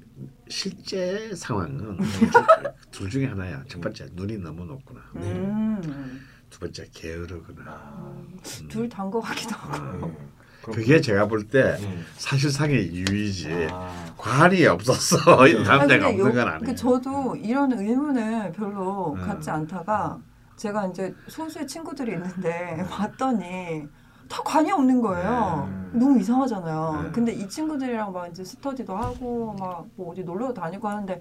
실제 0.48 1.34
상황은 1.34 1.98
둘 2.92 3.10
중에 3.10 3.26
하나야. 3.26 3.64
첫 3.68 3.80
번째 3.80 4.06
눈이 4.12 4.38
너무 4.38 4.64
높구나. 4.64 5.00
음, 5.16 6.20
두 6.50 6.60
번째 6.60 6.86
게으르구나. 6.94 7.64
아, 7.66 8.24
둘단것 8.68 9.22
같기도 9.24 9.56
하고. 9.56 10.06
네. 10.06 10.16
그게 10.62 11.00
제가 11.00 11.26
볼때 11.26 11.76
네. 11.80 11.98
사실상의 12.18 12.86
이유이지. 12.86 13.66
아, 13.72 14.14
관이 14.16 14.64
없었어. 14.66 15.48
이 15.48 15.54
네. 15.54 15.62
남자가 15.64 16.08
없는 16.10 16.26
요- 16.26 16.32
건 16.32 16.38
아니에요. 16.46 16.60
그 16.60 16.74
저도 16.76 17.34
이런 17.34 17.72
의문을 17.72 18.52
별로 18.52 19.14
음. 19.14 19.20
갖지 19.26 19.50
않다가 19.50 20.20
제가 20.57 20.86
이제 20.86 21.14
소수의 21.28 21.66
친구들이 21.66 22.12
있는데 22.12 22.84
봤더니 22.90 23.86
다 24.28 24.42
관이 24.44 24.70
없는 24.72 25.00
거예요. 25.03 25.68
음. 25.68 25.90
너무 25.94 26.18
이상하잖아요. 26.18 27.03
네. 27.05 27.11
근데 27.12 27.32
이 27.32 27.48
친구들이랑 27.48 28.12
막 28.12 28.28
이제 28.28 28.44
스터디도 28.44 28.96
하고 28.96 29.55
막 29.59 29.84
뭐 29.96 30.12
어디 30.12 30.22
놀러 30.22 30.53
다니고 30.55 30.88
하는데 30.88 31.20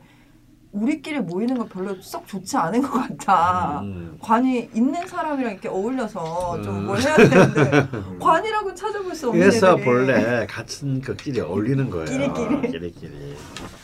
우리끼리 0.71 1.19
모이는 1.19 1.57
거 1.57 1.65
별로 1.65 2.01
썩 2.01 2.25
좋지 2.25 2.55
않은 2.55 2.81
것 2.81 2.91
같아. 2.91 3.81
음. 3.81 4.17
관이 4.21 4.69
있는 4.73 5.05
사람이랑 5.05 5.51
이렇게 5.53 5.67
어울려서 5.67 6.61
좀 6.61 6.77
음. 6.77 6.85
뭘 6.85 7.01
해야 7.01 7.17
되는데 7.17 7.87
관이라고 8.21 8.73
찾아볼 8.73 9.13
수 9.13 9.27
없는 9.29 9.41
그래서 9.41 9.71
애들이. 9.73 9.83
본래 9.85 10.47
같은 10.47 11.01
그 11.01 11.15
끼리 11.17 11.41
어울리는 11.41 11.89
거예요. 11.89 12.05
끼리끼리. 12.05 12.71
끼리끼리. 12.71 13.35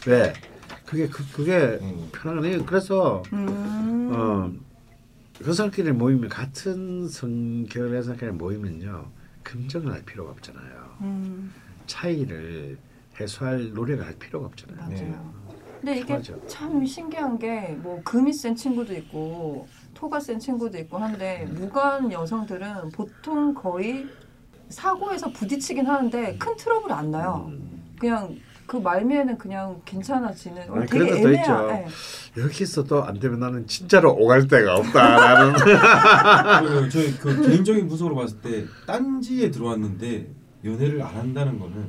왜? 0.08 0.34
그게 0.86 1.10
그, 1.10 1.26
그게 1.34 1.78
음. 1.82 2.10
편하네. 2.14 2.60
그래서 2.60 3.22
음. 3.34 4.10
어, 4.16 4.50
여성끼리 5.46 5.92
모이면 5.92 6.30
같은 6.30 7.08
성결의 7.08 7.98
여성끼리 7.98 8.32
모이면요 8.32 9.06
긍정을 9.44 9.94
할 9.94 10.04
필요가 10.04 10.32
없잖아요. 10.32 10.98
음. 11.02 11.54
차이를 11.86 12.78
해소할 13.20 13.72
노력을 13.74 14.06
할 14.06 14.14
필요가 14.16 14.48
없잖아요. 14.48 14.90
네. 14.90 15.16
근데 15.80 16.00
이게 16.00 16.14
맞아. 16.16 16.34
참 16.48 16.84
신기한 16.86 17.38
게 17.38 17.78
뭐 17.82 18.02
금이 18.04 18.34
센 18.34 18.56
친구도 18.56 18.94
있고 18.96 19.68
토가 19.94 20.20
센 20.20 20.40
친구도 20.40 20.78
있고 20.80 20.98
한데 20.98 21.46
무관 21.52 22.12
여성들은 22.12 22.90
보통 22.90 23.54
거의 23.54 24.08
사고에서 24.70 25.32
부딪히긴 25.32 25.86
하는데 25.86 26.38
큰 26.38 26.56
트러블이 26.58 26.92
안 26.92 27.12
나요. 27.12 27.46
음, 27.50 27.84
그냥 28.00 28.36
그 28.68 28.76
말미에는 28.76 29.38
그냥 29.38 29.82
괜찮아지는 29.86 30.70
어, 30.70 30.76
아니, 30.76 30.88
되게 30.88 31.06
애매한 31.20 31.36
있죠. 31.36 31.70
예. 32.38 32.42
여기서도 32.42 33.02
안 33.04 33.18
되면 33.18 33.40
나는 33.40 33.66
진짜로 33.66 34.14
오갈 34.14 34.46
데가 34.46 34.76
없다라는. 34.76 35.56
저희 36.92 37.12
그 37.18 37.48
개인적인 37.48 37.88
분석으로 37.88 38.16
봤을 38.16 38.40
때 38.42 38.66
딴지에 38.86 39.52
들어왔는데 39.52 40.28
연애를 40.66 41.02
안 41.02 41.16
한다는 41.16 41.58
거는 41.58 41.88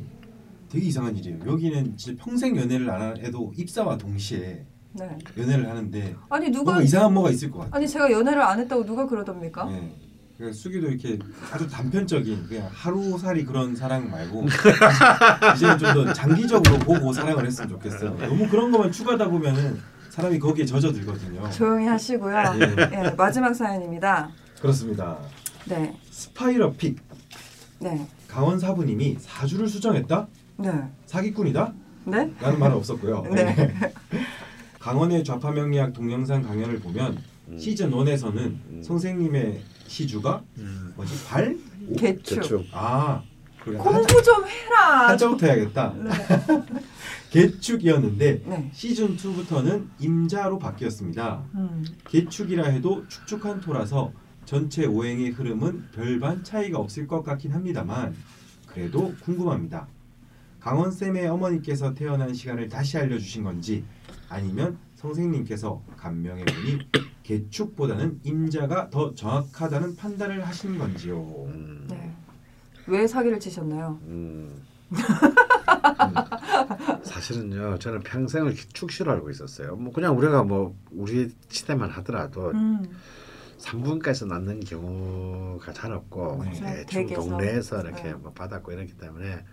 되게 0.70 0.86
이상한 0.86 1.16
일이에요. 1.16 1.38
여기는 1.44 1.96
진짜 1.96 2.22
평생 2.24 2.56
연애를 2.56 2.88
안 2.88 3.16
해도 3.16 3.52
입사와 3.56 3.98
동시에 3.98 4.64
네. 4.92 5.18
연애를 5.36 5.68
하는데 5.68 6.16
아니 6.28 6.48
누가 6.50 6.72
뭔가 6.72 6.82
이상한 6.82 7.12
뭐가 7.12 7.30
있을 7.30 7.50
것 7.50 7.58
같아요. 7.58 7.74
아니 7.74 7.88
제가 7.88 8.10
연애를 8.12 8.40
안 8.40 8.60
했다고 8.60 8.84
누가 8.84 9.06
그러답니까? 9.06 9.64
네. 9.64 9.94
그러니까 10.38 10.56
수기도 10.56 10.86
이렇게 10.86 11.18
아주 11.52 11.68
단편적인 11.68 12.46
그냥 12.46 12.68
하루살이 12.72 13.44
그런 13.44 13.74
사랑 13.74 14.08
말고 14.08 14.46
이제는 15.56 15.78
좀 15.78 15.88
더 16.04 16.12
장기적으로 16.12 16.78
보고 16.78 17.12
사랑을 17.12 17.44
했으면 17.44 17.68
좋겠어요. 17.70 18.16
너무 18.18 18.46
그런 18.48 18.70
것만 18.70 18.92
추가하다 18.92 19.28
보면은 19.30 19.80
사람이 20.10 20.38
거기에 20.38 20.64
젖어들거든요. 20.64 21.50
조용히 21.50 21.86
하시고요. 21.86 22.36
예. 22.60 22.76
예, 23.06 23.10
마지막 23.16 23.52
사연입니다. 23.52 24.30
그렇습니다. 24.60 25.18
네, 25.64 25.92
스파이러 26.10 26.72
픽 26.72 26.98
네, 27.80 28.06
강원 28.28 28.60
사부님이 28.60 29.16
사주를 29.18 29.66
수정했다? 29.68 30.28
네, 30.58 30.70
사기꾼이다? 31.06 31.72
네. 32.04 32.32
라는 32.40 32.58
말은 32.60 32.76
없었고요. 32.76 33.22
네. 33.34 33.92
강원의 34.78 35.24
좌파 35.24 35.50
명리학 35.50 35.92
동영상 35.92 36.42
강연을 36.42 36.78
보면 36.78 37.18
음. 37.48 37.58
시즌 37.58 37.90
1에서는 37.90 38.36
음. 38.36 38.82
선생님의 38.84 39.60
시주가 39.88 40.42
음. 40.58 40.92
뭐지? 40.96 41.24
발? 41.26 41.56
개축. 41.96 42.66
아, 42.72 43.22
공부 43.64 44.22
좀 44.22 44.46
해라. 44.46 45.08
한자부터 45.08 45.46
해야겠다. 45.46 45.94
네. 45.96 46.10
개축이었는데 47.30 48.42
네. 48.46 48.70
시즌 48.72 49.16
2부터는 49.16 49.88
임자로 49.98 50.58
바뀌었습니다. 50.58 51.44
음. 51.54 51.84
개축이라 52.08 52.68
해도 52.68 53.06
축축한 53.08 53.60
토라서 53.60 54.12
전체 54.44 54.86
오행의 54.86 55.30
흐름은 55.30 55.88
별반 55.92 56.42
차이가 56.42 56.78
없을 56.78 57.06
것 57.06 57.22
같긴 57.22 57.52
합니다만 57.52 58.14
그래도 58.66 59.14
궁금합니다. 59.22 59.86
강원 60.60 60.90
쌤의 60.90 61.26
어머니께서 61.28 61.92
태어난 61.94 62.32
시간을 62.32 62.68
다시 62.68 62.96
알려주신 62.96 63.44
건지 63.44 63.84
아니면 64.28 64.78
선생님께서 64.96 65.82
감명해 65.96 66.44
보니 66.44 66.78
개축보다는 67.28 68.20
임자가 68.24 68.88
더 68.88 69.14
정확하다는 69.14 69.96
판단을 69.96 70.46
하신 70.46 70.78
건지요. 70.78 71.44
음. 71.48 71.86
네. 71.90 72.10
왜 72.86 73.06
사기를 73.06 73.38
치셨나요? 73.38 74.00
음. 74.04 74.62
사실은요, 77.02 77.78
저는 77.80 78.00
평생을 78.00 78.54
축시로 78.72 79.12
알고 79.12 79.28
있었어요. 79.28 79.76
뭐 79.76 79.92
그냥 79.92 80.16
우리가 80.16 80.42
뭐 80.42 80.74
우리 80.90 81.30
시대만 81.50 81.90
하더라도 81.90 82.50
음. 82.52 82.82
산부인과에서 83.58 84.24
낳는 84.24 84.60
경우가 84.60 85.74
잘 85.74 85.92
없고 85.92 86.44
네. 86.44 86.86
대충. 86.86 87.08
동네에서 87.08 87.82
이렇게 87.82 88.04
네. 88.04 88.12
뭐 88.14 88.32
받았고 88.32 88.72
이렇기 88.72 88.96
때문에 88.96 89.44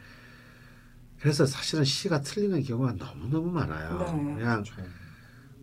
그래서 1.19 1.45
사실은 1.45 1.83
시가 1.83 2.21
틀리는 2.21 2.63
경우가 2.63 2.93
너무 2.93 3.27
너무 3.29 3.51
많아요. 3.51 3.97
네. 3.99 4.35
그냥 4.35 4.63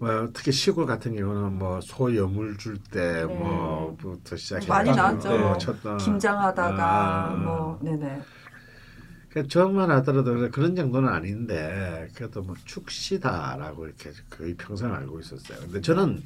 뭐 0.02 0.28
특히 0.32 0.50
시골 0.50 0.84
같은 0.84 1.14
경우는 1.14 1.60
뭐소 1.60 2.16
여물 2.16 2.58
줄때 2.58 3.24
네. 3.24 3.24
뭐부터 3.24 4.34
시작해 4.34 4.66
많이 4.66 4.90
나왔죠. 4.90 5.28
네, 5.28 5.58
쳤던 5.58 5.98
김장하다가 5.98 7.30
아. 7.30 7.36
뭐 7.36 7.78
네네. 7.80 8.20
그 9.28 9.46
저만 9.46 9.92
하더라도 9.92 10.50
그런 10.50 10.74
정도는 10.74 11.08
아닌데 11.08 12.08
그래도 12.16 12.42
뭐 12.42 12.56
축시다라고 12.64 13.86
이렇게 13.86 14.10
거의 14.28 14.54
평생 14.54 14.92
알고 14.92 15.20
있었어요. 15.20 15.60
근데 15.60 15.80
저는 15.80 16.20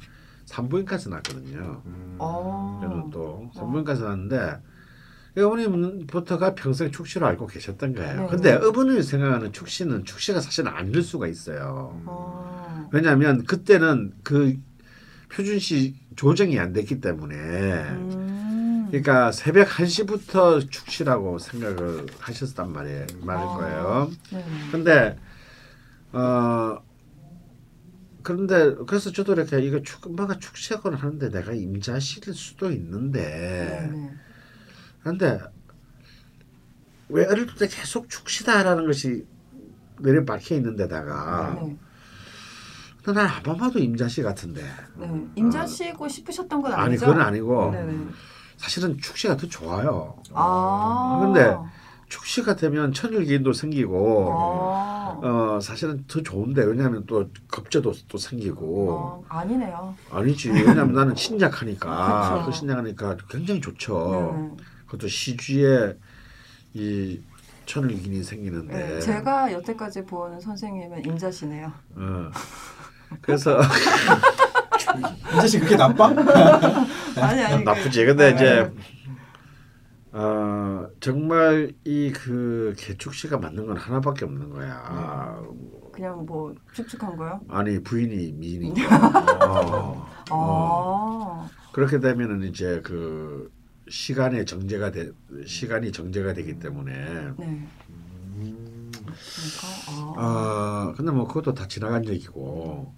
산부인과에서 0.45 1.11
났거든요. 1.11 1.83
음. 1.85 2.15
어. 2.17 2.79
저는 2.81 3.11
또 3.11 3.47
산부인과에서 3.53 4.05
났는데 4.05 4.59
이 5.37 5.41
어머님부터가 5.41 6.55
평생 6.55 6.89
축시로 6.89 7.27
알고 7.27 7.45
계셨던 7.45 7.93
거예요. 7.93 8.21
네. 8.21 8.27
근데 8.27 8.53
어머님이 8.53 9.03
생각하는 9.03 9.53
축시는 9.53 10.03
축시가 10.03 10.41
사실은 10.41 10.71
아닐 10.71 11.03
수가 11.03 11.27
있어요. 11.27 12.01
어. 12.07 12.66
왜냐하면 12.91 13.43
그때는 13.43 14.13
그 14.23 14.57
표준 15.29 15.59
시 15.59 15.95
조정이 16.15 16.59
안 16.59 16.73
됐기 16.73 17.01
때문에 17.01 17.35
음. 17.35 18.87
그러니까 18.89 19.31
새벽 19.31 19.67
1시부터 19.67 20.69
축시라고 20.69 21.39
생각을 21.39 22.05
하셨단 22.19 22.71
말이에요. 22.71 23.05
말일 23.21 23.43
아. 23.43 23.57
거예요. 23.57 24.11
네네. 24.31 24.71
근데 24.71 25.17
어 26.13 26.81
그런데 28.23 28.75
그래서 28.87 29.11
저도 29.11 29.33
이렇게 29.33 29.59
이거 29.59 29.81
축 29.81 30.11
뭐가 30.13 30.39
축시하거나 30.39 30.97
하는데 30.97 31.29
내가 31.29 31.51
임자실일 31.51 32.33
수도 32.33 32.71
있는데 32.71 33.89
네네. 33.91 34.13
그런데 35.01 35.39
왜 37.09 37.25
어릴 37.25 37.47
때 37.55 37.67
계속 37.67 38.09
축시다라는 38.09 38.85
것이 38.85 39.25
내려 39.99 40.23
박혀 40.25 40.55
있는 40.55 40.75
데다가 40.75 41.57
네. 41.61 41.77
난 43.13 43.29
아마도 43.45 43.79
임자씨 43.79 44.21
같은데 44.21 44.63
네. 44.95 45.09
임자시고 45.35 46.07
싶으셨던 46.07 46.61
건 46.61 46.73
아니 46.73 46.83
아니죠? 46.83 47.05
그건 47.07 47.21
아니고 47.21 47.71
네네. 47.71 47.93
사실은 48.57 48.97
축시가 48.97 49.37
더 49.37 49.47
좋아요. 49.47 50.15
아. 50.33 51.19
근데 51.21 51.55
축시가 52.09 52.55
되면 52.55 52.93
천일기인도 52.93 53.53
생기고 53.53 54.33
아. 54.33 55.19
어 55.21 55.59
사실은 55.61 56.03
더 56.07 56.21
좋은데 56.21 56.63
왜냐하면 56.63 57.05
또 57.05 57.29
겁제도 57.47 57.93
또 58.07 58.17
생기고 58.17 58.91
어, 58.91 59.23
아니네요. 59.29 59.95
아니지 60.11 60.49
왜냐하면 60.51 60.93
나는 60.93 61.15
신약하니까 61.15 62.33
그쵸. 62.39 62.45
그 62.45 62.51
신약하니까 62.51 63.17
굉장히 63.29 63.61
좋죠. 63.61 64.33
네. 64.57 64.63
그것도 64.85 65.07
시주에 65.07 65.97
이 66.73 67.19
천일기인이 67.65 68.23
생기는데 68.23 68.73
네. 68.73 68.99
제가 68.99 69.51
여태까지 69.51 70.05
보는 70.05 70.39
선생님은 70.39 71.05
임자시네요. 71.05 71.71
어. 71.95 72.31
그래서 73.21 73.59
임자씨 75.33 75.59
그렇게 75.59 75.75
나빠? 75.75 76.07
아니 77.17 77.41
아니. 77.43 77.57
그- 77.57 77.69
나쁘지. 77.69 78.05
근데 78.05 78.29
네. 78.31 78.35
이제 78.35 78.71
어, 80.11 80.87
정말 80.99 81.73
이 81.85 82.11
그 82.13 82.73
개축시가 82.77 83.37
맞는 83.37 83.65
건 83.67 83.77
하나밖에 83.77 84.25
없는 84.25 84.49
거야. 84.49 85.39
그냥 85.93 86.25
뭐 86.25 86.53
축축한 86.73 87.15
거요? 87.17 87.39
아니 87.49 87.81
부인이 87.83 88.33
미인이니까. 88.33 88.97
어. 89.45 90.07
아. 90.29 90.31
어. 90.31 91.49
그렇게 91.73 91.99
되면은 91.99 92.43
이제 92.43 92.81
그 92.83 93.51
시간의 93.89 94.45
정제가 94.45 94.91
돼 94.91 95.11
시간이 95.45 95.91
정제가 95.91 96.33
되기 96.33 96.57
때문에 96.59 96.93
네. 97.37 97.67
음. 99.17 99.47
그러니까 99.59 99.91
아. 99.91 100.13
아 100.89 100.93
근데 100.95 101.11
뭐 101.11 101.27
그것도 101.27 101.53
다 101.53 101.67
지나간 101.67 102.05
얘기고 102.07 102.95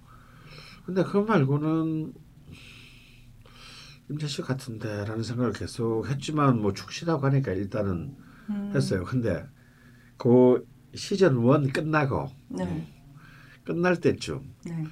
근데 0.84 1.02
그거 1.04 1.22
말고는 1.22 2.12
임자씨 4.10 4.42
같은데라는 4.42 5.22
생각을 5.22 5.52
계속 5.52 6.08
했지만 6.08 6.60
뭐 6.60 6.72
축시라고 6.72 7.24
하니까 7.26 7.52
일단은 7.52 8.16
음. 8.50 8.72
했어요. 8.74 9.04
근데 9.04 9.46
그 10.16 10.66
시즌 10.94 11.36
1 11.46 11.72
끝나고 11.72 12.28
네. 12.48 12.92
끝날 13.64 13.96
때쯤 14.00 14.52
네. 14.64 14.84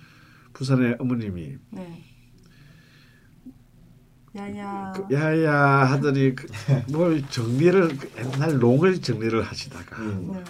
부산의 0.52 0.96
어머님이 1.00 1.56
네. 1.70 2.04
야야. 4.36 4.92
그 4.94 5.12
야야 5.14 5.54
하더니 5.90 6.34
그 6.36 6.46
뭘 6.92 7.26
정리를 7.28 7.88
그 7.98 8.10
옛날 8.18 8.62
롱을 8.62 9.00
정리를 9.00 9.42
하시다가 9.42 10.00
음. 10.02 10.44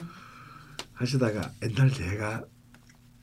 네. 0.99 1.05
하시다가 1.05 1.51
옛날 1.63 1.91
내가 1.91 2.45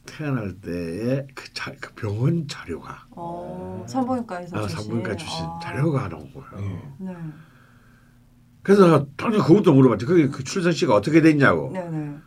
태어날 0.06 0.54
때의 0.62 1.28
그, 1.34 1.52
자, 1.54 1.74
그 1.80 1.94
병원 1.94 2.48
자료가 2.48 3.08
어, 3.12 3.84
산부인과에서 3.88 4.58
아. 4.58 4.68
산부인과 4.68 5.16
주신 5.16 5.46
아. 5.46 5.60
자료가 5.62 6.10
나온 6.10 6.32
거예요. 6.34 6.50
예. 6.60 7.06
네. 7.06 7.16
그래서 8.62 9.06
당연히 9.16 9.44
그것도 9.44 9.74
물어봤지. 9.74 10.06
그게 10.06 10.28
그 10.28 10.44
출산 10.44 10.72
씨가 10.72 10.96
어떻게 10.96 11.22
됐냐고. 11.22 11.70
네, 11.72 11.88
네. 11.90 12.18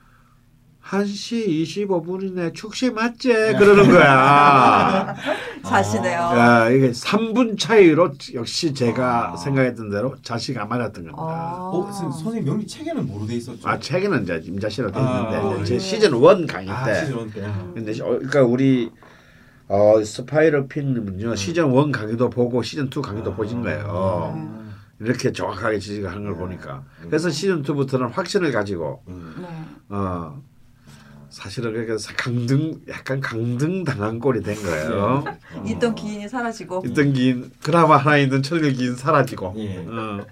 1시 0.89 1.86
25분이네. 1.86 2.55
축시 2.55 2.91
맞지? 2.91 3.28
그러는 3.28 3.91
거야. 3.91 5.14
자시네요. 5.62 6.18
야, 6.18 6.70
이게 6.70 6.91
3분 6.93 7.59
차이로 7.59 8.12
역시 8.34 8.72
제가 8.72 9.32
아. 9.32 9.36
생각했던 9.36 9.91
대로 9.91 10.14
자식 10.22 10.57
안 10.57 10.66
맞았던 10.70 11.05
겁니다. 11.05 11.16
아. 11.22 11.68
어, 11.70 11.93
선- 11.93 12.11
선생님 12.11 12.45
명리 12.47 12.66
책에는 12.66 13.07
뭐로 13.07 13.26
돼 13.26 13.34
있었죠? 13.34 13.68
아, 13.68 13.78
책에는 13.78 14.22
이제 14.22 14.41
임자씨로 14.47 14.91
돼 14.91 14.99
있는데 14.99 15.36
아, 15.36 15.64
제 15.64 15.74
예. 15.74 15.78
시즌 15.78 16.11
1 16.14 16.47
강의 16.47 16.70
아, 16.70 16.84
때. 16.86 17.05
시즌 17.05 17.30
때. 17.32 17.41
음. 17.45 17.72
근데 17.74 17.93
시- 17.93 18.01
어, 18.01 18.07
그러니까 18.07 18.43
우리 18.45 18.91
어, 19.68 20.03
스파이러핀은요 20.03 21.34
시즌 21.36 21.70
1 21.74 21.93
강의도 21.93 22.30
보고 22.30 22.62
시즌 22.62 22.86
2 22.89 23.03
강의도 23.03 23.34
보신 23.34 23.61
거예요. 23.62 24.32
네. 24.34 25.07
이렇게 25.07 25.32
정확하게 25.32 25.78
지지가 25.80 26.11
하는 26.11 26.24
걸 26.24 26.32
네. 26.32 26.39
보니까. 26.39 26.82
그래서 27.03 27.28
시즌 27.28 27.62
2부터는 27.62 28.11
확신을 28.11 28.53
가지고 28.53 29.03
음. 29.09 29.34
네. 29.39 29.47
어 29.91 30.41
사실은 31.39 31.72
그래서 31.86 32.11
강등 32.16 32.80
약간 32.89 33.20
강등 33.20 33.84
당한 33.84 34.18
꼴이 34.18 34.43
된 34.43 34.61
거예요. 34.61 35.22
어. 35.24 35.62
있던 35.64 35.95
기인이 35.95 36.28
사라지고. 36.28 36.82
있던 36.84 37.12
기인 37.12 37.53
그나마 37.62 37.97
하나 37.97 38.16
있는 38.16 38.43
철길 38.43 38.72
기인 38.72 38.97
사라지고. 38.97 39.55
예. 39.59 39.76
어, 39.89 40.26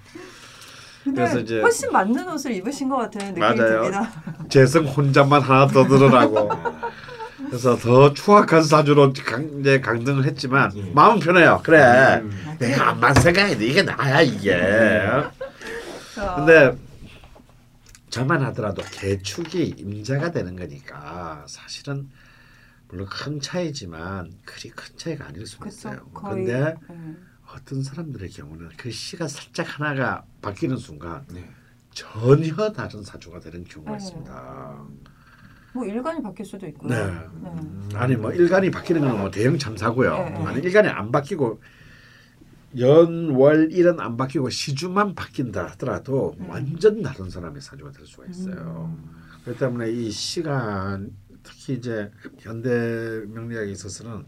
그래서 1.04 1.38
이제- 1.38 1.60
훨씬 1.60 1.92
맞는 1.92 2.28
옷을 2.28 2.50
입으신 2.56 2.88
것 2.88 2.96
같은 2.96 3.20
느낌이 3.20 3.38
맞아요. 3.38 3.54
듭니다. 3.84 4.12
재성 4.48 4.84
혼자만 4.84 5.42
하나 5.42 5.68
더 5.68 5.84
늘어나고. 5.84 6.50
그래서 7.50 7.76
더 7.76 8.12
추악한 8.12 8.64
사주로 8.64 9.12
강, 9.24 9.48
이제 9.60 9.80
강등을 9.80 10.24
했지만 10.24 10.72
예. 10.76 10.90
마음 10.92 11.20
편해요. 11.20 11.60
그래. 11.62 12.20
음. 12.20 12.56
내가 12.58 12.88
안만 12.88 13.14
생각해도 13.14 13.62
이게 13.62 13.82
나야 13.84 14.22
이게. 14.22 14.56
어, 16.18 16.34
근데 16.34 16.76
저만 18.16 18.42
하더라도 18.44 18.82
개축이 18.92 19.74
임자가 19.76 20.30
되는 20.30 20.56
거니까 20.56 21.44
사실은 21.46 22.08
물론 22.88 23.06
큰 23.10 23.40
차이지만 23.40 24.32
그리 24.46 24.70
큰 24.70 24.96
차이가 24.96 25.26
아닐 25.26 25.46
수 25.46 25.58
그쵸, 25.58 25.90
있어요. 25.90 26.08
근데 26.14 26.74
네. 26.88 27.16
어떤 27.54 27.82
사람들의 27.82 28.30
경우는 28.30 28.70
그 28.78 28.90
시가 28.90 29.28
살짝 29.28 29.78
하나가 29.78 30.24
바뀌는 30.40 30.78
순간 30.78 31.26
네. 31.30 31.46
전혀 31.90 32.72
다른 32.72 33.02
사주가 33.02 33.38
되는 33.38 33.62
경우가 33.64 33.90
네. 33.90 33.96
있습니다. 33.98 34.86
뭐 35.74 35.84
일간이 35.84 36.22
바뀔 36.22 36.46
수도 36.46 36.66
있고요. 36.68 36.88
네. 36.88 37.28
네. 37.42 37.96
아니 37.96 38.16
뭐 38.16 38.32
일간이 38.32 38.70
바뀌는 38.70 39.02
건뭐 39.02 39.30
대형 39.30 39.58
참사고요. 39.58 40.16
네, 40.16 40.30
네. 40.30 40.44
아니 40.46 40.60
일간이 40.60 40.88
안 40.88 41.12
바뀌고 41.12 41.60
연월 42.76 43.72
일은 43.72 44.00
안 44.00 44.16
바뀌고 44.16 44.50
시주만 44.50 45.14
바뀐다 45.14 45.66
하더라도 45.72 46.34
네. 46.38 46.46
완전 46.48 47.02
다른 47.02 47.30
사람의 47.30 47.60
사주가 47.60 47.90
될 47.92 48.06
수가 48.06 48.26
있어요. 48.26 48.94
음. 48.98 49.10
그렇기 49.44 49.58
때문에 49.60 49.90
이 49.90 50.10
시간 50.10 51.10
특히 51.42 51.74
이제 51.74 52.10
현대 52.38 53.22
명리학에 53.28 53.70
있어서는 53.70 54.24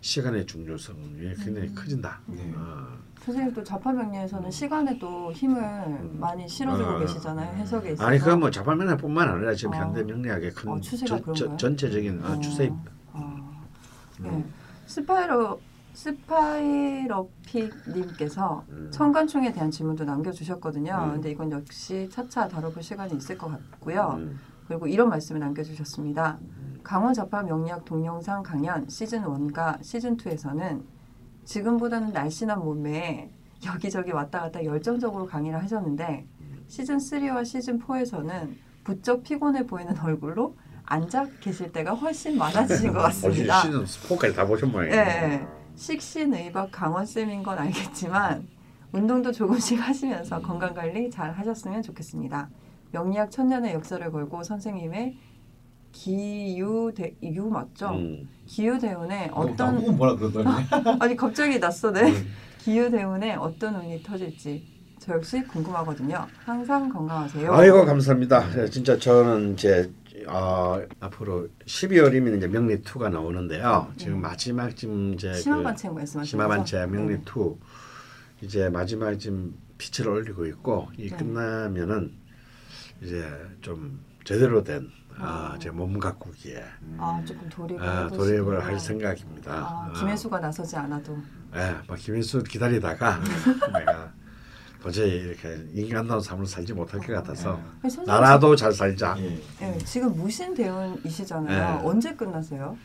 시간의 0.00 0.46
중요성이 0.46 1.34
굉장히 1.42 1.68
음. 1.68 1.74
커진다. 1.74 2.20
네. 2.26 2.52
어. 2.56 2.96
선생님 3.20 3.54
또 3.54 3.62
자파명리에서는 3.64 4.50
시간에도 4.50 5.32
힘을 5.32 5.60
많이 6.14 6.48
실어주고 6.48 6.88
어. 6.88 6.98
계시잖아요. 7.00 7.56
해석에 7.56 7.92
있어서. 7.92 8.06
아니 8.08 8.18
그건 8.18 8.40
뭐 8.40 8.50
자발면허뿐만 8.50 9.28
아니라 9.28 9.54
지금 9.54 9.74
어. 9.74 9.76
현대 9.78 10.02
명리학의 10.02 10.52
큰 10.52 10.70
어, 10.70 10.80
추세가 10.80 11.06
저- 11.08 11.16
저- 11.16 11.22
그런가요? 11.32 11.56
전체적인 11.56 12.24
어, 12.24 12.28
어. 12.32 12.40
추세입니다. 12.40 12.92
아, 13.12 13.18
음. 14.20 14.24
네. 14.24 14.44
스파이러 14.86 15.58
스파이러픽님께서 15.96 18.64
음. 18.68 18.90
청간충에 18.92 19.52
대한 19.52 19.70
질문도 19.70 20.04
남겨주셨거든요. 20.04 21.04
음. 21.06 21.12
근데 21.14 21.30
이건 21.30 21.50
역시 21.52 22.08
차차 22.12 22.48
다뤄볼 22.48 22.82
시간이 22.82 23.14
있을 23.16 23.38
것 23.38 23.50
같고요. 23.50 24.16
음. 24.18 24.38
그리고 24.68 24.86
이런 24.86 25.08
말씀을 25.08 25.40
남겨주셨습니다. 25.40 26.38
강원 26.82 27.14
자파 27.14 27.42
명리학 27.42 27.84
동영상 27.84 28.42
강연 28.42 28.88
시즌 28.88 29.22
1과 29.22 29.82
시즌 29.82 30.16
2에서는 30.16 30.82
지금보다는 31.44 32.12
날씬한 32.12 32.58
몸에 32.60 33.30
여기저기 33.64 34.12
왔다 34.12 34.40
갔다 34.40 34.64
열정적으로 34.64 35.26
강의를 35.26 35.62
하셨는데 35.62 36.26
시즌 36.68 36.98
3와 36.98 37.44
시즌 37.44 37.80
4에서는 37.80 38.54
부쩍 38.84 39.22
피곤해 39.22 39.66
보이는 39.66 39.96
얼굴로 39.98 40.56
앉아 40.84 41.26
계실 41.40 41.72
때가 41.72 41.94
훨씬 41.94 42.38
많아지신 42.38 42.92
것 42.92 43.00
같습니다. 43.02 43.62
시즌 43.62 43.84
4까지 43.84 44.34
다 44.34 44.44
모양이에요. 44.44 44.94
네. 44.94 45.46
식신의박 45.76 46.70
강원쌤인 46.72 47.42
건 47.42 47.58
알겠지만 47.58 48.46
운동도 48.92 49.30
조금씩 49.30 49.78
하시면서 49.78 50.40
건강관리 50.40 51.10
잘 51.10 51.32
하셨으면 51.32 51.82
좋겠습니다. 51.82 52.48
명리학 52.92 53.30
천년의 53.30 53.74
역사를 53.74 54.10
걸고 54.10 54.42
선생님의 54.42 55.16
기유대 55.92 57.16
유 57.22 57.44
맞죠? 57.46 57.90
음. 57.90 58.28
기유대운에 58.46 59.30
어떤 59.32 59.52
어떤 59.52 59.74
나보고 59.74 59.92
뭐라 59.92 60.16
그러더니. 60.16 60.48
아니 61.00 61.16
갑자기 61.16 61.58
낯서네 61.58 62.12
기유대운에 62.60 63.34
어떤 63.34 63.76
운이 63.76 64.02
터질지 64.02 64.66
저 64.98 65.14
역시 65.14 65.42
궁금하거든요. 65.44 66.26
항상 66.44 66.88
건강하세요. 66.88 67.52
아이고 67.52 67.84
감사합니다. 67.84 68.48
네, 68.54 68.70
진짜 68.70 68.98
저는 68.98 69.52
이제 69.54 69.90
어, 70.26 70.80
앞으로 71.00 71.48
12월이면 71.66 72.38
이제 72.38 72.46
명리 72.48 72.78
2가 72.82 73.10
나오는데요. 73.10 73.92
지금 73.96 74.14
네. 74.14 74.20
마지막 74.20 74.74
지금 74.76 75.14
이제 75.14 75.34
심화반책 75.34 75.92
말씀하시는 75.92 76.24
심화반체 76.24 76.78
거죠? 76.78 76.90
명리 76.92 77.14
네. 77.16 77.22
2 77.26 78.44
이제 78.44 78.68
마지막 78.70 79.14
지금 79.18 79.54
빛을 79.78 80.08
올리고 80.08 80.46
있고 80.46 80.88
이 80.96 81.10
네. 81.10 81.16
끝나면은 81.16 82.12
이제 83.02 83.26
좀 83.60 84.00
제대로 84.24 84.62
된 84.64 84.90
아, 85.18 85.52
아. 85.54 85.58
제 85.58 85.70
몸 85.70 85.98
가꾸기에 85.98 86.62
아 86.98 87.22
조금 87.26 87.48
돌입을 87.48 87.82
아. 87.86 88.08
돌입을 88.08 88.64
할 88.64 88.78
생각입니다. 88.78 89.52
아, 89.52 89.90
아, 89.90 89.92
김혜수가 89.98 90.40
나서지 90.40 90.76
않아도 90.76 91.16
예, 91.54 91.74
막 91.86 91.96
김인수 91.98 92.42
기다리다가 92.44 93.16
음. 93.16 93.24
내가 93.72 94.12
도저히 94.86 95.10
이렇게 95.10 95.58
인간다운 95.74 96.20
삶을 96.20 96.46
살지 96.46 96.72
못할 96.72 97.00
것 97.00 97.12
같아서 97.12 97.60
선생님 97.82 98.06
나라도 98.06 98.54
잘 98.54 98.72
살자. 98.72 99.16
예. 99.18 99.40
예, 99.62 99.78
지금 99.78 100.16
무신 100.16 100.54
대운이시잖아요. 100.54 101.78
네. 101.80 101.86
언제 101.86 102.14
끝나세요? 102.14 102.76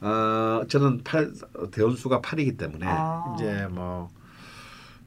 어 0.00 0.62
저는 0.68 1.02
팔 1.04 1.32
대원수가 1.72 2.20
8이기 2.20 2.58
때문에 2.58 2.86
아. 2.88 3.34
이제 3.36 3.66
뭐 3.70 4.10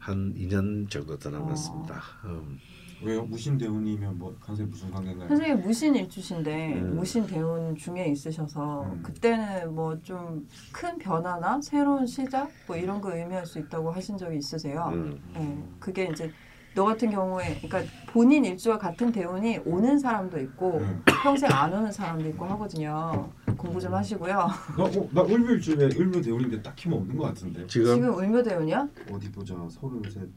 한 0.09 0.33
2년 0.35 0.89
정도 0.89 1.17
더 1.17 1.29
남았습니다. 1.29 2.01
음. 2.25 2.59
왜요? 3.03 3.23
무신 3.23 3.57
대운이면 3.57 4.17
뭐 4.17 4.35
간섭이 4.41 4.67
무슨 4.67 4.91
관계인가요? 4.91 5.27
선생님 5.29 5.61
무신 5.61 5.95
일주신데 5.95 6.73
음. 6.81 6.95
무신 6.97 7.25
대운 7.25 7.75
중에 7.75 8.07
있으셔서 8.07 8.83
음. 8.83 8.99
그때는 9.03 9.73
뭐 9.73 9.97
좀 10.03 10.47
큰 10.71 10.97
변화나 10.97 11.59
새로운 11.61 12.05
시작 12.05 12.49
뭐 12.67 12.75
이런 12.75 12.99
거 13.01 13.15
의미할 13.15 13.45
수 13.45 13.59
있다고 13.59 13.91
하신 13.91 14.17
적이 14.17 14.37
있으세요. 14.37 14.89
음. 14.93 15.19
예, 15.35 15.57
그게 15.79 16.05
이제 16.11 16.31
너 16.75 16.85
같은 16.85 17.09
경우에 17.09 17.59
그러니까 17.61 17.91
본인 18.11 18.45
일주와 18.45 18.77
같은 18.77 19.11
대운이 19.11 19.59
오는 19.65 19.97
사람도 19.97 20.39
있고 20.39 20.77
음. 20.77 21.01
평생 21.23 21.49
안 21.51 21.73
오는 21.73 21.91
사람도 21.91 22.27
있고 22.29 22.45
하거든요. 22.45 23.29
공부 23.57 23.79
좀 23.81 23.93
하시고요. 23.93 24.33
나, 24.33 24.83
어, 24.83 25.09
나 25.11 25.21
을묘 25.23 25.51
일주에 25.53 25.75
을묘 25.97 26.21
대운인데 26.21 26.61
딱히 26.61 26.87
뭐 26.87 26.99
없는 26.99 27.17
것 27.17 27.23
같은데 27.25 27.65
지금 27.67 27.95
지금 27.95 28.19
을묘 28.19 28.43
대운이야? 28.43 28.87
어디 29.11 29.31
보자 29.31 29.55
서른셋 29.69 30.29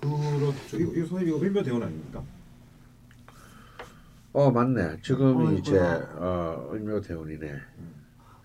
그렇죠 0.00 0.78
이거 0.78 0.92
이거 0.92 1.06
선생님 1.06 1.28
이거 1.28 1.44
을묘 1.44 1.62
대운 1.62 1.82
아닙니까? 1.82 2.22
어 4.32 4.50
맞네. 4.50 5.00
지금이 5.02 5.46
어이구야. 5.48 5.58
이제 5.58 5.78
어 5.80 6.70
을묘 6.72 7.00
대운이네. 7.00 7.52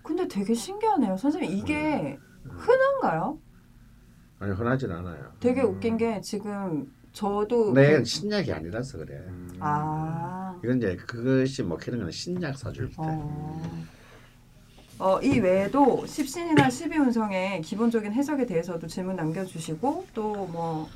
근데 0.02 0.28
되게 0.28 0.54
신기하네요. 0.54 1.16
선생님 1.16 1.50
이게 1.50 2.18
음. 2.44 2.50
흔한가요? 2.50 3.38
아니 4.38 4.52
흔하진 4.52 4.90
않아요. 4.92 5.32
되게 5.40 5.62
음. 5.62 5.70
웃긴 5.74 5.96
게 5.96 6.20
지금 6.20 6.92
저도 7.12 7.72
내 7.72 8.04
신약이 8.04 8.52
아니라서 8.52 8.98
그래. 8.98 9.14
음. 9.28 9.56
아 9.60 10.58
이건 10.62 10.78
이제 10.78 10.96
그것이 10.96 11.62
먹히는 11.62 12.00
건 12.00 12.10
신약 12.10 12.58
사줄 12.58 12.88
때. 12.90 12.94
어. 12.98 13.86
어, 14.98 15.20
이 15.20 15.38
외에도 15.38 16.06
십신이나 16.06 16.70
십이운성의 16.70 17.60
기본적인 17.60 18.12
해석에 18.12 18.46
대해서도 18.46 18.86
질문 18.86 19.16
남겨주시고 19.16 20.06
또뭐 20.14 20.88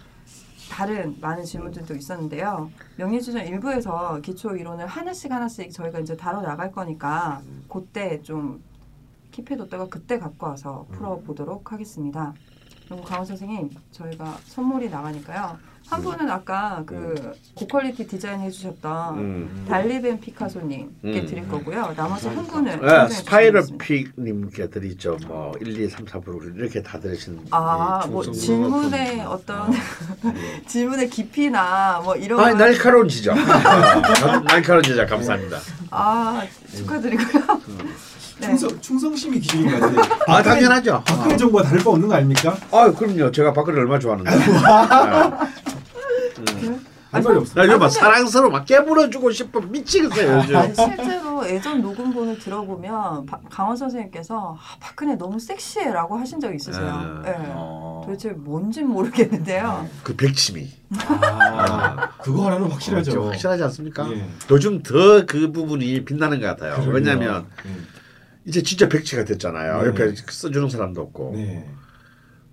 다른 0.71 1.17
많은 1.21 1.45
질문들도 1.45 1.95
있었는데요. 1.95 2.71
명리주점 2.97 3.45
1부에서 3.47 4.21
기초 4.21 4.55
이론을 4.57 4.87
하나씩 4.87 5.31
하나씩 5.33 5.73
저희가 5.73 5.99
이제 5.99 6.17
다뤄 6.17 6.41
나갈 6.43 6.71
거니까 6.71 7.43
그때 7.69 8.23
좀 8.23 8.63
keep해뒀다가 9.33 9.91
그때 9.91 10.19
갖고 10.19 10.47
와서 10.47 10.87
풀어보도록 10.93 11.73
하겠습니다. 11.73 12.33
그리고 12.89 13.03
강원 13.03 13.27
선생님 13.27 13.71
저희가 13.91 14.39
선물이 14.45 14.89
나가니까요. 14.91 15.59
한 15.89 16.03
분은 16.03 16.31
아까 16.31 16.83
그 16.87 17.33
고quality 17.57 18.07
디자인 18.07 18.41
해주셨던 18.41 19.19
음. 19.19 19.67
달리벤 19.69 20.21
피카소님께 20.21 21.21
음. 21.21 21.27
드릴 21.27 21.49
거고요. 21.49 21.93
나머지 21.97 22.29
한 22.29 22.47
분은 22.47 22.81
네, 22.81 23.09
스파이럴. 23.09 23.65
픽님께 23.79 24.71
드리죠. 24.71 25.17
뭐 25.27 25.53
1, 25.61 25.81
2, 25.81 25.89
3, 25.89 26.07
4, 26.07 26.19
5 26.19 26.23
이렇게 26.57 26.81
다 26.81 27.01
들으신 27.01 27.41
아, 27.51 28.07
뭐 28.09 28.23
질문의 28.31 29.21
어떤 29.23 29.73
질문의 30.69 31.11
깊이나 31.11 32.01
뭐 32.05 32.15
이런 32.15 32.39
아니 32.39 32.57
걸- 32.57 32.69
날카로운 32.69 33.09
지적. 33.09 33.37
어, 33.37 33.41
날카로운 34.47 34.85
지적 34.85 35.09
감사합니다. 35.09 35.59
아 35.91 36.43
축하드리고요. 36.77 37.61
네. 38.41 38.47
충성 38.47 38.81
충성심이 38.81 39.41
기준인 39.41 39.71
것 39.73 39.81
같아요. 39.81 40.19
아 40.29 40.41
당연하죠. 40.43 41.03
박근혜 41.05 41.37
정부가 41.37 41.65
다를 41.65 41.83
바 41.83 41.91
없는 41.91 42.07
거 42.09 42.15
아닙니까? 42.15 42.57
아 42.71 42.91
그럼요. 42.93 43.33
제가 43.33 43.53
박근혜 43.53 43.81
얼마 43.81 43.99
좋아하는데. 43.99 44.31
할 47.13 47.23
말이 47.23 47.39
없어. 47.39 47.55
나 47.55 47.65
요즘 47.67 47.79
막 47.81 47.89
사랑스러워 47.89 48.51
막 48.51 48.65
깨물어주고 48.65 49.33
싶어 49.33 49.61
미치겠어요 49.61 50.39
요즘. 50.39 50.55
아니, 50.57 50.73
실제로 50.75 51.45
예전 51.49 51.83
녹음본을 51.83 52.39
들어보면 52.39 53.27
바- 53.27 53.41
강원 53.51 53.77
선생님께서 53.77 54.57
아, 54.57 54.77
박근혜 54.79 55.17
너무 55.17 55.41
섹시해라고 55.41 56.17
하신 56.17 56.39
적이 56.39 56.55
있으세요. 56.57 56.87
아. 56.87 57.23
네. 57.25 57.35
어. 57.49 58.03
도대체 58.07 58.29
뭔진 58.31 58.89
모르겠는데요. 58.89 59.89
그 60.05 60.15
백치미. 60.15 60.69
아, 60.99 62.11
그거 62.23 62.47
하나는 62.47 62.67
어, 62.67 62.69
확실하죠. 62.71 63.11
좀 63.11 63.27
확실하지 63.27 63.63
않습니까? 63.65 64.09
예. 64.13 64.25
요즘 64.51 64.81
더 64.83 65.25
그 65.27 65.51
부분이 65.53 66.05
빛나는 66.05 66.41
것 66.41 66.47
같아요. 66.47 66.75
그러게요. 66.75 66.95
왜냐하면 66.95 67.47
이제 68.45 68.63
진짜 68.63 68.89
백치가 68.89 69.25
됐잖아요. 69.25 69.83
네. 69.83 69.89
옆에 69.89 70.15
써주는 70.29 70.69
사람도 70.71 71.01
없고. 71.01 71.33
네. 71.35 71.69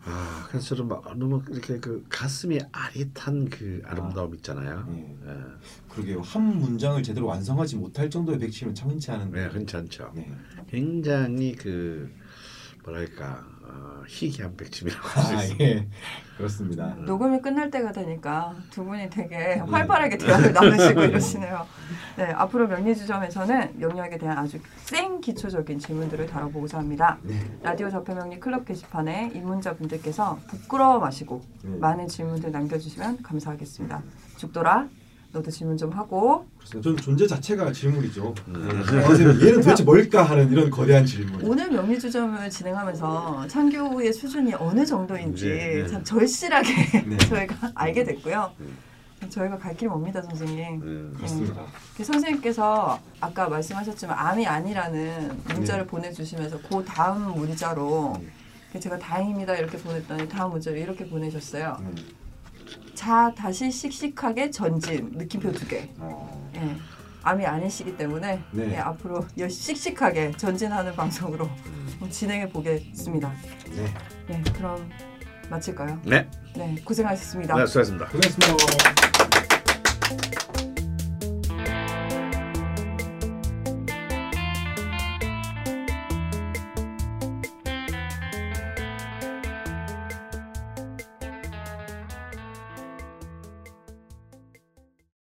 아, 0.10 0.48
그래서 0.48 0.76
저는 0.76 0.88
막 0.88 1.18
너무 1.18 1.42
이렇게 1.50 1.80
그 1.80 2.06
가슴이 2.08 2.60
아릿한 2.72 3.50
그 3.50 3.82
아름다움 3.86 4.34
있잖아요. 4.36 4.86
네. 4.90 5.18
예, 5.28 5.34
그러게요. 5.90 6.22
한 6.22 6.58
문장을 6.60 7.02
제대로 7.04 7.28
완성하지 7.28 7.76
못할 7.76 8.10
정도의 8.10 8.40
백치면 8.40 8.74
참 8.74 8.90
흔치 8.90 9.12
않은데. 9.12 9.48
네, 9.48 9.54
괜찮죠. 9.54 10.12
네. 10.16 10.32
굉장히 10.70 11.54
그 11.56 12.10
뭐랄까 12.84 13.46
어, 13.70 14.04
희귀한 14.08 14.56
백침이라고 14.56 15.08
할수 15.08 15.36
아, 15.36 15.44
있어요. 15.44 15.58
예. 15.60 15.88
그렇습니다. 16.38 16.96
녹음이 17.00 17.42
끝날 17.42 17.70
때가 17.72 17.92
되니까 17.92 18.56
두 18.70 18.84
분이 18.86 19.10
되게 19.10 19.56
활발하게 19.56 20.18
대화를 20.18 20.54
나누시고 20.54 21.02
이러시네요. 21.06 21.66
네, 22.16 22.26
앞으로 22.32 22.68
명리주점에서는 22.68 23.80
명리학에 23.80 24.18
대한 24.18 24.38
아주 24.38 24.60
생 24.78 25.20
기초적인 25.20 25.80
질문들을 25.80 26.28
다뤄보고자 26.28 26.78
합니다. 26.78 27.18
네. 27.24 27.40
라디오 27.64 27.90
접해명리 27.90 28.40
클럽 28.40 28.66
게시판에 28.66 29.32
입문자분들께서 29.34 30.40
부끄러워 30.48 31.00
마시고 31.00 31.42
네. 31.64 31.78
많은 31.78 32.08
질문들 32.08 32.52
남겨주시면 32.52 33.24
감사하겠습니다. 33.24 34.02
죽돌아, 34.38 34.88
너도 35.32 35.52
질문 35.52 35.78
좀 35.78 35.92
하고 35.92 36.46
그렇습니다. 36.58 36.84
저는 36.84 36.98
존재 36.98 37.28
자체가 37.28 37.72
질문이죠. 37.72 38.34
음. 38.48 38.84
네. 38.90 39.02
선생님, 39.04 39.42
얘는 39.42 39.62
도대체 39.62 39.84
뭘까 39.84 40.24
하는 40.24 40.50
이런 40.52 40.70
거대한 40.70 41.06
질문. 41.06 41.44
오늘 41.46 41.70
명리주점을 41.70 42.50
진행하면서 42.50 43.48
창교의 43.48 44.14
수준이 44.14 44.54
어느 44.56 44.86
정도인지 44.86 45.50
네, 45.50 45.82
네. 45.82 45.88
참 45.88 46.04
절실하게 46.04 47.02
네. 47.06 47.18
저희가 47.28 47.72
알게 47.76 48.04
됐고요. 48.06 48.52
저희가 49.30 49.58
갈길 49.58 49.90
멉니다, 49.90 50.22
선생님. 50.22 50.82
음, 50.82 51.14
그렇습니다. 51.18 51.66
그 51.96 52.04
선생님께서 52.04 53.00
아까 53.20 53.50
말씀하셨지만 53.50 54.18
암이 54.18 54.46
아니라는 54.48 55.42
문자를 55.54 55.84
네. 55.84 55.88
보내주시면서 55.90 56.60
그 56.70 56.86
다음 56.86 57.34
문자로 57.36 58.14
음. 58.22 58.32
그 58.72 58.80
제가 58.80 58.98
다행입니다 59.00 59.56
이렇게 59.56 59.78
보냈더니 59.78 60.30
다음 60.30 60.52
문자로 60.52 60.78
이렇게 60.78 61.06
보내셨어요. 61.08 61.78
음. 62.98 62.98
자 62.98 63.32
다시 63.38 63.70
씩씩하게 63.72 64.50
전진 64.50 65.12
느낌표 65.14 65.52
두 65.52 65.68
개. 65.68 65.88
어. 66.00 66.50
예. 66.56 66.76
암이 67.22 67.46
아니시기 67.46 67.96
때문에 67.98 68.42
네. 68.52 68.72
예, 68.72 68.78
앞으로 68.78 69.24
여- 69.38 69.48
씩씩하게 69.50 70.32
전진하는 70.38 70.96
방송으로 70.96 71.48
진행해 72.10 72.50
보겠습니다. 72.50 73.32
네. 73.76 73.94
예, 74.32 74.42
그럼 74.54 74.90
마칠까요? 75.50 76.00
네, 76.06 76.28
네, 76.56 76.76
고생하셨습니다. 76.84 77.56
네, 77.56 77.66
수고하셨습니다. 77.68 78.08
고생했습니다. 78.08 80.47